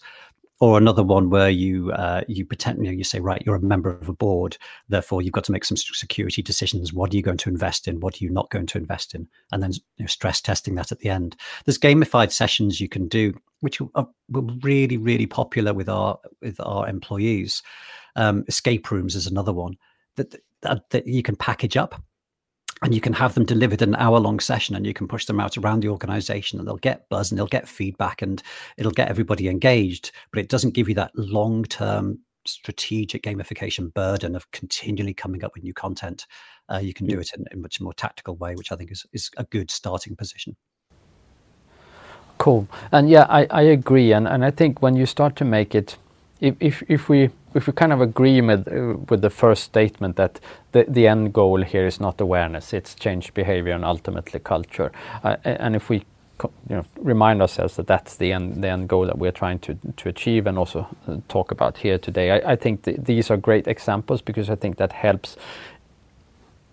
or 0.62 0.78
another 0.78 1.02
one 1.02 1.28
where 1.28 1.50
you 1.50 1.90
uh, 1.90 2.22
you 2.28 2.46
pretend 2.46 2.78
you, 2.78 2.84
know, 2.84 2.96
you 2.96 3.02
say 3.02 3.18
right 3.18 3.42
you're 3.44 3.56
a 3.56 3.60
member 3.60 3.90
of 3.90 4.08
a 4.08 4.12
board 4.12 4.56
therefore 4.88 5.20
you've 5.20 5.32
got 5.32 5.42
to 5.42 5.50
make 5.50 5.64
some 5.64 5.76
security 5.76 6.40
decisions. 6.40 6.92
What 6.92 7.12
are 7.12 7.16
you 7.16 7.22
going 7.22 7.38
to 7.38 7.50
invest 7.50 7.88
in? 7.88 7.98
What 7.98 8.14
are 8.14 8.24
you 8.24 8.30
not 8.30 8.48
going 8.50 8.66
to 8.66 8.78
invest 8.78 9.12
in? 9.12 9.26
And 9.50 9.60
then 9.60 9.72
you 9.72 10.04
know, 10.04 10.06
stress 10.06 10.40
testing 10.40 10.76
that 10.76 10.92
at 10.92 11.00
the 11.00 11.08
end. 11.08 11.34
There's 11.64 11.78
gamified 11.78 12.30
sessions 12.30 12.80
you 12.80 12.88
can 12.88 13.08
do 13.08 13.34
which 13.58 13.80
are, 13.96 14.08
really 14.30 14.96
really 14.96 15.26
popular 15.26 15.74
with 15.74 15.88
our 15.88 16.16
with 16.40 16.60
our 16.60 16.88
employees. 16.88 17.60
Um, 18.14 18.44
escape 18.46 18.88
rooms 18.92 19.16
is 19.16 19.26
another 19.26 19.52
one 19.52 19.76
that, 20.14 20.36
that 20.60 20.90
that 20.90 21.08
you 21.08 21.24
can 21.24 21.34
package 21.34 21.76
up 21.76 22.00
and 22.82 22.94
you 22.94 23.00
can 23.00 23.12
have 23.12 23.34
them 23.34 23.44
delivered 23.44 23.80
an 23.82 23.94
hour 23.94 24.18
long 24.18 24.40
session 24.40 24.74
and 24.74 24.84
you 24.84 24.92
can 24.92 25.06
push 25.06 25.26
them 25.26 25.38
out 25.38 25.56
around 25.56 25.80
the 25.80 25.88
organization 25.88 26.58
and 26.58 26.66
they'll 26.66 26.76
get 26.76 27.08
buzz 27.08 27.30
and 27.30 27.38
they'll 27.38 27.46
get 27.46 27.68
feedback 27.68 28.22
and 28.22 28.42
it'll 28.76 28.92
get 28.92 29.08
everybody 29.08 29.48
engaged. 29.48 30.10
But 30.32 30.40
it 30.40 30.48
doesn't 30.48 30.74
give 30.74 30.88
you 30.88 30.94
that 30.96 31.12
long 31.14 31.64
term 31.64 32.18
strategic 32.44 33.22
gamification 33.22 33.94
burden 33.94 34.34
of 34.34 34.50
continually 34.50 35.14
coming 35.14 35.44
up 35.44 35.54
with 35.54 35.62
new 35.62 35.72
content. 35.72 36.26
Uh, 36.68 36.78
you 36.78 36.92
can 36.92 37.06
do 37.06 37.18
it 37.20 37.30
in, 37.36 37.44
in 37.52 37.58
a 37.58 37.60
much 37.60 37.80
more 37.80 37.92
tactical 37.94 38.36
way 38.36 38.54
which 38.56 38.72
i 38.72 38.76
think 38.76 38.90
is, 38.90 39.06
is 39.12 39.30
a 39.36 39.44
good 39.44 39.70
starting 39.70 40.16
position. 40.16 40.56
Cool. 42.38 42.66
And 42.90 43.08
yeah 43.08 43.26
i, 43.28 43.46
I 43.50 43.62
agree 43.62 44.12
and, 44.12 44.26
and 44.26 44.44
i 44.44 44.50
think 44.50 44.82
when 44.82 44.96
you 44.96 45.06
start 45.06 45.36
to 45.36 45.44
make 45.44 45.74
it 45.74 45.96
if, 46.42 46.82
if, 46.88 47.08
we 47.08 47.30
if 47.54 47.66
we 47.66 47.72
kind 47.72 47.92
of 47.92 48.00
agree 48.00 48.40
with 48.40 48.66
with 49.08 49.22
the 49.22 49.30
first 49.30 49.62
statement 49.62 50.16
that 50.16 50.40
the, 50.72 50.84
the 50.88 51.06
end 51.06 51.32
goal 51.32 51.62
here 51.62 51.86
is 51.86 52.00
not 52.00 52.20
awareness, 52.20 52.72
it's 52.72 52.94
change 52.94 53.32
behavior 53.34 53.72
and 53.72 53.84
ultimately 53.84 54.40
culture, 54.40 54.90
uh, 55.22 55.36
and 55.44 55.76
if 55.76 55.88
we 55.88 56.02
you 56.68 56.76
know, 56.76 56.84
remind 56.98 57.40
ourselves 57.40 57.76
that 57.76 57.86
that's 57.86 58.16
the 58.16 58.32
end 58.32 58.62
the 58.62 58.68
end 58.68 58.88
goal 58.88 59.06
that 59.06 59.18
we're 59.18 59.32
trying 59.32 59.60
to 59.60 59.76
to 59.96 60.08
achieve 60.08 60.46
and 60.48 60.58
also 60.58 60.86
uh, 61.06 61.16
talk 61.28 61.52
about 61.52 61.78
here 61.78 61.98
today, 61.98 62.32
I, 62.32 62.52
I 62.52 62.56
think 62.56 62.82
th 62.82 62.96
these 63.04 63.30
are 63.30 63.36
great 63.38 63.66
examples 63.68 64.22
because 64.22 64.52
I 64.52 64.56
think 64.56 64.76
that 64.76 64.92
helps 64.92 65.36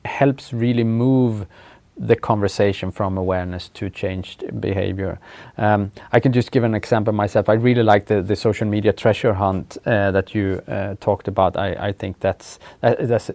helps 0.06 0.54
really 0.54 0.84
move 0.84 1.46
the 2.00 2.16
conversation 2.16 2.92
from 2.92 3.18
awareness 3.18 3.70
to 3.70 3.90
changed 3.90 4.44
behavior. 4.62 5.20
Um, 5.58 5.92
I 6.14 6.20
can 6.22 6.32
just 6.32 6.52
give 6.52 6.64
an 6.64 6.74
example 6.74 7.14
myself. 7.14 7.50
I 7.50 7.54
really 7.54 7.84
like 7.84 8.06
the, 8.06 8.22
the 8.22 8.36
social 8.36 8.68
media 8.68 8.94
treasure 8.94 9.34
hunt 9.34 9.78
uh, 9.86 10.12
that 10.12 10.34
you 10.34 10.62
uh, 10.68 10.96
talked 11.02 11.28
about. 11.28 11.58
I, 11.58 11.90
I 11.90 11.92
think 11.92 12.20
that's 12.22 12.58
that, 12.82 13.08
that's 13.08 13.32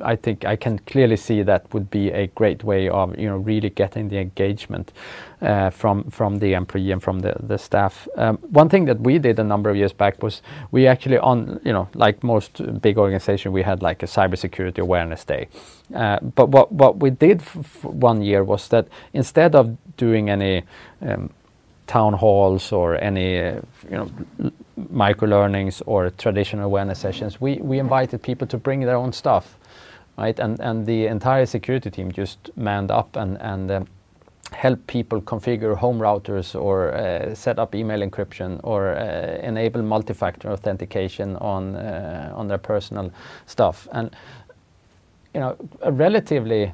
I 0.00 0.16
think 0.16 0.44
I 0.44 0.56
can 0.56 0.78
clearly 0.80 1.16
see 1.16 1.42
that 1.42 1.72
would 1.72 1.90
be 1.90 2.10
a 2.10 2.26
great 2.28 2.64
way 2.64 2.88
of 2.88 3.18
you 3.18 3.28
know 3.28 3.36
really 3.36 3.70
getting 3.70 4.08
the 4.08 4.18
engagement 4.18 4.92
uh, 5.40 5.70
from 5.70 6.04
from 6.10 6.38
the 6.38 6.54
employee 6.54 6.92
and 6.92 7.02
from 7.02 7.20
the 7.20 7.34
the 7.40 7.58
staff. 7.58 8.08
Um, 8.16 8.38
one 8.50 8.68
thing 8.68 8.86
that 8.86 9.00
we 9.00 9.18
did 9.18 9.38
a 9.38 9.44
number 9.44 9.70
of 9.70 9.76
years 9.76 9.92
back 9.92 10.22
was 10.22 10.42
we 10.70 10.86
actually 10.86 11.18
on 11.18 11.60
you 11.64 11.72
know 11.72 11.88
like 11.94 12.22
most 12.22 12.62
big 12.80 12.98
organization 12.98 13.52
we 13.52 13.62
had 13.62 13.82
like 13.82 14.02
a 14.02 14.06
cybersecurity 14.06 14.78
awareness 14.78 15.24
day. 15.24 15.48
Uh, 15.94 16.18
but 16.20 16.48
what 16.48 16.72
what 16.72 16.98
we 16.98 17.10
did 17.10 17.42
one 17.82 18.22
year 18.22 18.44
was 18.44 18.68
that 18.68 18.86
instead 19.12 19.54
of 19.54 19.76
doing 19.96 20.30
any 20.30 20.62
um, 21.02 21.30
town 21.86 22.14
halls 22.14 22.72
or 22.72 22.96
any 23.02 23.38
uh, 23.40 23.60
you 23.90 23.96
know 23.96 24.10
micro 24.90 25.28
learnings 25.28 25.82
or 25.86 26.10
traditional 26.10 26.64
awareness 26.64 26.98
sessions, 26.98 27.40
we 27.40 27.56
we 27.56 27.78
invited 27.78 28.22
people 28.22 28.46
to 28.48 28.58
bring 28.58 28.80
their 28.80 28.96
own 28.96 29.12
stuff 29.12 29.58
right? 30.18 30.38
And 30.38 30.60
and 30.60 30.86
the 30.86 31.06
entire 31.06 31.46
security 31.46 31.90
team 31.90 32.12
just 32.12 32.50
manned 32.56 32.90
up 32.90 33.16
and 33.16 33.38
and 33.40 33.70
um, 33.70 33.86
help 34.52 34.86
people 34.86 35.20
configure 35.20 35.76
home 35.76 35.98
routers 35.98 36.54
or 36.54 36.92
uh, 36.92 37.34
set 37.34 37.58
up 37.58 37.74
email 37.74 38.00
encryption 38.00 38.60
or 38.62 38.94
uh, 38.94 39.38
enable 39.42 39.82
multi-factor 39.82 40.50
authentication 40.50 41.36
on 41.36 41.74
uh, 41.76 42.32
on 42.34 42.48
their 42.48 42.58
personal 42.58 43.10
stuff 43.46 43.88
and 43.92 44.14
you 45.34 45.40
know 45.40 45.56
a 45.82 45.90
relatively 45.92 46.72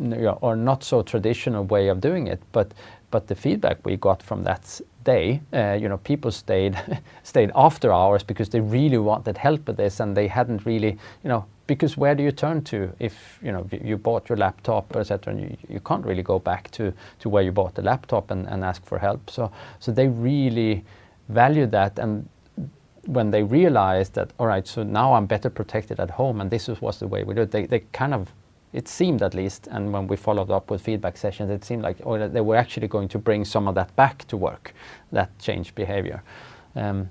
you 0.00 0.06
know, 0.08 0.38
or 0.40 0.56
not 0.56 0.82
so 0.82 1.02
traditional 1.02 1.64
way 1.64 1.88
of 1.88 2.00
doing 2.00 2.26
it 2.26 2.40
but 2.52 2.72
but 3.10 3.26
the 3.26 3.34
feedback 3.34 3.84
we 3.84 3.96
got 3.96 4.22
from 4.22 4.44
that 4.44 4.80
day 5.04 5.40
uh, 5.52 5.72
you 5.80 5.88
know 5.88 5.98
people 5.98 6.30
stayed 6.30 6.78
stayed 7.22 7.50
after 7.54 7.92
hours 7.92 8.22
because 8.22 8.48
they 8.50 8.60
really 8.60 8.98
wanted 8.98 9.38
help 9.38 9.66
with 9.66 9.76
this 9.76 10.00
and 10.00 10.16
they 10.16 10.28
hadn't 10.28 10.64
really 10.66 10.98
you 11.24 11.28
know 11.28 11.44
because 11.66 11.96
where 11.96 12.14
do 12.14 12.22
you 12.22 12.32
turn 12.32 12.62
to 12.62 12.92
if 12.98 13.38
you 13.42 13.52
know 13.52 13.66
you 13.70 13.96
bought 13.96 14.28
your 14.28 14.36
laptop 14.38 14.96
etc 14.96 15.32
and 15.32 15.42
you, 15.42 15.56
you 15.68 15.80
can't 15.80 16.04
really 16.04 16.22
go 16.22 16.38
back 16.38 16.70
to 16.72 16.92
to 17.18 17.28
where 17.28 17.42
you 17.42 17.52
bought 17.52 17.74
the 17.74 17.82
laptop 17.82 18.30
and, 18.30 18.46
and 18.48 18.64
ask 18.64 18.84
for 18.84 18.98
help. 18.98 19.30
So 19.30 19.52
so 19.78 19.92
they 19.92 20.08
really 20.08 20.84
value 21.28 21.66
that 21.66 21.98
and 21.98 22.28
when 23.06 23.30
they 23.30 23.42
realized 23.42 24.14
that 24.14 24.30
all 24.38 24.46
right 24.46 24.66
so 24.66 24.82
now 24.82 25.14
i'm 25.14 25.26
better 25.26 25.48
protected 25.48 25.98
at 26.00 26.10
home 26.10 26.40
and 26.40 26.50
this 26.50 26.68
was 26.68 26.98
the 26.98 27.06
way 27.06 27.24
we 27.24 27.34
do 27.34 27.42
it 27.42 27.50
they, 27.50 27.64
they 27.66 27.80
kind 27.92 28.12
of 28.12 28.30
it 28.72 28.88
seemed 28.88 29.22
at 29.22 29.34
least 29.34 29.66
and 29.70 29.92
when 29.92 30.06
we 30.06 30.16
followed 30.16 30.50
up 30.50 30.70
with 30.70 30.80
feedback 30.80 31.16
sessions 31.16 31.50
it 31.50 31.64
seemed 31.64 31.82
like 31.82 31.98
oh, 32.04 32.28
they 32.28 32.40
were 32.40 32.56
actually 32.56 32.88
going 32.88 33.08
to 33.08 33.18
bring 33.18 33.44
some 33.44 33.68
of 33.68 33.74
that 33.74 33.94
back 33.96 34.26
to 34.26 34.36
work 34.36 34.72
that 35.12 35.36
changed 35.38 35.74
behavior 35.74 36.22
um, 36.76 37.08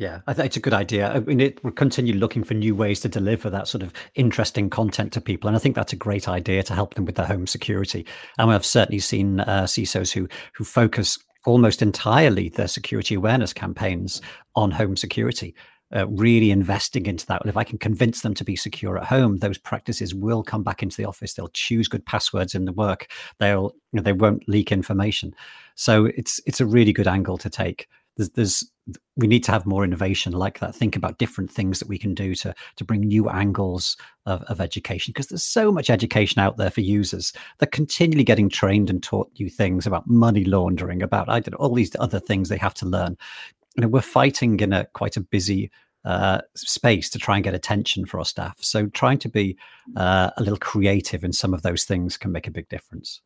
yeah, 0.00 0.20
I 0.26 0.32
think 0.32 0.46
it's 0.46 0.56
a 0.56 0.60
good 0.60 0.72
idea. 0.72 1.12
I 1.12 1.20
mean, 1.20 1.40
it, 1.40 1.62
we'll 1.62 1.74
continue 1.74 2.14
looking 2.14 2.42
for 2.42 2.54
new 2.54 2.74
ways 2.74 3.00
to 3.00 3.08
deliver 3.10 3.50
that 3.50 3.68
sort 3.68 3.82
of 3.82 3.92
interesting 4.14 4.70
content 4.70 5.12
to 5.12 5.20
people, 5.20 5.46
and 5.46 5.54
I 5.54 5.60
think 5.60 5.76
that's 5.76 5.92
a 5.92 5.96
great 5.96 6.26
idea 6.26 6.62
to 6.62 6.74
help 6.74 6.94
them 6.94 7.04
with 7.04 7.16
their 7.16 7.26
home 7.26 7.46
security. 7.46 8.06
And 8.38 8.50
I've 8.50 8.64
certainly 8.64 9.00
seen 9.00 9.40
uh, 9.40 9.64
CISOs 9.64 10.10
who 10.10 10.26
who 10.54 10.64
focus 10.64 11.18
almost 11.44 11.82
entirely 11.82 12.48
their 12.48 12.66
security 12.66 13.14
awareness 13.14 13.52
campaigns 13.52 14.22
on 14.56 14.70
home 14.70 14.96
security. 14.96 15.54
Uh, 15.94 16.06
really 16.06 16.52
investing 16.52 17.06
into 17.06 17.26
that. 17.26 17.42
If 17.44 17.56
I 17.56 17.64
can 17.64 17.76
convince 17.76 18.20
them 18.20 18.32
to 18.34 18.44
be 18.44 18.54
secure 18.54 18.96
at 18.96 19.06
home, 19.06 19.38
those 19.38 19.58
practices 19.58 20.14
will 20.14 20.44
come 20.44 20.62
back 20.62 20.84
into 20.84 20.96
the 20.96 21.04
office. 21.04 21.34
They'll 21.34 21.48
choose 21.48 21.88
good 21.88 22.06
passwords 22.06 22.54
in 22.54 22.64
the 22.64 22.72
work. 22.72 23.10
They'll 23.40 23.72
you 23.92 23.96
know, 23.96 24.02
they 24.02 24.12
won't 24.12 24.48
leak 24.48 24.70
information. 24.70 25.34
So 25.74 26.04
it's 26.04 26.40
it's 26.46 26.60
a 26.60 26.66
really 26.66 26.92
good 26.92 27.08
angle 27.08 27.38
to 27.38 27.50
take 27.50 27.88
there's, 28.16 28.30
there's 28.30 28.72
we 29.16 29.26
need 29.26 29.44
to 29.44 29.52
have 29.52 29.66
more 29.66 29.84
innovation 29.84 30.32
like 30.32 30.58
that 30.58 30.74
think 30.74 30.96
about 30.96 31.18
different 31.18 31.50
things 31.50 31.78
that 31.78 31.88
we 31.88 31.98
can 31.98 32.14
do 32.14 32.34
to 32.34 32.54
to 32.76 32.84
bring 32.84 33.00
new 33.00 33.28
angles 33.28 33.96
of, 34.26 34.42
of 34.42 34.60
education 34.60 35.12
because 35.12 35.28
there's 35.28 35.44
so 35.44 35.70
much 35.70 35.90
education 35.90 36.40
out 36.40 36.56
there 36.56 36.70
for 36.70 36.80
users 36.80 37.32
they're 37.58 37.68
continually 37.68 38.24
getting 38.24 38.48
trained 38.48 38.90
and 38.90 39.02
taught 39.02 39.30
new 39.38 39.48
things 39.48 39.86
about 39.86 40.08
money 40.08 40.44
laundering 40.44 41.02
about 41.02 41.28
i 41.28 41.38
don't 41.38 41.52
know 41.52 41.64
all 41.64 41.74
these 41.74 41.94
other 42.00 42.18
things 42.18 42.48
they 42.48 42.56
have 42.56 42.74
to 42.74 42.86
learn 42.86 43.16
you 43.76 43.82
know 43.82 43.88
we're 43.88 44.00
fighting 44.00 44.58
in 44.60 44.72
a 44.72 44.84
quite 44.86 45.16
a 45.16 45.20
busy 45.20 45.70
uh, 46.04 46.40
space 46.54 47.10
to 47.10 47.18
try 47.18 47.36
and 47.36 47.44
get 47.44 47.54
attention 47.54 48.06
for 48.06 48.18
our 48.18 48.24
staff 48.24 48.56
so 48.60 48.86
trying 48.88 49.18
to 49.18 49.28
be 49.28 49.56
uh, 49.96 50.30
a 50.36 50.42
little 50.42 50.58
creative 50.58 51.24
in 51.24 51.32
some 51.32 51.52
of 51.52 51.62
those 51.62 51.84
things 51.84 52.16
can 52.16 52.32
make 52.32 52.46
a 52.46 52.50
big 52.50 52.68
difference 52.68 53.20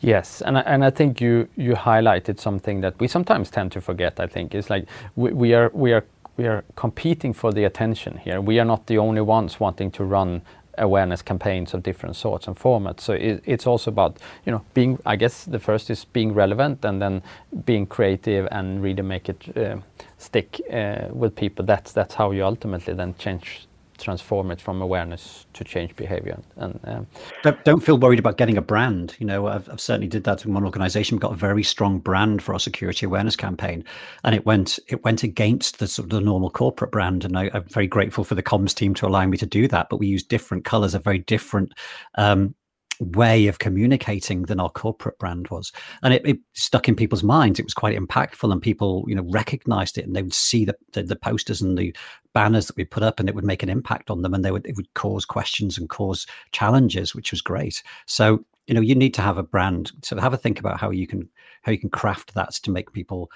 Yes, 0.00 0.42
and 0.42 0.58
I, 0.58 0.60
and 0.62 0.84
I 0.84 0.90
think 0.90 1.20
you 1.20 1.48
you 1.56 1.72
highlighted 1.72 2.38
something 2.38 2.82
that 2.82 2.98
we 3.00 3.08
sometimes 3.08 3.50
tend 3.50 3.72
to 3.72 3.80
forget. 3.80 4.20
I 4.20 4.26
think 4.26 4.54
is 4.54 4.68
like 4.68 4.86
we, 5.14 5.32
we 5.32 5.54
are 5.54 5.70
we 5.72 5.92
are 5.94 6.04
we 6.36 6.46
are 6.46 6.64
competing 6.74 7.32
for 7.32 7.52
the 7.52 7.64
attention 7.64 8.18
here. 8.18 8.40
We 8.40 8.60
are 8.60 8.64
not 8.64 8.86
the 8.86 8.98
only 8.98 9.22
ones 9.22 9.58
wanting 9.58 9.90
to 9.92 10.04
run 10.04 10.42
awareness 10.78 11.22
campaigns 11.22 11.74
of 11.74 11.82
different 11.82 12.16
sorts 12.16 12.46
and 12.46 12.56
formats. 12.56 13.00
So 13.00 13.12
it, 13.14 13.42
it's 13.44 13.66
also 13.66 13.90
about 13.90 14.18
you 14.44 14.52
know 14.52 14.62
being. 14.74 14.98
I 15.06 15.16
guess 15.16 15.44
the 15.44 15.58
first 15.58 15.90
is 15.90 16.04
being 16.04 16.34
relevant, 16.34 16.84
and 16.84 17.00
then 17.00 17.22
being 17.64 17.86
creative 17.86 18.48
and 18.50 18.82
really 18.82 19.02
make 19.02 19.28
it 19.28 19.56
uh, 19.56 19.76
stick 20.18 20.60
uh, 20.72 21.08
with 21.10 21.34
people. 21.36 21.64
That's 21.64 21.92
that's 21.92 22.14
how 22.14 22.30
you 22.32 22.44
ultimately 22.44 22.94
then 22.94 23.14
change 23.18 23.66
transform 23.96 24.50
it 24.50 24.60
from 24.60 24.80
awareness 24.82 25.46
to 25.54 25.64
change 25.64 25.94
behavior. 25.96 26.38
And 26.56 26.80
um, 26.84 27.06
don't, 27.42 27.64
don't, 27.64 27.80
feel 27.80 27.98
worried 27.98 28.18
about 28.18 28.36
getting 28.36 28.56
a 28.56 28.62
brand. 28.62 29.16
You 29.18 29.26
know, 29.26 29.46
I've, 29.46 29.68
I've, 29.68 29.80
certainly 29.80 30.08
did 30.08 30.24
that 30.24 30.44
in 30.44 30.54
one 30.54 30.64
organization. 30.64 31.16
We 31.16 31.20
got 31.20 31.32
a 31.32 31.36
very 31.36 31.62
strong 31.62 31.98
brand 31.98 32.42
for 32.42 32.52
our 32.52 32.60
security 32.60 33.06
awareness 33.06 33.36
campaign, 33.36 33.84
and 34.24 34.34
it 34.34 34.46
went 34.46 34.78
it 34.88 35.04
went 35.04 35.22
against 35.22 35.78
the 35.78 35.86
sort 35.86 36.06
of 36.06 36.10
the 36.10 36.20
normal 36.20 36.50
corporate 36.50 36.92
brand. 36.92 37.24
And 37.24 37.38
I, 37.38 37.46
am 37.54 37.64
very 37.64 37.86
grateful 37.86 38.24
for 38.24 38.34
the 38.34 38.42
comms 38.42 38.74
team 38.74 38.94
to 38.94 39.06
allow 39.06 39.26
me 39.26 39.36
to 39.38 39.46
do 39.46 39.68
that. 39.68 39.88
But 39.88 39.98
we 39.98 40.06
used 40.06 40.28
different 40.28 40.64
colors, 40.64 40.94
a 40.94 40.98
very 40.98 41.18
different 41.18 41.72
um, 42.16 42.54
way 43.00 43.46
of 43.46 43.58
communicating 43.58 44.42
than 44.42 44.60
our 44.60 44.70
corporate 44.70 45.18
brand 45.18 45.48
was. 45.48 45.72
And 46.02 46.14
it, 46.14 46.26
it, 46.26 46.38
stuck 46.54 46.88
in 46.88 46.96
people's 46.96 47.22
minds. 47.22 47.58
It 47.58 47.66
was 47.66 47.74
quite 47.74 47.98
impactful 47.98 48.50
and 48.50 48.62
people 48.62 49.04
you 49.08 49.14
know 49.14 49.26
recognized 49.28 49.98
it 49.98 50.06
and 50.06 50.16
they 50.16 50.22
would 50.22 50.34
see 50.34 50.64
the, 50.64 50.74
the, 50.92 51.02
the 51.02 51.16
posters 51.16 51.60
and 51.60 51.76
the 51.76 51.94
banners 52.32 52.66
that 52.66 52.76
we 52.76 52.84
put 52.84 53.02
up 53.02 53.20
and 53.20 53.28
it 53.28 53.34
would 53.34 53.44
make 53.44 53.62
an 53.62 53.68
impact 53.68 54.10
on 54.10 54.22
them 54.22 54.32
and 54.32 54.44
they 54.44 54.50
would 54.50 54.66
it 54.66 54.76
would 54.76 54.92
cause 54.94 55.24
questions 55.24 55.76
and 55.76 55.88
cause 55.88 56.26
challenges 56.52 57.14
which 57.14 57.30
was 57.30 57.42
great. 57.42 57.82
So 58.06 58.44
you 58.66 58.74
know 58.74 58.80
you 58.80 58.94
need 58.94 59.14
to 59.14 59.22
have 59.22 59.38
a 59.38 59.42
brand. 59.42 59.92
So 60.02 60.18
have 60.18 60.32
a 60.32 60.38
think 60.38 60.58
about 60.58 60.80
how 60.80 60.90
you 60.90 61.06
can 61.06 61.28
how 61.62 61.72
you 61.72 61.78
can 61.78 61.90
craft 61.90 62.34
that 62.34 62.52
to 62.52 62.70
make 62.70 62.92
people 62.92 63.30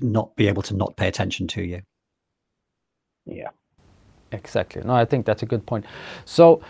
not 0.00 0.36
be 0.36 0.48
able 0.48 0.62
to 0.62 0.74
not 0.74 0.96
pay 0.96 1.08
attention 1.08 1.48
to 1.48 1.62
you. 1.62 1.82
Yeah. 3.24 3.48
Exactly. 4.32 4.82
No 4.82 4.94
i 4.94 5.04
think 5.04 5.26
that's 5.26 5.42
a 5.42 5.46
good 5.46 5.66
point. 5.66 5.84
So 6.24 6.62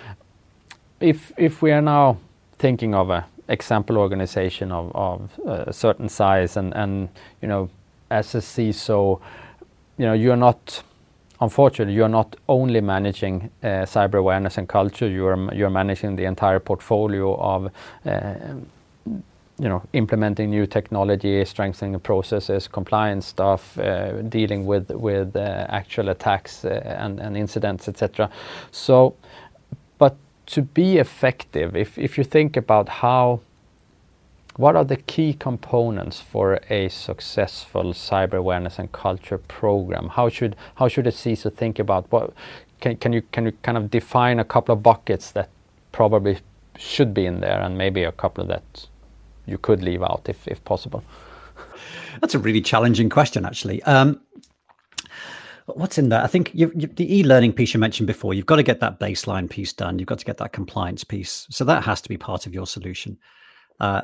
if 1.02 1.32
if 1.36 1.62
we 1.62 1.72
are 1.72 1.82
now 1.82 2.16
thinking 2.58 2.94
of 2.94 3.10
a 3.10 3.26
example 3.48 3.98
organization 3.98 4.72
of, 4.72 4.90
of 4.94 5.38
a 5.46 5.72
certain 5.72 6.08
size 6.08 6.56
and 6.56 6.72
and 6.74 7.08
you 7.42 7.48
know 7.48 7.68
as 8.10 8.34
a 8.34 8.38
CISO, 8.38 9.20
you 9.98 10.06
know 10.06 10.12
you're 10.12 10.36
not 10.36 10.82
unfortunately 11.40 11.94
you're 11.94 12.08
not 12.08 12.36
only 12.48 12.80
managing 12.80 13.50
uh, 13.62 13.84
cyber 13.84 14.14
awareness 14.14 14.58
and 14.58 14.68
culture 14.68 15.08
you're 15.08 15.70
managing 15.70 16.16
the 16.16 16.24
entire 16.24 16.60
portfolio 16.60 17.34
of 17.36 17.70
uh, 18.06 18.34
you 19.58 19.68
know 19.68 19.82
implementing 19.92 20.50
new 20.50 20.66
technology 20.66 21.44
strengthening 21.44 21.98
processes 22.00 22.68
compliance 22.68 23.26
stuff 23.26 23.78
uh, 23.78 24.22
dealing 24.22 24.66
with 24.66 24.90
with 24.90 25.36
actual 25.36 26.08
attacks 26.08 26.64
and, 26.64 27.36
incidents 27.36 27.88
etc 27.88 28.30
so 28.70 29.14
to 30.52 30.60
be 30.60 30.98
effective, 30.98 31.74
if, 31.74 31.98
if 31.98 32.18
you 32.18 32.24
think 32.24 32.58
about 32.58 32.88
how, 32.88 33.40
what 34.56 34.76
are 34.76 34.84
the 34.84 34.98
key 34.98 35.32
components 35.32 36.20
for 36.20 36.60
a 36.68 36.90
successful 36.90 37.94
cyber 37.94 38.34
awareness 38.34 38.78
and 38.78 38.92
culture 38.92 39.38
program? 39.38 40.08
How 40.08 40.28
should 40.28 40.54
how 40.74 40.88
should 40.88 41.06
a 41.06 41.10
CISO 41.10 41.50
think 41.54 41.78
about 41.78 42.12
what? 42.12 42.34
Can, 42.80 42.96
can 42.96 43.14
you 43.14 43.22
can 43.32 43.46
you 43.46 43.52
kind 43.62 43.78
of 43.78 43.90
define 43.90 44.38
a 44.38 44.44
couple 44.44 44.74
of 44.74 44.82
buckets 44.82 45.30
that 45.30 45.48
probably 45.90 46.36
should 46.76 47.14
be 47.14 47.24
in 47.24 47.40
there, 47.40 47.60
and 47.62 47.78
maybe 47.78 48.04
a 48.04 48.12
couple 48.12 48.44
that 48.44 48.88
you 49.46 49.56
could 49.56 49.82
leave 49.82 50.02
out 50.02 50.22
if 50.28 50.46
if 50.46 50.62
possible? 50.64 51.02
That's 52.20 52.34
a 52.34 52.38
really 52.38 52.60
challenging 52.60 53.08
question, 53.08 53.46
actually. 53.46 53.82
Um, 53.84 54.20
what's 55.66 55.98
in 55.98 56.08
there? 56.08 56.22
I 56.22 56.26
think 56.26 56.50
you, 56.54 56.72
you, 56.74 56.88
the 56.88 57.18
e-learning 57.18 57.52
piece 57.52 57.74
you 57.74 57.80
mentioned 57.80 58.06
before. 58.06 58.34
You've 58.34 58.46
got 58.46 58.56
to 58.56 58.62
get 58.62 58.80
that 58.80 58.98
baseline 58.98 59.48
piece 59.48 59.72
done. 59.72 59.98
You've 59.98 60.08
got 60.08 60.18
to 60.18 60.24
get 60.24 60.38
that 60.38 60.52
compliance 60.52 61.04
piece. 61.04 61.46
So 61.50 61.64
that 61.64 61.84
has 61.84 62.00
to 62.02 62.08
be 62.08 62.16
part 62.16 62.46
of 62.46 62.54
your 62.54 62.66
solution. 62.66 63.18
Uh, 63.80 64.02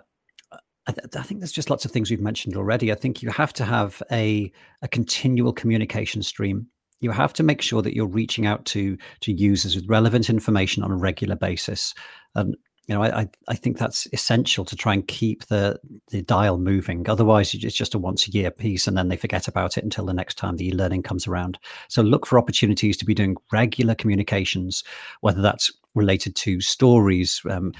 I, 0.86 0.92
th- 0.92 1.16
I, 1.16 1.22
think 1.22 1.40
there's 1.40 1.52
just 1.52 1.68
lots 1.68 1.84
of 1.84 1.90
things 1.90 2.10
we've 2.10 2.20
mentioned 2.20 2.56
already. 2.56 2.90
I 2.90 2.94
think 2.94 3.22
you 3.22 3.30
have 3.30 3.52
to 3.54 3.64
have 3.64 4.02
a 4.10 4.50
a 4.80 4.88
continual 4.88 5.52
communication 5.52 6.22
stream. 6.22 6.66
You 7.00 7.10
have 7.10 7.34
to 7.34 7.42
make 7.42 7.60
sure 7.60 7.82
that 7.82 7.94
you're 7.94 8.06
reaching 8.06 8.46
out 8.46 8.64
to 8.66 8.96
to 9.20 9.32
users 9.32 9.76
with 9.76 9.88
relevant 9.88 10.30
information 10.30 10.82
on 10.82 10.90
a 10.90 10.96
regular 10.96 11.36
basis. 11.36 11.94
And 12.34 12.56
you 12.88 12.94
know, 12.94 13.02
I, 13.02 13.28
I 13.48 13.54
think 13.54 13.76
that's 13.76 14.08
essential 14.14 14.64
to 14.64 14.74
try 14.74 14.94
and 14.94 15.06
keep 15.06 15.46
the 15.46 15.78
the 16.10 16.22
dial 16.22 16.58
moving. 16.58 17.08
Otherwise, 17.08 17.52
it's 17.52 17.76
just 17.76 17.94
a 17.94 17.98
once 17.98 18.26
a 18.26 18.30
year 18.30 18.50
piece, 18.50 18.88
and 18.88 18.96
then 18.96 19.08
they 19.08 19.16
forget 19.16 19.46
about 19.46 19.76
it 19.76 19.84
until 19.84 20.06
the 20.06 20.14
next 20.14 20.38
time 20.38 20.56
the 20.56 20.68
e-learning 20.68 21.02
comes 21.02 21.26
around. 21.26 21.58
So 21.88 22.00
look 22.00 22.26
for 22.26 22.38
opportunities 22.38 22.96
to 22.96 23.04
be 23.04 23.14
doing 23.14 23.36
regular 23.52 23.94
communications, 23.94 24.82
whether 25.20 25.42
that's 25.42 25.70
related 25.94 26.34
to 26.36 26.62
stories, 26.62 27.42
um, 27.50 27.72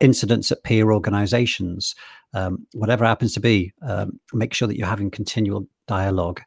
incidents 0.00 0.50
at 0.50 0.64
peer 0.64 0.92
organizations, 0.92 1.94
um, 2.34 2.66
whatever 2.72 3.04
happens 3.04 3.34
to 3.34 3.40
be. 3.40 3.72
Um, 3.82 4.18
make 4.32 4.52
sure 4.52 4.66
that 4.66 4.76
you're 4.76 4.88
having 4.88 5.12
continual 5.12 5.68
dialogue. 5.86 6.42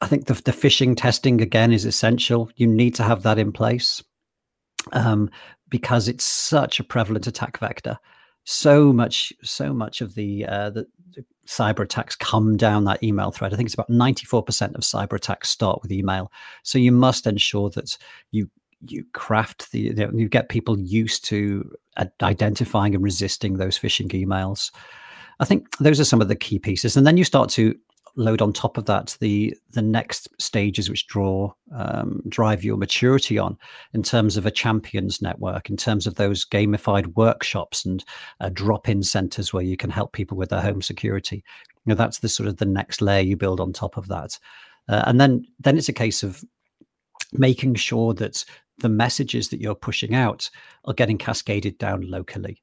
I 0.00 0.06
think 0.06 0.24
the, 0.24 0.34
the 0.34 0.52
phishing 0.52 0.96
testing 0.96 1.42
again 1.42 1.70
is 1.70 1.84
essential. 1.84 2.50
You 2.56 2.66
need 2.66 2.94
to 2.94 3.02
have 3.02 3.24
that 3.24 3.38
in 3.38 3.52
place. 3.52 4.02
Um, 4.92 5.30
because 5.70 6.08
it's 6.08 6.24
such 6.24 6.80
a 6.80 6.84
prevalent 6.84 7.26
attack 7.26 7.58
vector. 7.58 7.98
So 8.44 8.92
much, 8.92 9.32
so 9.42 9.72
much 9.72 10.00
of 10.00 10.14
the, 10.14 10.46
uh, 10.46 10.70
the, 10.70 10.86
the 11.14 11.24
cyber 11.46 11.80
attacks 11.80 12.16
come 12.16 12.56
down 12.56 12.84
that 12.84 13.02
email 13.02 13.30
thread. 13.30 13.52
I 13.52 13.56
think 13.56 13.66
it's 13.66 13.74
about 13.74 13.90
94% 13.90 14.74
of 14.74 14.82
cyber 14.82 15.14
attacks 15.14 15.50
start 15.50 15.80
with 15.82 15.92
email. 15.92 16.32
So 16.62 16.78
you 16.78 16.92
must 16.92 17.26
ensure 17.26 17.70
that 17.70 17.96
you 18.30 18.50
you 18.88 19.04
craft 19.12 19.72
the 19.72 19.80
you, 19.80 19.94
know, 19.94 20.10
you 20.14 20.28
get 20.28 20.48
people 20.48 20.78
used 20.78 21.24
to 21.26 21.70
identifying 22.22 22.94
and 22.94 23.04
resisting 23.04 23.58
those 23.58 23.78
phishing 23.78 24.08
emails. 24.12 24.70
I 25.38 25.44
think 25.44 25.76
those 25.78 26.00
are 26.00 26.04
some 26.04 26.20
of 26.20 26.28
the 26.28 26.36
key 26.36 26.58
pieces, 26.58 26.96
and 26.96 27.06
then 27.06 27.16
you 27.16 27.24
start 27.24 27.50
to 27.50 27.74
load 28.16 28.42
on 28.42 28.52
top 28.52 28.76
of 28.76 28.86
that 28.86 29.16
the 29.20 29.56
the 29.70 29.82
next 29.82 30.28
stages 30.38 30.88
which 30.88 31.06
draw 31.06 31.52
um, 31.74 32.22
drive 32.28 32.64
your 32.64 32.76
maturity 32.76 33.38
on 33.38 33.56
in 33.94 34.02
terms 34.02 34.36
of 34.36 34.46
a 34.46 34.50
champions 34.50 35.22
network 35.22 35.70
in 35.70 35.76
terms 35.76 36.06
of 36.06 36.16
those 36.16 36.44
gamified 36.44 37.14
workshops 37.16 37.84
and 37.84 38.04
uh, 38.40 38.50
drop-in 38.52 39.02
centers 39.02 39.52
where 39.52 39.62
you 39.62 39.76
can 39.76 39.90
help 39.90 40.12
people 40.12 40.36
with 40.36 40.50
their 40.50 40.60
home 40.60 40.82
security. 40.82 41.44
You 41.84 41.90
know 41.90 41.94
that's 41.94 42.18
the 42.18 42.28
sort 42.28 42.48
of 42.48 42.56
the 42.58 42.66
next 42.66 43.00
layer 43.00 43.22
you 43.22 43.36
build 43.36 43.60
on 43.60 43.72
top 43.72 43.96
of 43.96 44.08
that. 44.08 44.38
Uh, 44.88 45.04
and 45.06 45.20
then 45.20 45.44
then 45.58 45.78
it's 45.78 45.88
a 45.88 45.92
case 45.94 46.22
of 46.22 46.44
making 47.32 47.76
sure 47.76 48.12
that 48.14 48.44
the 48.78 48.88
messages 48.88 49.48
that 49.50 49.60
you're 49.60 49.74
pushing 49.74 50.14
out 50.14 50.50
are 50.86 50.94
getting 50.94 51.18
cascaded 51.18 51.78
down 51.78 52.02
locally. 52.02 52.62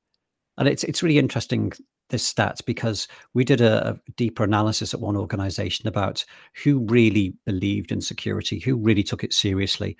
And 0.58 0.68
it's 0.68 0.84
it's 0.84 1.04
really 1.04 1.20
interesting 1.20 1.72
this 2.10 2.26
stat 2.26 2.62
because 2.66 3.08
we 3.34 3.44
did 3.44 3.62
a, 3.62 3.90
a, 3.90 4.12
deeper 4.16 4.44
analysis 4.44 4.94
at 4.94 5.00
one 5.00 5.18
organization 5.18 5.88
about 5.88 6.24
who 6.64 6.80
really 6.86 7.34
believed 7.46 7.92
in 7.92 8.02
security, 8.02 8.60
who 8.60 8.76
really 8.78 9.04
took 9.04 9.24
it 9.24 9.34
seriously. 9.34 9.98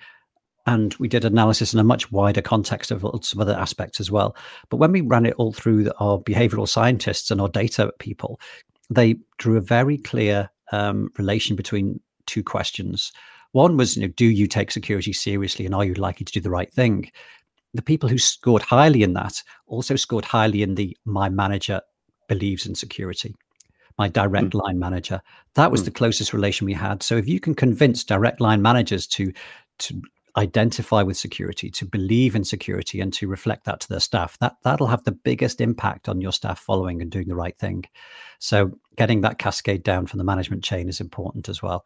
And 0.66 0.94
we 0.94 1.08
did 1.08 1.24
analysis 1.24 1.72
in 1.72 1.80
a 1.80 1.84
much 1.84 2.12
wider 2.12 2.42
context 2.42 2.90
of 2.90 3.04
some 3.22 3.40
other 3.40 3.54
aspects 3.54 4.00
as 4.00 4.10
well. 4.10 4.36
But 4.68 4.76
when 4.76 4.92
we 4.92 5.00
ran 5.00 5.26
it 5.26 5.34
all 5.38 5.52
through 5.52 5.90
our 5.98 6.18
behavioral 6.18 6.68
scientists 6.68 7.30
and 7.30 7.40
our 7.40 7.48
data 7.48 7.92
people, 7.98 8.38
they 8.90 9.16
drew 9.38 9.56
a 9.56 9.62
very 9.62 9.96
clear 9.96 10.50
um, 10.72 11.10
relation 11.16 11.56
between 11.56 12.00
two 12.26 12.42
questions. 12.42 13.12
One 13.52 13.76
was, 13.76 13.96
you 13.96 14.02
know, 14.02 14.12
do 14.16 14.26
you 14.26 14.46
take 14.46 14.70
security 14.70 15.12
seriously 15.12 15.64
and 15.64 15.74
are 15.74 15.84
you 15.84 15.94
likely 15.94 16.24
to 16.24 16.32
do 16.32 16.40
the 16.40 16.50
right 16.50 16.72
thing? 16.72 17.10
The 17.74 17.82
people 17.82 18.08
who 18.08 18.18
scored 18.18 18.62
highly 18.62 19.02
in 19.02 19.14
that 19.14 19.42
also 19.66 19.96
scored 19.96 20.24
highly 20.24 20.62
in 20.62 20.74
the 20.74 20.96
my 21.04 21.28
manager 21.28 21.80
believes 22.28 22.66
in 22.66 22.74
security 22.74 23.34
my 23.98 24.08
direct 24.08 24.50
mm. 24.50 24.62
line 24.62 24.78
manager 24.78 25.20
that 25.54 25.70
was 25.70 25.82
mm. 25.82 25.86
the 25.86 25.90
closest 25.90 26.32
relation 26.32 26.64
we 26.64 26.72
had 26.72 27.02
so 27.02 27.16
if 27.16 27.28
you 27.28 27.40
can 27.40 27.54
convince 27.54 28.04
direct 28.04 28.40
line 28.40 28.62
managers 28.62 29.06
to 29.06 29.32
to 29.78 30.00
identify 30.36 31.02
with 31.02 31.16
security 31.16 31.68
to 31.70 31.84
believe 31.84 32.36
in 32.36 32.44
security 32.44 33.00
and 33.00 33.12
to 33.12 33.26
reflect 33.26 33.64
that 33.64 33.80
to 33.80 33.88
their 33.88 34.00
staff 34.00 34.38
that 34.38 34.56
that'll 34.62 34.86
have 34.86 35.02
the 35.04 35.12
biggest 35.12 35.60
impact 35.60 36.08
on 36.08 36.20
your 36.20 36.32
staff 36.32 36.60
following 36.60 37.02
and 37.02 37.10
doing 37.10 37.26
the 37.26 37.34
right 37.34 37.58
thing 37.58 37.84
so 38.38 38.70
getting 38.96 39.22
that 39.22 39.38
cascade 39.38 39.82
down 39.82 40.06
from 40.06 40.18
the 40.18 40.24
management 40.24 40.62
chain 40.62 40.88
is 40.88 41.00
important 41.00 41.48
as 41.48 41.60
well 41.62 41.84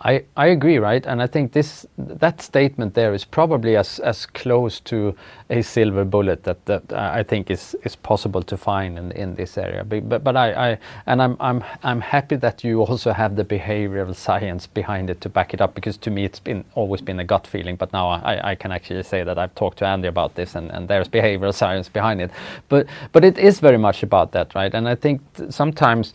I, 0.00 0.24
I 0.36 0.46
agree, 0.48 0.78
right? 0.78 1.04
And 1.06 1.22
I 1.22 1.26
think 1.26 1.52
this 1.52 1.86
that 1.98 2.42
statement 2.42 2.94
there 2.94 3.14
is 3.14 3.24
probably 3.24 3.76
as, 3.76 3.98
as 4.00 4.26
close 4.26 4.80
to 4.80 5.14
a 5.50 5.62
silver 5.62 6.04
bullet 6.04 6.44
that, 6.44 6.64
that 6.66 6.92
I 6.92 7.22
think 7.22 7.50
is, 7.50 7.76
is 7.84 7.96
possible 7.96 8.42
to 8.42 8.56
find 8.56 8.98
in, 8.98 9.12
in 9.12 9.34
this 9.34 9.56
area. 9.58 9.84
But, 9.84 10.08
but, 10.08 10.36
I, 10.36 10.72
I 10.72 10.78
and 11.06 11.22
I'm, 11.22 11.36
I'm 11.40 11.64
I'm 11.82 12.00
happy 12.00 12.36
that 12.36 12.64
you 12.64 12.82
also 12.82 13.12
have 13.12 13.36
the 13.36 13.44
behavioral 13.44 14.14
science 14.14 14.66
behind 14.66 15.10
it 15.10 15.20
to 15.22 15.28
back 15.28 15.54
it 15.54 15.60
up 15.60 15.74
because 15.74 15.96
to 15.98 16.10
me 16.10 16.24
it's 16.24 16.40
been 16.40 16.64
always 16.74 17.00
been 17.00 17.20
a 17.20 17.24
gut 17.24 17.46
feeling. 17.46 17.76
But 17.76 17.92
now 17.92 18.08
I, 18.08 18.50
I 18.50 18.54
can 18.56 18.72
actually 18.72 19.02
say 19.04 19.24
that 19.24 19.38
I've 19.38 19.54
talked 19.54 19.78
to 19.78 19.86
Andy 19.86 20.08
about 20.08 20.34
this 20.34 20.54
and, 20.54 20.70
and 20.70 20.88
there's 20.88 21.08
behavioral 21.08 21.54
science 21.54 21.88
behind 21.88 22.20
it. 22.20 22.30
But 22.68 22.86
but 23.12 23.24
it 23.24 23.38
is 23.38 23.60
very 23.60 23.78
much 23.78 24.02
about 24.02 24.32
that, 24.32 24.54
right? 24.54 24.74
And 24.74 24.88
I 24.88 24.94
think 24.96 25.20
sometimes 25.50 26.14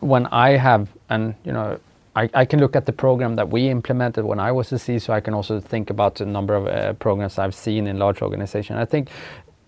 when 0.00 0.26
I 0.26 0.50
have 0.50 0.88
and 1.10 1.34
you 1.44 1.52
know 1.52 1.78
I, 2.16 2.28
I, 2.34 2.44
can 2.44 2.60
look 2.60 2.74
at 2.74 2.86
the 2.86 2.92
program 2.92 3.36
that 3.36 3.48
we 3.48 3.68
implemented 3.68 4.24
when 4.24 4.40
I 4.40 4.50
was 4.52 4.72
a 4.72 4.76
CISO. 4.76 5.10
I 5.10 5.20
can 5.20 5.34
also 5.34 5.60
think 5.60 5.90
about 5.90 6.16
the 6.16 6.26
number 6.26 6.54
of 6.54 6.66
uh, 6.66 6.92
programs 6.94 7.38
I've 7.38 7.54
seen 7.54 7.86
in 7.86 7.98
large 7.98 8.22
organizations. 8.22 8.78
I 8.78 8.84
think 8.84 9.10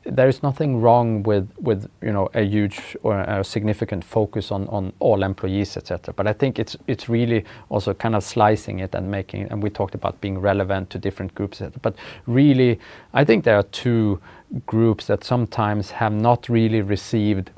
there 0.05 0.29
is 0.29 0.43
nothing 0.43 0.81
wrong 0.81 1.23
with 1.23 1.51
with 1.59 1.89
you 2.03 2.13
know 2.13 2.29
a 2.35 2.43
huge 2.43 2.97
or 3.03 3.21
a 3.21 3.45
significant 3.45 4.05
focus 4.05 4.51
on 4.51 4.67
on 4.69 4.93
all 4.99 5.23
employees, 5.23 5.77
etc. 5.77 6.15
But 6.15 6.27
I 6.27 6.33
think 6.33 6.59
it's 6.59 6.77
it's 6.87 7.09
really 7.09 7.45
also 7.69 7.93
kind 7.95 8.15
of 8.15 8.25
slicing 8.25 8.81
it 8.81 8.95
and 8.95 9.11
making. 9.11 9.49
And 9.51 9.63
we 9.63 9.71
talked 9.71 9.95
about 9.95 10.21
being 10.21 10.39
relevant 10.39 10.91
to 10.91 10.99
different 10.99 11.35
groups. 11.35 11.63
But 11.83 11.97
really, 12.27 12.79
I 13.13 13.25
think 13.25 13.45
there 13.45 13.57
are 13.57 13.65
two 13.65 14.21
groups 14.67 15.07
that 15.07 15.23
sometimes 15.23 15.91
have 15.91 16.13
not 16.13 16.49
really 16.49 16.81
received 16.81 17.51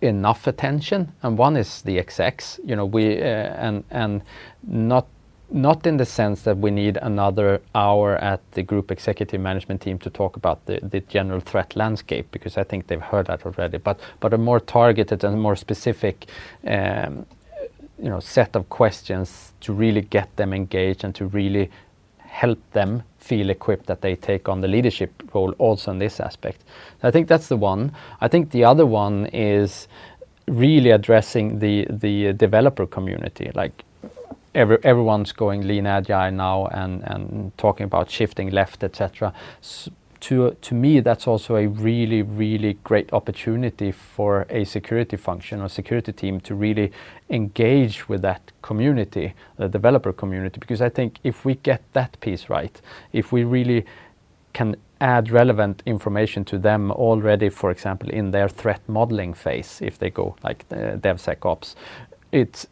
enough 0.00 0.46
attention, 0.46 1.12
and 1.22 1.38
one 1.38 1.56
is 1.56 1.82
the 1.82 1.98
execs. 1.98 2.60
You 2.64 2.76
know, 2.76 2.86
we 2.86 3.20
uh, 3.20 3.24
and 3.24 3.84
and 3.90 4.22
not 4.62 5.06
not 5.50 5.86
in 5.86 5.96
the 5.96 6.04
sense 6.04 6.42
that 6.42 6.58
we 6.58 6.70
need 6.70 6.98
another 6.98 7.60
hour 7.74 8.16
at 8.16 8.40
the 8.52 8.62
group 8.62 8.90
executive 8.90 9.40
management 9.40 9.80
team 9.80 9.98
to 9.98 10.10
talk 10.10 10.36
about 10.36 10.66
the, 10.66 10.78
the 10.82 11.00
general 11.00 11.40
threat 11.40 11.74
landscape 11.74 12.26
because 12.32 12.58
I 12.58 12.64
think 12.64 12.86
they've 12.86 13.00
heard 13.00 13.26
that 13.26 13.46
already. 13.46 13.78
But 13.78 13.98
but 14.20 14.34
a 14.34 14.38
more 14.38 14.60
targeted 14.60 15.24
and 15.24 15.40
more 15.40 15.56
specific. 15.56 16.26
Um, 16.66 17.26
you 18.00 18.08
know, 18.08 18.20
set 18.20 18.54
of 18.54 18.68
questions 18.68 19.52
to 19.60 19.72
really 19.72 20.02
get 20.02 20.36
them 20.36 20.52
engaged 20.52 21.02
and 21.02 21.12
to 21.16 21.26
really 21.26 21.68
help 22.18 22.58
them 22.70 23.02
feel 23.28 23.50
equipped 23.50 23.86
that 23.86 24.00
they 24.00 24.16
take 24.16 24.48
on 24.48 24.60
the 24.60 24.68
leadership 24.68 25.10
role 25.34 25.52
also 25.58 25.90
in 25.90 25.98
this 25.98 26.20
aspect. 26.20 26.60
I 27.02 27.10
think 27.10 27.28
that's 27.28 27.48
the 27.48 27.56
one. 27.56 27.92
I 28.20 28.28
think 28.28 28.50
the 28.50 28.64
other 28.64 28.86
one 28.86 29.26
is 29.26 29.88
really 30.46 30.90
addressing 30.90 31.58
the 31.58 31.86
the 31.90 32.32
developer 32.32 32.86
community. 32.86 33.50
Like 33.54 33.84
every, 34.54 34.78
everyone's 34.82 35.32
going 35.32 35.66
lean 35.68 35.86
agile 35.86 36.32
now 36.32 36.66
and 36.66 37.02
and 37.04 37.52
talking 37.58 37.84
about 37.84 38.10
shifting 38.10 38.50
left, 38.50 38.82
etc. 38.84 39.32
To 40.20 40.56
me 40.72 41.00
that's 41.00 41.26
also 41.26 41.56
a 41.56 41.66
really 41.66 42.22
really 42.22 42.74
great 42.84 43.12
opportunity 43.12 43.92
for 43.92 44.46
a 44.50 44.64
security 44.64 45.16
function 45.16 45.60
or 45.60 45.68
security 45.68 46.12
team 46.12 46.40
to 46.40 46.54
really 46.54 46.92
engage 47.30 48.08
with 48.08 48.22
that 48.22 48.52
community 48.62 49.34
the 49.56 49.68
developer 49.68 50.12
community. 50.12 50.58
Because 50.60 50.82
i 50.82 50.88
think 50.88 51.18
if 51.24 51.44
we 51.44 51.54
get 51.54 51.82
that 51.92 52.18
piece 52.20 52.48
right 52.48 52.80
if 53.12 53.32
we 53.32 53.44
really 53.44 53.84
can 54.52 54.76
add 55.00 55.30
relevant 55.30 55.82
information 55.86 56.44
to 56.44 56.58
them 56.58 56.90
already 56.90 57.48
for 57.48 57.70
example 57.70 58.10
in 58.10 58.32
their 58.32 58.48
threat 58.48 58.80
modeling 58.88 59.32
phase 59.32 59.80
if 59.80 59.98
they 59.98 60.10
go 60.10 60.36
like 60.42 60.68
devsecops 60.68 61.74
it 62.32 62.66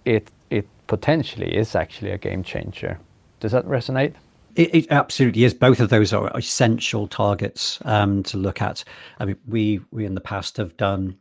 potentially 0.86 1.56
is 1.56 1.74
actually 1.74 2.10
a 2.10 2.18
game 2.18 2.42
changer. 2.42 2.98
Does 3.40 3.52
that 3.52 3.66
resonate 3.66 4.14
it, 4.56 4.74
it, 4.74 4.86
absolutely 4.90 5.44
is. 5.44 5.54
Both 5.54 5.80
of 5.80 5.90
those 5.90 6.12
are 6.12 6.30
essential 6.36 7.06
targets 7.06 7.78
um, 7.84 8.22
to 8.24 8.36
look 8.36 8.62
at. 8.62 8.84
I 9.18 9.24
mean, 9.24 9.36
we 9.46 9.80
we 9.90 10.04
in 10.04 10.14
the 10.14 10.20
past 10.20 10.56
have 10.56 10.76
done. 10.76 11.18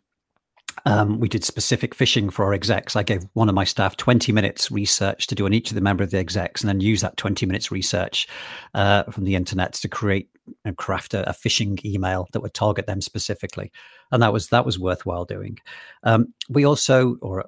Um, 0.85 1.19
we 1.19 1.29
did 1.29 1.43
specific 1.43 1.95
phishing 1.95 2.31
for 2.31 2.45
our 2.45 2.53
execs. 2.53 2.95
I 2.95 3.03
gave 3.03 3.23
one 3.33 3.47
of 3.49 3.55
my 3.55 3.63
staff 3.63 3.95
20 3.97 4.31
minutes 4.33 4.69
research 4.69 5.25
to 5.27 5.35
do 5.35 5.45
on 5.45 5.53
each 5.53 5.71
of 5.71 5.75
the 5.75 5.81
member 5.81 6.03
of 6.03 6.11
the 6.11 6.17
execs, 6.17 6.61
and 6.61 6.67
then 6.67 6.81
use 6.81 7.01
that 7.01 7.17
20 7.17 7.45
minutes 7.45 7.71
research 7.71 8.27
uh, 8.73 9.03
from 9.03 9.23
the 9.23 9.35
internet 9.35 9.73
to 9.73 9.87
create 9.87 10.29
and 10.63 10.77
craft 10.77 11.13
a, 11.13 11.27
a, 11.29 11.33
phishing 11.33 11.83
email 11.83 12.27
that 12.33 12.41
would 12.41 12.53
target 12.53 12.87
them 12.87 13.01
specifically, 13.01 13.71
and 14.11 14.21
that 14.21 14.33
was 14.33 14.49
that 14.49 14.65
was 14.65 14.77
worthwhile 14.77 15.25
doing. 15.25 15.57
Um, 16.03 16.33
we 16.49 16.65
also, 16.65 17.15
or 17.21 17.45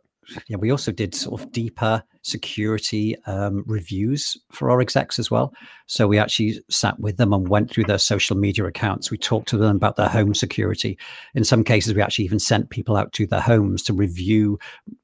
yeah, 0.47 0.57
we 0.57 0.71
also 0.71 0.91
did 0.91 1.15
sort 1.15 1.41
of 1.41 1.51
deeper 1.51 2.03
security 2.21 3.15
um, 3.25 3.63
reviews 3.65 4.37
for 4.51 4.69
our 4.69 4.81
execs 4.81 5.17
as 5.17 5.31
well. 5.31 5.53
So 5.85 6.07
we 6.07 6.17
actually 6.17 6.59
sat 6.69 6.99
with 6.99 7.17
them 7.17 7.33
and 7.33 7.47
went 7.47 7.71
through 7.71 7.85
their 7.85 7.97
social 7.97 8.35
media 8.35 8.65
accounts. 8.65 9.09
We 9.09 9.17
talked 9.17 9.47
to 9.49 9.57
them 9.57 9.75
about 9.75 9.95
their 9.95 10.09
home 10.09 10.33
security. 10.33 10.97
In 11.35 11.43
some 11.43 11.63
cases, 11.63 11.93
we 11.93 12.01
actually 12.01 12.25
even 12.25 12.39
sent 12.39 12.69
people 12.69 12.97
out 12.97 13.13
to 13.13 13.25
their 13.27 13.41
homes 13.41 13.83
to 13.83 13.93
review 13.93 14.59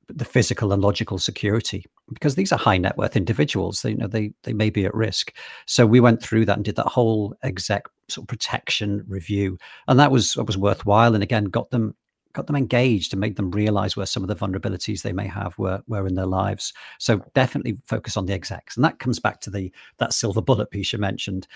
the 0.09 0.25
physical 0.25 0.73
and 0.73 0.81
logical 0.81 1.17
security. 1.17 1.85
because 2.11 2.35
these 2.35 2.51
are 2.51 2.59
high 2.59 2.77
net 2.77 2.97
worth 2.97 3.15
individuals. 3.15 3.81
They 3.81 3.91
you 3.91 3.97
know 3.97 4.07
they 4.07 4.33
they 4.43 4.53
may 4.53 4.69
be 4.69 4.85
at 4.85 4.93
risk. 4.93 5.33
So 5.65 5.85
we 5.85 5.99
went 5.99 6.21
through 6.21 6.45
that 6.45 6.57
and 6.57 6.65
did 6.65 6.75
that 6.75 6.87
whole 6.87 7.35
exec 7.43 7.85
sort 8.09 8.23
of 8.25 8.27
protection 8.27 9.03
review, 9.07 9.57
and 9.87 9.99
that 9.99 10.11
was 10.11 10.33
that 10.33 10.43
was 10.43 10.57
worthwhile. 10.57 11.15
And 11.15 11.23
again, 11.23 11.45
got 11.45 11.69
them 11.69 11.95
got 12.33 12.47
them 12.47 12.55
engaged 12.55 13.13
and 13.13 13.19
made 13.19 13.35
them 13.35 13.51
realize 13.51 13.95
where 13.95 14.05
some 14.05 14.23
of 14.23 14.29
the 14.29 14.35
vulnerabilities 14.35 15.01
they 15.01 15.13
may 15.13 15.27
have 15.27 15.57
were 15.57 15.81
were 15.87 16.07
in 16.07 16.15
their 16.15 16.25
lives. 16.25 16.73
So 16.99 17.21
definitely 17.33 17.77
focus 17.85 18.17
on 18.17 18.25
the 18.25 18.33
execs, 18.33 18.75
and 18.75 18.83
that 18.83 18.99
comes 18.99 19.19
back 19.19 19.39
to 19.41 19.49
the 19.49 19.71
that 19.97 20.13
silver 20.13 20.41
bullet 20.41 20.71
piece 20.71 20.93
you 20.93 20.99
mentioned. 20.99 21.47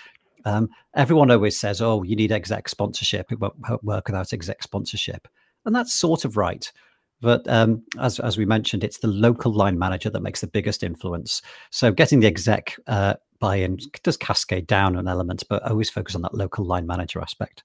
Um, 0.45 0.69
everyone 0.95 1.31
always 1.31 1.59
says, 1.59 1.81
"Oh, 1.81 2.03
you 2.03 2.15
need 2.15 2.31
exec 2.31 2.69
sponsorship. 2.69 3.31
It 3.31 3.39
won't 3.39 3.83
work 3.83 4.07
without 4.07 4.33
exec 4.33 4.63
sponsorship," 4.63 5.27
and 5.65 5.75
that's 5.75 5.93
sort 5.93 6.25
of 6.25 6.37
right. 6.37 6.71
But 7.19 7.47
um, 7.47 7.83
as 7.99 8.19
as 8.19 8.37
we 8.37 8.45
mentioned, 8.45 8.83
it's 8.83 8.99
the 8.99 9.07
local 9.07 9.51
line 9.51 9.79
manager 9.79 10.09
that 10.09 10.21
makes 10.21 10.41
the 10.41 10.47
biggest 10.47 10.83
influence. 10.83 11.41
So 11.71 11.91
getting 11.91 12.19
the 12.19 12.27
exec 12.27 12.75
uh, 12.85 13.15
buy-in 13.39 13.79
does 14.03 14.17
cascade 14.17 14.67
down 14.67 14.95
on 14.95 15.07
elements, 15.07 15.43
but 15.43 15.63
always 15.63 15.89
focus 15.89 16.15
on 16.15 16.21
that 16.21 16.35
local 16.35 16.65
line 16.65 16.85
manager 16.85 17.19
aspect. 17.19 17.63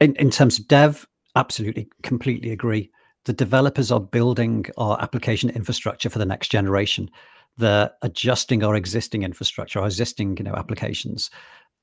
In 0.00 0.16
in 0.16 0.30
terms 0.30 0.58
of 0.58 0.66
dev, 0.66 1.06
absolutely, 1.36 1.88
completely 2.02 2.50
agree. 2.50 2.90
The 3.24 3.32
developers 3.32 3.92
are 3.92 4.00
building 4.00 4.66
our 4.78 5.00
application 5.00 5.50
infrastructure 5.50 6.10
for 6.10 6.18
the 6.18 6.26
next 6.26 6.48
generation. 6.48 7.10
They're 7.58 7.90
adjusting 8.02 8.64
our 8.64 8.74
existing 8.74 9.22
infrastructure, 9.22 9.80
our 9.80 9.86
existing 9.86 10.36
you 10.38 10.44
know 10.44 10.54
applications, 10.54 11.30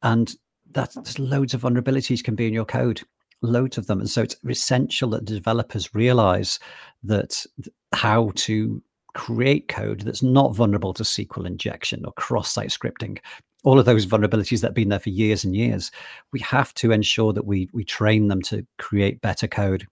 and 0.02 0.34
that 0.72 0.94
there's 0.96 1.20
loads 1.20 1.54
of 1.54 1.62
vulnerabilities 1.62 2.24
can 2.24 2.36
be 2.36 2.48
in 2.48 2.54
your 2.54 2.66
code 2.66 3.02
loads 3.42 3.78
of 3.78 3.88
them. 3.88 4.00
And 4.00 4.10
so 4.10 4.24
it's 4.24 4.36
essential 4.48 5.10
that 5.12 5.26
developers 5.26 5.94
realize 5.94 6.60
that 7.04 7.46
how 7.94 8.32
to 8.36 8.82
create 9.14 9.68
code 9.68 10.02
that's 10.02 10.24
not 10.24 10.56
vulnerable 10.56 10.94
to 10.94 11.04
SQL 11.04 11.48
injection 11.48 12.06
or 12.06 12.14
cross 12.14 12.52
site 12.52 12.70
scripting. 12.70 13.20
All 13.68 13.80
of 13.80 13.86
those 13.86 14.06
vulnerabilities 14.06 14.62
that 14.62 14.68
have 14.68 14.76
been 14.76 14.88
there 14.88 15.00
for 15.00 15.10
years 15.10 15.44
and 15.44 15.54
years, 15.54 15.92
we 16.32 16.40
have 16.40 16.74
to 16.76 16.92
ensure 16.92 17.34
that 17.34 17.46
we 17.46 17.68
we 17.74 17.84
train 17.84 18.30
them 18.30 18.42
to 18.44 18.66
create 18.78 19.20
better 19.20 19.48
code 19.48 19.86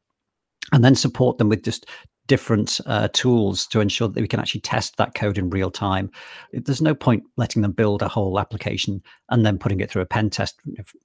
and 0.71 0.81
then 0.81 0.95
support 0.95 1.39
them 1.39 1.49
with 1.49 1.61
just 1.61 1.85
different 2.27 2.79
uh, 2.85 3.09
tools 3.11 3.67
to 3.67 3.81
ensure 3.81 4.07
that 4.07 4.21
we 4.21 4.27
can 4.27 4.39
actually 4.39 4.61
test 4.61 4.95
that 4.95 5.13
code 5.13 5.37
in 5.37 5.49
real 5.49 5.69
time. 5.69 6.09
There's 6.53 6.81
no 6.81 6.95
point 6.95 7.23
letting 7.35 7.61
them 7.63 7.73
build 7.73 8.01
a 8.01 8.07
whole 8.07 8.39
application 8.39 9.01
and 9.29 9.45
then 9.45 9.59
putting 9.59 9.81
it 9.81 9.91
through 9.91 10.03
a 10.03 10.07
pen 10.07 10.29
test 10.29 10.59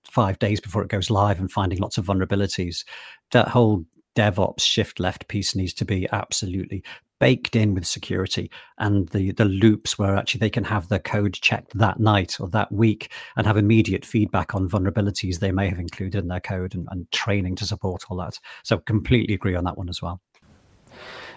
five 0.05 0.39
days 0.39 0.61
before 0.61 0.83
it 0.83 0.89
goes 0.89 1.11
live 1.11 1.41
and 1.41 1.51
finding 1.51 1.81
lots 1.81 1.99
of 1.99 2.07
vulnerabilities. 2.07 2.85
That 3.33 3.49
whole 3.49 3.85
DevOps 4.16 4.62
shift 4.62 5.01
left 5.01 5.29
piece 5.29 5.55
needs 5.55 5.75
to 5.75 5.85
be 5.85 6.09
absolutely 6.12 6.83
baked 7.21 7.55
in 7.55 7.75
with 7.75 7.87
security 7.87 8.51
and 8.79 9.09
the 9.11 9.31
the 9.33 9.45
loops 9.45 9.99
where 9.99 10.16
actually 10.16 10.41
they 10.41 10.51
can 10.51 10.64
have 10.64 10.89
their 10.89 10.99
code 10.99 11.35
checked 11.35 11.77
that 11.79 12.01
night 12.01 12.41
or 12.41 12.49
that 12.49 12.73
week 12.73 13.12
and 13.37 13.47
have 13.47 13.57
immediate 13.57 14.05
feedback 14.05 14.55
on 14.55 14.68
vulnerabilities 14.68 15.39
they 15.39 15.53
may 15.53 15.68
have 15.68 15.79
included 15.79 16.23
in 16.23 16.29
their 16.29 16.41
code 16.41 16.75
and, 16.75 16.89
and 16.91 17.11
training 17.12 17.55
to 17.55 17.66
support 17.66 18.03
all 18.09 18.16
that. 18.16 18.39
So 18.64 18.79
completely 18.79 19.35
agree 19.35 19.55
on 19.55 19.64
that 19.64 19.79
one 19.79 19.89
as 19.89 20.03
well. 20.03 20.21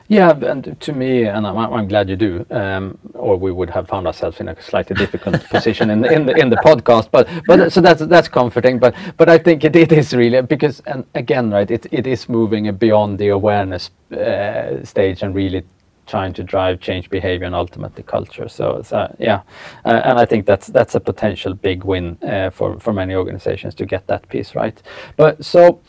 Yeah, 0.09 0.31
and 0.31 0.79
to 0.81 0.93
me, 0.93 1.25
and 1.25 1.47
I'm, 1.47 1.57
I'm 1.57 1.87
glad 1.87 2.09
you 2.09 2.15
do, 2.15 2.45
um, 2.51 2.97
or 3.13 3.37
we 3.37 3.51
would 3.51 3.69
have 3.69 3.87
found 3.87 4.05
ourselves 4.05 4.39
in 4.39 4.49
a 4.49 4.61
slightly 4.61 4.95
difficult 4.95 5.41
position 5.49 5.89
in 5.89 6.01
the 6.01 6.11
in 6.11 6.25
the 6.25 6.35
in 6.35 6.49
the 6.49 6.57
podcast. 6.57 7.09
But 7.09 7.27
but 7.47 7.71
so 7.71 7.81
that's 7.81 8.05
that's 8.07 8.27
comforting. 8.27 8.79
But 8.79 8.95
but 9.17 9.29
I 9.29 9.37
think 9.37 9.63
it, 9.63 9.75
it 9.75 9.91
is 9.91 10.13
really 10.13 10.41
because 10.41 10.81
and 10.85 11.05
again, 11.15 11.51
right, 11.51 11.71
it 11.71 11.87
it 11.91 12.05
is 12.05 12.27
moving 12.27 12.71
beyond 12.75 13.17
the 13.17 13.29
awareness 13.29 13.91
uh, 14.11 14.83
stage 14.83 15.23
and 15.23 15.33
really 15.33 15.63
trying 16.05 16.33
to 16.33 16.43
drive 16.43 16.79
change 16.79 17.09
behavior 17.09 17.45
and 17.45 17.55
ultimately 17.55 18.03
culture. 18.03 18.49
So, 18.49 18.81
so 18.83 19.15
yeah, 19.19 19.41
uh, 19.85 20.01
and 20.03 20.19
I 20.19 20.25
think 20.25 20.45
that's 20.45 20.67
that's 20.67 20.95
a 20.95 20.99
potential 20.99 21.53
big 21.53 21.83
win 21.85 22.17
uh, 22.23 22.49
for 22.49 22.79
for 22.79 22.93
many 22.93 23.15
organizations 23.15 23.75
to 23.75 23.85
get 23.85 24.07
that 24.07 24.27
piece 24.29 24.55
right. 24.55 24.81
But 25.15 25.45
so 25.45 25.79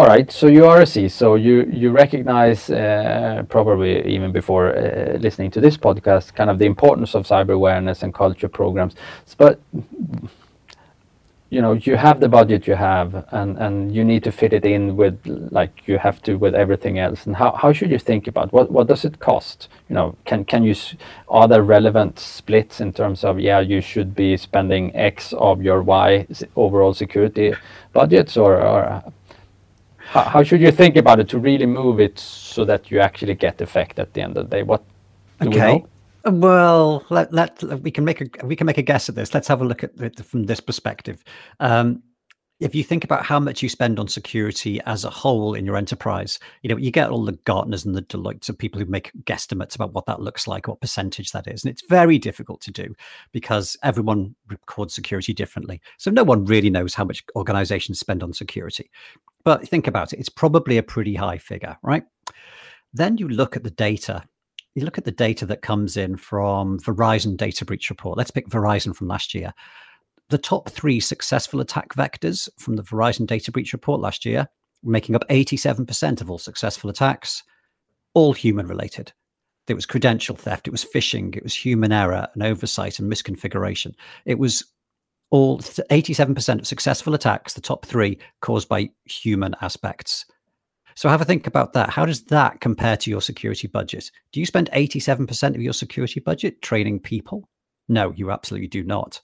all 0.00 0.06
right, 0.06 0.32
so 0.32 0.46
you 0.46 0.64
are 0.64 0.80
a 0.80 0.86
CISO 0.86 1.36
You 1.38 1.68
you 1.70 1.90
recognize 1.90 2.70
uh, 2.70 3.42
probably 3.50 4.02
even 4.06 4.32
before 4.32 4.74
uh, 4.74 5.18
listening 5.18 5.50
to 5.50 5.60
this 5.60 5.76
podcast, 5.76 6.34
kind 6.34 6.48
of 6.48 6.58
the 6.58 6.64
importance 6.64 7.14
of 7.14 7.26
cyber 7.26 7.52
awareness 7.52 8.02
and 8.02 8.14
culture 8.14 8.48
programs. 8.48 8.94
But 9.36 9.60
you 11.50 11.60
know, 11.60 11.72
you 11.72 11.96
have 11.96 12.20
the 12.20 12.30
budget 12.30 12.66
you 12.66 12.76
have, 12.76 13.26
and 13.30 13.58
and 13.58 13.94
you 13.94 14.02
need 14.02 14.24
to 14.24 14.32
fit 14.32 14.54
it 14.54 14.64
in 14.64 14.96
with 14.96 15.18
like 15.50 15.86
you 15.86 15.98
have 15.98 16.22
to 16.22 16.36
with 16.36 16.54
everything 16.54 16.98
else. 16.98 17.26
And 17.26 17.36
how, 17.36 17.52
how 17.52 17.70
should 17.74 17.90
you 17.90 17.98
think 17.98 18.26
about 18.26 18.54
what 18.54 18.70
what 18.70 18.86
does 18.86 19.04
it 19.04 19.18
cost? 19.18 19.68
You 19.90 19.94
know, 19.96 20.16
can 20.24 20.46
can 20.46 20.62
you 20.64 20.74
are 21.28 21.46
there 21.46 21.62
relevant 21.62 22.18
splits 22.18 22.80
in 22.80 22.94
terms 22.94 23.22
of 23.22 23.38
yeah, 23.38 23.60
you 23.60 23.82
should 23.82 24.14
be 24.14 24.38
spending 24.38 24.96
X 24.96 25.34
of 25.34 25.60
your 25.60 25.82
Y 25.82 26.26
overall 26.56 26.94
security 26.94 27.52
budgets, 27.92 28.38
or, 28.38 28.56
or 28.56 29.02
how, 30.10 30.22
how, 30.22 30.42
should 30.42 30.60
you 30.60 30.72
think 30.72 30.96
about 30.96 31.20
it 31.20 31.28
to 31.28 31.38
really 31.38 31.66
move 31.66 32.00
it 32.00 32.18
so 32.18 32.64
that 32.64 32.90
you 32.90 32.98
actually 32.98 33.34
get 33.34 33.60
effect 33.60 33.98
at 33.98 34.12
the 34.12 34.20
end 34.20 34.36
of 34.36 34.50
the 34.50 34.56
day? 34.56 34.62
What 34.64 34.82
okay. 35.40 35.84
We 36.24 36.30
well, 36.32 37.04
let, 37.08 37.32
let, 37.32 37.62
we 37.82 37.90
can 37.90 38.04
make 38.04 38.20
a 38.20 38.46
we 38.46 38.56
can 38.56 38.66
make 38.66 38.76
a 38.76 38.82
guess 38.82 39.08
at 39.08 39.14
this. 39.14 39.32
Let's 39.32 39.48
have 39.48 39.62
a 39.62 39.64
look 39.64 39.82
at 39.84 39.92
it 39.98 40.22
from 40.24 40.44
this 40.44 40.60
perspective. 40.60 41.24
Um, 41.60 42.02
if 42.60 42.74
you 42.74 42.84
think 42.84 43.04
about 43.04 43.24
how 43.24 43.40
much 43.40 43.62
you 43.62 43.70
spend 43.70 43.98
on 43.98 44.06
security 44.06 44.80
as 44.84 45.04
a 45.04 45.10
whole 45.10 45.54
in 45.54 45.64
your 45.64 45.78
enterprise, 45.78 46.38
you 46.62 46.68
know, 46.68 46.76
you 46.76 46.90
get 46.90 47.08
all 47.08 47.24
the 47.24 47.32
Gartners 47.32 47.86
and 47.86 47.94
the 47.94 48.02
Deloittes 48.02 48.50
of 48.50 48.58
people 48.58 48.78
who 48.78 48.84
make 48.84 49.10
guesstimates 49.24 49.74
about 49.74 49.94
what 49.94 50.04
that 50.06 50.20
looks 50.20 50.46
like, 50.46 50.68
what 50.68 50.80
percentage 50.80 51.32
that 51.32 51.48
is. 51.48 51.64
And 51.64 51.72
it's 51.72 51.82
very 51.88 52.18
difficult 52.18 52.60
to 52.62 52.70
do 52.70 52.94
because 53.32 53.78
everyone 53.82 54.34
records 54.48 54.94
security 54.94 55.32
differently. 55.32 55.80
So 55.96 56.10
no 56.10 56.22
one 56.22 56.44
really 56.44 56.68
knows 56.68 56.94
how 56.94 57.04
much 57.04 57.24
organizations 57.34 57.98
spend 57.98 58.22
on 58.22 58.34
security. 58.34 58.90
But 59.42 59.66
think 59.66 59.86
about 59.86 60.12
it, 60.12 60.20
it's 60.20 60.28
probably 60.28 60.76
a 60.76 60.82
pretty 60.82 61.14
high 61.14 61.38
figure, 61.38 61.78
right? 61.82 62.04
Then 62.92 63.16
you 63.16 63.28
look 63.28 63.56
at 63.56 63.64
the 63.64 63.70
data. 63.70 64.22
You 64.74 64.84
look 64.84 64.98
at 64.98 65.04
the 65.04 65.10
data 65.10 65.46
that 65.46 65.62
comes 65.62 65.96
in 65.96 66.16
from 66.16 66.78
Verizon 66.80 67.36
data 67.36 67.64
breach 67.64 67.88
report. 67.88 68.18
Let's 68.18 68.30
pick 68.30 68.48
Verizon 68.48 68.94
from 68.94 69.08
last 69.08 69.34
year 69.34 69.54
the 70.30 70.38
top 70.38 70.70
three 70.70 71.00
successful 71.00 71.60
attack 71.60 71.94
vectors 71.94 72.48
from 72.58 72.76
the 72.76 72.82
Verizon 72.82 73.26
data 73.26 73.52
breach 73.52 73.72
report 73.72 74.00
last 74.00 74.24
year, 74.24 74.48
making 74.82 75.14
up 75.14 75.24
87% 75.28 76.20
of 76.20 76.30
all 76.30 76.38
successful 76.38 76.90
attacks, 76.90 77.42
all 78.14 78.32
human 78.32 78.66
related. 78.66 79.12
It 79.68 79.74
was 79.74 79.86
credential 79.86 80.34
theft, 80.34 80.66
it 80.66 80.72
was 80.72 80.84
phishing, 80.84 81.36
it 81.36 81.44
was 81.44 81.54
human 81.54 81.92
error 81.92 82.26
and 82.34 82.42
oversight 82.42 82.98
and 82.98 83.12
misconfiguration. 83.12 83.94
It 84.24 84.38
was 84.38 84.64
all 85.30 85.58
87% 85.58 86.60
of 86.60 86.66
successful 86.66 87.14
attacks, 87.14 87.54
the 87.54 87.60
top 87.60 87.86
three, 87.86 88.18
caused 88.40 88.68
by 88.68 88.90
human 89.04 89.54
aspects. 89.60 90.24
So 90.96 91.08
have 91.08 91.20
a 91.20 91.24
think 91.24 91.46
about 91.46 91.72
that. 91.74 91.90
How 91.90 92.04
does 92.04 92.24
that 92.24 92.60
compare 92.60 92.96
to 92.96 93.10
your 93.10 93.22
security 93.22 93.68
budget? 93.68 94.10
Do 94.32 94.40
you 94.40 94.46
spend 94.46 94.70
87% 94.72 95.54
of 95.54 95.62
your 95.62 95.72
security 95.72 96.20
budget 96.20 96.62
training 96.62 97.00
people? 97.00 97.48
No, 97.88 98.12
you 98.12 98.30
absolutely 98.30 98.68
do 98.68 98.82
not. 98.82 99.20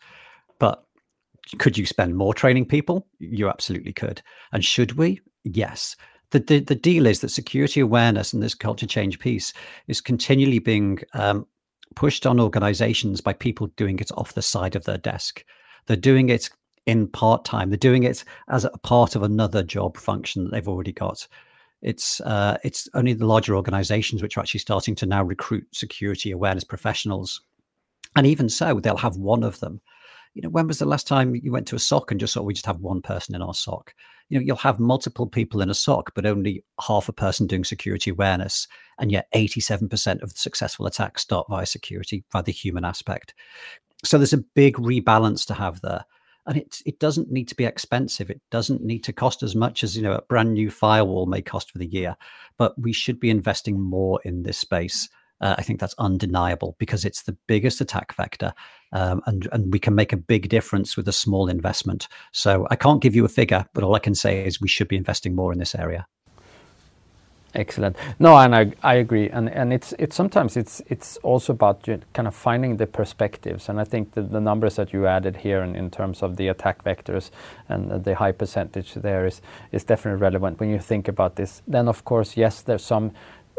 Could 1.58 1.78
you 1.78 1.86
spend 1.86 2.16
more 2.16 2.34
training 2.34 2.66
people? 2.66 3.06
You 3.18 3.48
absolutely 3.48 3.92
could. 3.92 4.22
And 4.52 4.64
should 4.64 4.92
we? 4.92 5.20
Yes. 5.44 5.96
The, 6.30 6.40
the, 6.40 6.60
the 6.60 6.74
deal 6.74 7.06
is 7.06 7.20
that 7.20 7.28
security 7.28 7.80
awareness 7.80 8.32
and 8.32 8.42
this 8.42 8.54
culture 8.54 8.86
change 8.86 9.18
piece 9.18 9.52
is 9.86 10.00
continually 10.00 10.58
being 10.58 10.98
um, 11.14 11.46
pushed 11.94 12.26
on 12.26 12.40
organizations 12.40 13.20
by 13.20 13.32
people 13.32 13.68
doing 13.76 13.98
it 14.00 14.10
off 14.16 14.34
the 14.34 14.42
side 14.42 14.74
of 14.74 14.84
their 14.84 14.98
desk. 14.98 15.44
They're 15.86 15.96
doing 15.96 16.30
it 16.30 16.50
in 16.84 17.06
part 17.08 17.44
time. 17.44 17.70
They're 17.70 17.76
doing 17.76 18.04
it 18.04 18.24
as 18.48 18.64
a 18.64 18.70
part 18.70 19.14
of 19.14 19.22
another 19.22 19.62
job 19.62 19.96
function 19.96 20.44
that 20.44 20.50
they've 20.50 20.68
already 20.68 20.92
got. 20.92 21.26
It's 21.82 22.20
uh, 22.22 22.56
it's 22.64 22.88
only 22.94 23.12
the 23.12 23.26
larger 23.26 23.54
organizations 23.54 24.22
which 24.22 24.36
are 24.36 24.40
actually 24.40 24.60
starting 24.60 24.94
to 24.96 25.06
now 25.06 25.22
recruit 25.22 25.66
security 25.72 26.30
awareness 26.30 26.64
professionals, 26.64 27.42
and 28.16 28.26
even 28.26 28.48
so, 28.48 28.80
they'll 28.80 28.96
have 28.96 29.16
one 29.16 29.44
of 29.44 29.60
them 29.60 29.80
you 30.36 30.42
know, 30.42 30.50
when 30.50 30.66
was 30.66 30.78
the 30.78 30.84
last 30.84 31.06
time 31.06 31.34
you 31.34 31.50
went 31.50 31.66
to 31.68 31.76
a 31.76 31.78
SOC 31.78 32.10
and 32.10 32.20
just 32.20 32.34
thought 32.34 32.44
we 32.44 32.52
just 32.52 32.66
have 32.66 32.80
one 32.80 33.00
person 33.00 33.34
in 33.34 33.40
our 33.40 33.54
SOC? 33.54 33.94
You 34.28 34.38
know, 34.38 34.44
you'll 34.44 34.56
have 34.56 34.78
multiple 34.78 35.26
people 35.26 35.62
in 35.62 35.70
a 35.70 35.74
SOC, 35.74 36.12
but 36.14 36.26
only 36.26 36.62
half 36.78 37.08
a 37.08 37.12
person 37.12 37.46
doing 37.46 37.64
security 37.64 38.10
awareness. 38.10 38.68
And 38.98 39.10
yet 39.10 39.28
87% 39.34 40.20
of 40.22 40.34
the 40.34 40.38
successful 40.38 40.84
attacks 40.84 41.22
start 41.22 41.46
via 41.48 41.64
security, 41.64 42.22
via 42.32 42.42
the 42.42 42.52
human 42.52 42.84
aspect. 42.84 43.32
So 44.04 44.18
there's 44.18 44.34
a 44.34 44.44
big 44.54 44.76
rebalance 44.76 45.46
to 45.46 45.54
have 45.54 45.80
there. 45.80 46.04
And 46.44 46.58
it, 46.58 46.82
it 46.84 46.98
doesn't 47.00 47.32
need 47.32 47.48
to 47.48 47.54
be 47.54 47.64
expensive. 47.64 48.28
It 48.28 48.42
doesn't 48.50 48.84
need 48.84 49.04
to 49.04 49.14
cost 49.14 49.42
as 49.42 49.56
much 49.56 49.82
as, 49.82 49.96
you 49.96 50.02
know, 50.02 50.12
a 50.12 50.22
brand 50.22 50.52
new 50.52 50.70
firewall 50.70 51.24
may 51.24 51.40
cost 51.40 51.70
for 51.70 51.78
the 51.78 51.86
year. 51.86 52.14
But 52.58 52.78
we 52.78 52.92
should 52.92 53.18
be 53.18 53.30
investing 53.30 53.80
more 53.80 54.20
in 54.22 54.42
this 54.42 54.58
space 54.58 55.08
uh, 55.40 55.54
I 55.58 55.62
think 55.62 55.80
that's 55.80 55.94
undeniable 55.98 56.76
because 56.78 57.04
it's 57.04 57.22
the 57.22 57.36
biggest 57.46 57.80
attack 57.80 58.14
vector, 58.14 58.52
um, 58.92 59.22
and 59.26 59.48
and 59.52 59.72
we 59.72 59.78
can 59.78 59.94
make 59.94 60.12
a 60.12 60.16
big 60.16 60.48
difference 60.48 60.96
with 60.96 61.08
a 61.08 61.12
small 61.12 61.48
investment. 61.48 62.08
So 62.32 62.66
I 62.70 62.76
can't 62.76 63.02
give 63.02 63.14
you 63.14 63.24
a 63.24 63.28
figure, 63.28 63.66
but 63.74 63.84
all 63.84 63.94
I 63.94 64.00
can 64.00 64.14
say 64.14 64.46
is 64.46 64.60
we 64.60 64.68
should 64.68 64.88
be 64.88 64.96
investing 64.96 65.34
more 65.34 65.52
in 65.52 65.58
this 65.58 65.74
area. 65.74 66.06
Excellent. 67.56 67.96
No, 68.18 68.36
and 68.36 68.54
I, 68.54 68.72
I 68.82 68.94
agree, 68.94 69.30
and 69.30 69.48
and 69.48 69.72
it's 69.72 69.94
it's 69.98 70.14
sometimes 70.14 70.58
it's 70.58 70.82
it's 70.88 71.16
also 71.22 71.54
about 71.54 71.88
kind 72.12 72.28
of 72.28 72.34
finding 72.34 72.76
the 72.76 72.86
perspectives, 72.86 73.70
and 73.70 73.80
I 73.80 73.84
think 73.84 74.12
the, 74.12 74.20
the 74.22 74.40
numbers 74.40 74.76
that 74.76 74.92
you 74.92 75.06
added 75.06 75.36
here 75.38 75.62
in, 75.62 75.74
in 75.74 75.90
terms 75.90 76.22
of 76.22 76.36
the 76.36 76.48
attack 76.48 76.84
vectors 76.84 77.30
and 77.68 78.04
the 78.04 78.14
high 78.14 78.32
percentage 78.32 78.92
there 78.94 79.24
is 79.24 79.40
is 79.72 79.84
definitely 79.84 80.20
relevant 80.20 80.60
when 80.60 80.68
you 80.68 80.78
think 80.78 81.08
about 81.08 81.36
this. 81.36 81.62
Then 81.66 81.88
of 81.88 82.04
course, 82.04 82.36
yes, 82.36 82.60
there's 82.60 82.84
some 82.84 83.12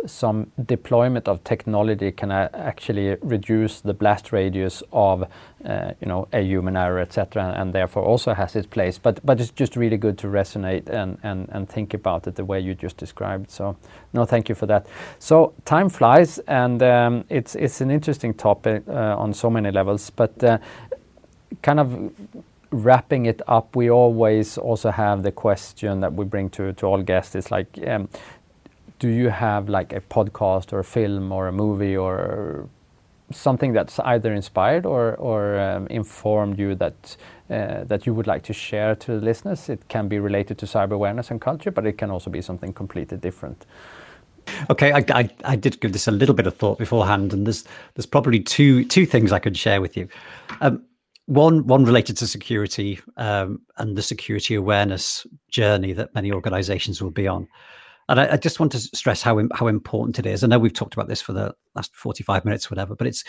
some 0.06 0.52
deployment 0.66 1.28
of 1.28 1.44
technology 1.44 2.12
can 2.12 2.32
actually 2.32 3.16
reduce 3.22 3.82
the 3.82 3.94
blast 3.94 4.32
radius 4.32 4.84
of 4.92 5.24
uh, 5.66 5.92
you 6.00 6.08
know 6.08 6.28
a 6.34 6.42
human 6.42 6.78
error 6.78 7.00
etc 7.00 7.54
and 7.58 7.74
therefore 7.74 8.04
also 8.04 8.34
has 8.34 8.56
its 8.56 8.68
place. 8.68 8.98
But 8.98 9.26
but 9.26 9.42
it's 9.42 9.52
just 9.52 9.76
really 9.76 9.98
good 9.98 10.18
to 10.20 10.28
resonate 10.28 10.88
and 10.90 11.18
and 11.24 11.50
and 11.50 11.68
think 11.68 11.94
about 11.94 12.28
it 12.28 12.36
the 12.36 12.46
way 12.46 12.60
you 12.60 12.76
just 12.76 12.98
described. 12.98 13.50
So 13.52 13.76
no 14.14 14.26
thank 14.26 14.50
you 14.50 14.56
for 14.56 14.68
that. 14.68 14.88
So 15.20 15.54
time 15.66 15.90
flies 15.90 16.40
and 16.48 16.82
um, 16.84 17.26
it's 17.30 17.56
it's 17.56 17.82
an 17.82 17.92
interesting 17.92 18.34
topic 18.34 18.84
uh, 18.88 19.18
on 19.18 19.34
so 19.34 19.50
many 19.50 19.72
levels. 19.72 20.10
But 20.10 20.44
uh, 20.44 20.60
kind 21.62 21.80
of 21.80 22.12
wrapping 22.70 23.26
it 23.26 23.42
up 23.48 23.76
we 23.78 23.90
always 23.90 24.58
also 24.58 24.92
have 24.92 25.24
the 25.24 25.32
question 25.32 26.02
that 26.02 26.14
we 26.14 26.26
bring 26.26 26.50
to 26.50 26.74
to 26.74 26.86
all 26.86 27.02
guests. 27.02 27.36
Is 27.36 27.52
like 27.52 27.80
um, 27.88 28.10
do 29.00 29.10
you 29.10 29.30
have 29.30 29.70
like 29.70 29.94
a 29.94 30.02
podcast 30.02 30.74
or 30.74 30.80
a 30.80 30.84
film 30.84 31.32
or 31.32 31.48
a 31.48 31.52
movie 31.52 31.96
or 31.96 32.70
something 33.32 33.74
that's 33.74 34.00
either 34.00 34.34
inspired 34.34 34.86
or, 34.86 35.16
or 35.16 35.60
um, 35.60 35.88
informed 35.88 36.58
you 36.58 36.76
that 36.76 37.18
uh, 37.50 37.84
that 37.86 38.06
you 38.06 38.14
would 38.14 38.28
like 38.28 38.44
to 38.44 38.54
share 38.54 38.96
to 38.96 39.20
the 39.20 39.26
listeners? 39.26 39.70
It 39.70 39.88
can 39.88 40.08
be 40.08 40.20
related 40.20 40.58
to 40.60 40.66
cyber 40.66 40.94
awareness 40.94 41.32
and 41.32 41.42
culture, 41.42 41.72
but 41.72 41.86
it 41.86 41.98
can 41.98 42.10
also 42.10 42.30
be 42.30 42.42
something 42.42 42.74
completely 42.74 43.18
different. 43.18 43.66
Okay, 44.70 44.92
I, 44.94 45.04
I, 45.10 45.30
I, 45.44 45.56
did 45.58 45.82
give 45.82 45.92
this 45.92 46.08
a 46.08 46.12
little 46.12 46.34
bit 46.34 46.48
of 46.48 46.56
thought 46.56 46.78
beforehand, 46.78 47.34
and 47.34 47.46
there's 47.46 47.66
there's 47.96 48.06
probably 48.06 48.40
two 48.40 48.86
two 48.86 49.06
things 49.06 49.32
I 49.32 49.40
could 49.40 49.58
share 49.58 49.82
with 49.82 49.98
you. 49.98 50.08
Um, 50.62 50.84
one 51.26 51.68
one 51.68 51.84
related 51.84 52.16
to 52.18 52.28
security 52.28 53.00
um, 53.18 53.62
and 53.78 53.98
the 53.98 54.02
security 54.02 54.56
awareness 54.56 55.28
journey 55.50 55.92
that 55.94 56.16
many 56.16 56.32
organisations 56.32 57.02
will 57.02 57.12
be 57.12 57.28
on. 57.28 57.48
And 58.10 58.20
I, 58.20 58.34
I, 58.34 58.38
just 58.38 58.60
want 58.60 58.72
to 58.72 58.80
stress 58.80 59.22
how 59.22 59.42
how 59.54 59.68
important 59.68 60.20
it 60.20 60.26
is. 60.26 60.44
I 60.44 60.48
know 60.48 60.60
we've 60.60 60.74
talked 60.74 60.94
about 60.94 61.08
this 61.08 61.22
for 61.22 61.34
the 61.34 61.54
last 61.76 61.96
forty 61.96 62.24
five 62.24 62.46
minutes, 62.46 62.72
whatever, 62.72 62.96
but 62.96 63.08
it's 63.08 63.24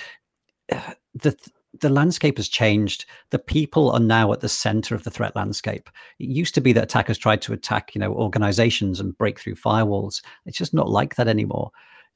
the 1.14 1.36
the 1.80 1.88
landscape 1.88 2.38
has 2.38 2.48
changed. 2.48 3.04
The 3.30 3.38
people 3.38 3.90
are 3.90 4.00
now 4.00 4.32
at 4.32 4.40
the 4.40 4.48
center 4.48 4.94
of 4.94 5.04
the 5.04 5.10
threat 5.10 5.36
landscape. 5.36 5.90
It 6.18 6.28
used 6.28 6.54
to 6.54 6.60
be 6.60 6.72
that 6.72 6.84
attackers 6.84 7.18
tried 7.18 7.42
to 7.42 7.52
attack, 7.52 7.94
you 7.94 8.00
know, 8.00 8.12
organizations 8.12 9.00
and 9.00 9.16
break 9.18 9.38
through 9.38 9.56
firewalls. 9.56 10.22
It's 10.46 10.58
just 10.58 10.74
not 10.74 10.88
like 10.88 11.16
that 11.16 11.28
anymore. 11.28 11.70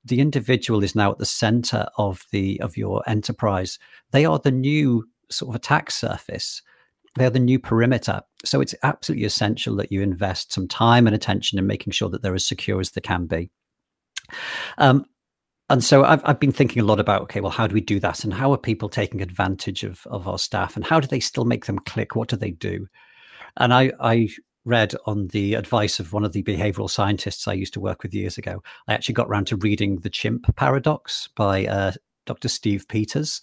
The 0.05 0.21
individual 0.21 0.83
is 0.83 0.95
now 0.95 1.13
at 1.13 1.19
the 1.19 1.27
center 1.27 1.87
of 1.97 2.25
the 2.33 2.61
of 2.61 2.77
your 2.77 3.03
enterprise. 3.09 3.79
They 4.11 4.25
are 4.25 4.39
the 4.39 4.51
new 4.51 5.09
sort 5.31 5.51
of 5.51 5.55
attack 5.55 5.91
surface 5.91 6.63
they're 7.17 7.31
the 7.31 7.39
new 7.39 7.59
perimeter. 7.59 8.23
So 8.45 8.61
it's 8.61 8.75
absolutely 8.83 9.25
essential 9.25 9.77
that 9.77 9.93
you 9.93 10.03
invest 10.03 10.53
some 10.53 10.67
time 10.67 11.07
and 11.07 11.15
attention 11.15 11.59
in 11.59 11.67
making 11.67 11.93
sure 11.93 12.09
that 12.11 12.23
they're 12.23 12.35
as 12.35 12.47
secure 12.47 12.81
as 12.81 12.91
they 12.91 13.01
can 13.01 13.27
be. 13.27 13.51
Um, 14.79 15.05
and 15.69 15.83
so 15.83 16.05
I've, 16.05 16.23
I've 16.25 16.41
been 16.41 16.53
thinking 16.53 16.83
a 16.83 16.85
lot 16.85 17.01
about 17.01 17.23
okay, 17.23 17.41
well, 17.41 17.51
how 17.51 17.67
do 17.67 17.75
we 17.75 17.81
do 17.81 18.01
that, 18.01 18.25
and 18.25 18.35
how 18.35 18.53
are 18.53 18.59
people 18.59 18.89
taking 18.89 19.23
advantage 19.23 19.85
of 19.85 20.07
of 20.07 20.29
our 20.29 20.39
staff, 20.39 20.77
and 20.77 20.85
how 20.85 21.01
do 21.01 21.07
they 21.07 21.21
still 21.21 21.45
make 21.45 21.67
them 21.67 21.79
click? 21.79 22.15
What 22.15 22.29
do 22.29 22.37
they 22.37 22.51
do? 22.51 22.87
And 23.57 23.73
I, 23.73 23.93
I 24.01 24.29
read 24.65 24.95
on 25.07 25.29
the 25.29 25.55
advice 25.55 25.99
of 25.99 26.13
one 26.13 26.25
of 26.25 26.33
the 26.33 26.43
behavioral 26.43 26.91
scientists 26.91 27.49
I 27.49 27.55
used 27.55 27.75
to 27.75 27.81
work 27.81 28.03
with 28.03 28.15
years 28.15 28.39
ago. 28.39 28.63
I 28.89 28.95
actually 28.95 29.15
got 29.15 29.29
around 29.29 29.47
to 29.49 29.57
reading 29.57 29.97
The 29.97 30.11
Chimp 30.11 30.55
Paradox 30.57 31.29
by 31.37 31.67
uh, 31.67 31.93
Dr. 32.27 32.49
Steve 32.49 32.87
Peters, 32.89 33.41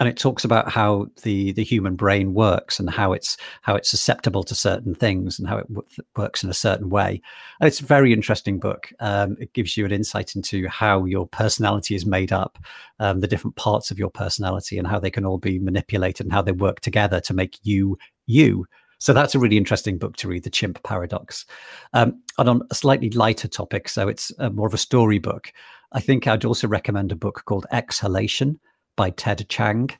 and 0.00 0.08
it 0.08 0.16
talks 0.16 0.44
about 0.44 0.70
how 0.70 1.06
the 1.22 1.52
the 1.52 1.62
human 1.62 1.94
brain 1.94 2.34
works 2.34 2.80
and 2.80 2.90
how 2.90 3.12
it's 3.12 3.36
how 3.62 3.76
it's 3.76 3.88
susceptible 3.88 4.42
to 4.44 4.54
certain 4.54 4.94
things 4.94 5.38
and 5.38 5.48
how 5.48 5.58
it 5.58 5.68
w- 5.68 5.86
works 6.16 6.42
in 6.42 6.50
a 6.50 6.54
certain 6.54 6.90
way. 6.90 7.20
And 7.60 7.68
it's 7.68 7.80
a 7.80 7.86
very 7.86 8.12
interesting 8.12 8.58
book. 8.58 8.92
Um, 8.98 9.36
it 9.38 9.52
gives 9.52 9.76
you 9.76 9.84
an 9.84 9.92
insight 9.92 10.34
into 10.34 10.68
how 10.68 11.04
your 11.04 11.26
personality 11.26 11.94
is 11.94 12.06
made 12.06 12.32
up, 12.32 12.58
um, 12.98 13.20
the 13.20 13.28
different 13.28 13.56
parts 13.56 13.90
of 13.90 13.98
your 13.98 14.10
personality, 14.10 14.78
and 14.78 14.86
how 14.86 14.98
they 14.98 15.10
can 15.10 15.24
all 15.24 15.38
be 15.38 15.58
manipulated 15.60 16.26
and 16.26 16.32
how 16.32 16.42
they 16.42 16.52
work 16.52 16.80
together 16.80 17.20
to 17.20 17.34
make 17.34 17.58
you 17.62 17.96
you. 18.26 18.66
So 18.98 19.12
that's 19.12 19.34
a 19.34 19.38
really 19.38 19.58
interesting 19.58 19.98
book 19.98 20.16
to 20.16 20.28
read, 20.28 20.44
The 20.44 20.50
Chimp 20.50 20.82
Paradox. 20.82 21.44
Um, 21.92 22.22
and 22.38 22.48
on 22.48 22.62
a 22.70 22.74
slightly 22.74 23.10
lighter 23.10 23.48
topic, 23.48 23.88
so 23.88 24.08
it's 24.08 24.32
uh, 24.38 24.50
more 24.50 24.66
of 24.66 24.74
a 24.74 24.78
story 24.78 25.18
book. 25.18 25.52
I 25.92 26.00
think 26.00 26.26
I'd 26.26 26.44
also 26.44 26.66
recommend 26.66 27.12
a 27.12 27.16
book 27.16 27.42
called 27.44 27.66
Exhalation 27.70 28.58
by 28.96 29.10
Ted 29.10 29.48
Chiang, 29.48 29.90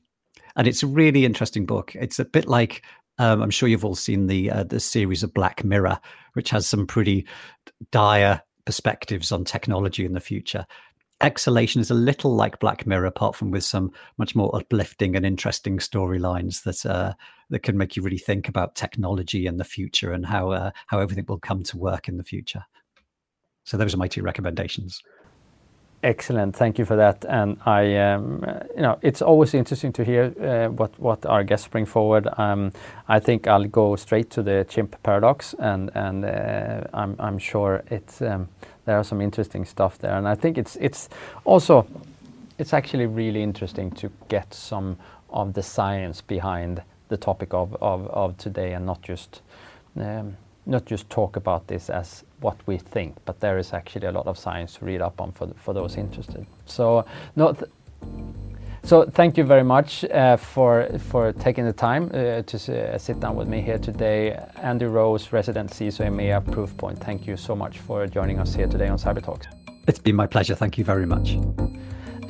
And 0.56 0.66
it's 0.66 0.82
a 0.82 0.86
really 0.86 1.24
interesting 1.24 1.66
book. 1.66 1.94
It's 1.94 2.18
a 2.18 2.24
bit 2.24 2.46
like 2.46 2.82
um, 3.18 3.42
I'm 3.42 3.50
sure 3.50 3.68
you've 3.68 3.84
all 3.84 3.94
seen 3.94 4.26
the 4.26 4.50
uh, 4.50 4.64
the 4.64 4.80
series 4.80 5.22
of 5.22 5.34
Black 5.34 5.64
Mirror, 5.64 6.00
which 6.32 6.50
has 6.50 6.66
some 6.66 6.86
pretty 6.86 7.26
dire 7.90 8.42
perspectives 8.64 9.30
on 9.30 9.44
technology 9.44 10.04
in 10.04 10.14
the 10.14 10.20
future. 10.20 10.66
Exhalation 11.20 11.80
is 11.80 11.90
a 11.90 11.94
little 11.94 12.34
like 12.34 12.58
Black 12.58 12.86
Mirror, 12.86 13.06
apart 13.06 13.36
from 13.36 13.52
with 13.52 13.62
some 13.62 13.92
much 14.18 14.34
more 14.34 14.54
uplifting 14.54 15.14
and 15.14 15.24
interesting 15.24 15.78
storylines 15.78 16.64
that 16.64 16.84
uh, 16.84 17.14
that 17.50 17.62
can 17.62 17.78
make 17.78 17.94
you 17.94 18.02
really 18.02 18.18
think 18.18 18.48
about 18.48 18.74
technology 18.74 19.46
and 19.46 19.60
the 19.60 19.64
future 19.64 20.12
and 20.12 20.26
how 20.26 20.50
uh, 20.50 20.70
how 20.88 20.98
everything 20.98 21.24
will 21.28 21.38
come 21.38 21.62
to 21.62 21.78
work 21.78 22.08
in 22.08 22.16
the 22.16 22.24
future. 22.24 22.64
So 23.64 23.76
those 23.76 23.94
are 23.94 23.98
my 23.98 24.08
two 24.08 24.22
recommendations. 24.22 25.00
Excellent. 26.04 26.54
Thank 26.54 26.78
you 26.78 26.84
for 26.84 26.96
that. 26.96 27.24
And 27.24 27.56
I, 27.64 27.96
um, 27.96 28.44
you 28.76 28.82
know, 28.82 28.98
it's 29.00 29.22
always 29.22 29.54
interesting 29.54 29.90
to 29.94 30.04
hear 30.04 30.34
uh, 30.38 30.68
what 30.98 31.24
our 31.24 31.42
guests 31.42 31.66
bring 31.66 31.86
forward. 31.86 32.28
Um, 32.36 32.72
I 33.08 33.20
think 33.20 33.46
I'll 33.46 33.64
go 33.64 33.96
straight 33.96 34.28
to 34.32 34.42
the 34.42 34.66
chimp 34.68 35.02
paradox, 35.02 35.54
and 35.58 35.90
uh, 35.96 36.82
I'm 36.92 37.38
sure 37.38 37.82
it's 37.90 38.20
um, 38.20 38.48
there 38.84 38.98
are 38.98 39.04
some 39.04 39.22
interesting 39.22 39.64
stuff 39.64 39.96
there. 39.96 40.14
And 40.18 40.28
I 40.28 40.34
think 40.34 40.58
it's 40.58 41.08
also 41.46 41.86
it's 42.58 42.74
actually 42.74 43.06
really 43.06 43.42
interesting 43.42 43.90
to 43.92 44.10
get 44.28 44.52
some 44.52 44.98
of 45.30 45.54
the 45.54 45.62
science 45.62 46.20
behind 46.20 46.82
the 47.08 47.16
topic 47.16 47.54
of 47.54 48.36
today, 48.36 48.74
and 48.74 48.84
not 48.84 49.00
just 49.00 49.40
not 50.66 50.84
just 50.84 51.08
talk 51.08 51.36
about 51.36 51.66
this 51.66 51.88
as 51.88 52.24
what 52.44 52.58
we 52.66 52.76
think, 52.78 53.16
but 53.24 53.40
there 53.40 53.58
is 53.58 53.72
actually 53.72 54.06
a 54.06 54.12
lot 54.12 54.26
of 54.26 54.36
science 54.36 54.74
to 54.74 54.84
read 54.84 55.00
up 55.00 55.20
on 55.20 55.32
for, 55.32 55.48
for 55.56 55.72
those 55.74 55.96
interested. 55.96 56.46
So, 56.66 57.04
no, 57.36 57.52
th 57.52 57.64
so 58.90 58.96
thank 59.18 59.38
you 59.38 59.46
very 59.54 59.64
much 59.64 60.04
uh, 60.04 60.36
for 60.36 60.72
for 61.10 61.32
taking 61.32 61.64
the 61.70 61.76
time 61.88 62.04
uh, 62.04 62.42
to 62.50 62.56
uh, 62.56 62.98
sit 62.98 63.16
down 63.20 63.34
with 63.38 63.48
me 63.48 63.58
here 63.68 63.78
today. 63.78 64.20
Andy 64.70 64.86
Rose, 64.86 65.32
resident 65.32 65.70
CISO 65.76 66.02
EMEA 66.10 66.40
Proofpoint, 66.52 66.98
thank 66.98 67.20
you 67.28 67.36
so 67.36 67.54
much 67.56 67.74
for 67.86 68.06
joining 68.06 68.38
us 68.42 68.54
here 68.58 68.68
today 68.68 68.88
on 68.88 68.98
Cyber 68.98 69.22
Talks. 69.22 69.46
It's 69.88 70.02
been 70.06 70.16
my 70.16 70.26
pleasure. 70.26 70.56
Thank 70.56 70.76
you 70.78 70.84
very 70.84 71.06
much. 71.06 71.28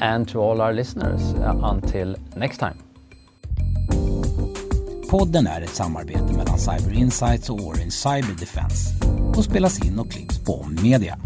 And 0.01 0.29
to 0.29 0.39
all 0.45 0.61
our 0.61 0.73
listeners, 0.73 1.23
uh, 1.35 1.73
until 1.73 2.15
next 2.37 2.59
time. 2.59 2.94
Podden 5.11 5.47
är 5.47 5.61
ett 5.63 5.75
samarbete 5.75 6.33
mellan 6.37 6.59
Cyber 6.59 6.93
Insights 6.95 7.51
och 7.51 7.61
Orange 7.61 7.91
Cyber 7.91 8.41
Defense 8.41 8.91
och 9.37 9.45
spelas 9.45 9.87
in 9.87 9.99
och 9.99 10.11
klipps 10.11 10.45
på 10.45 10.67
Media. 10.83 11.19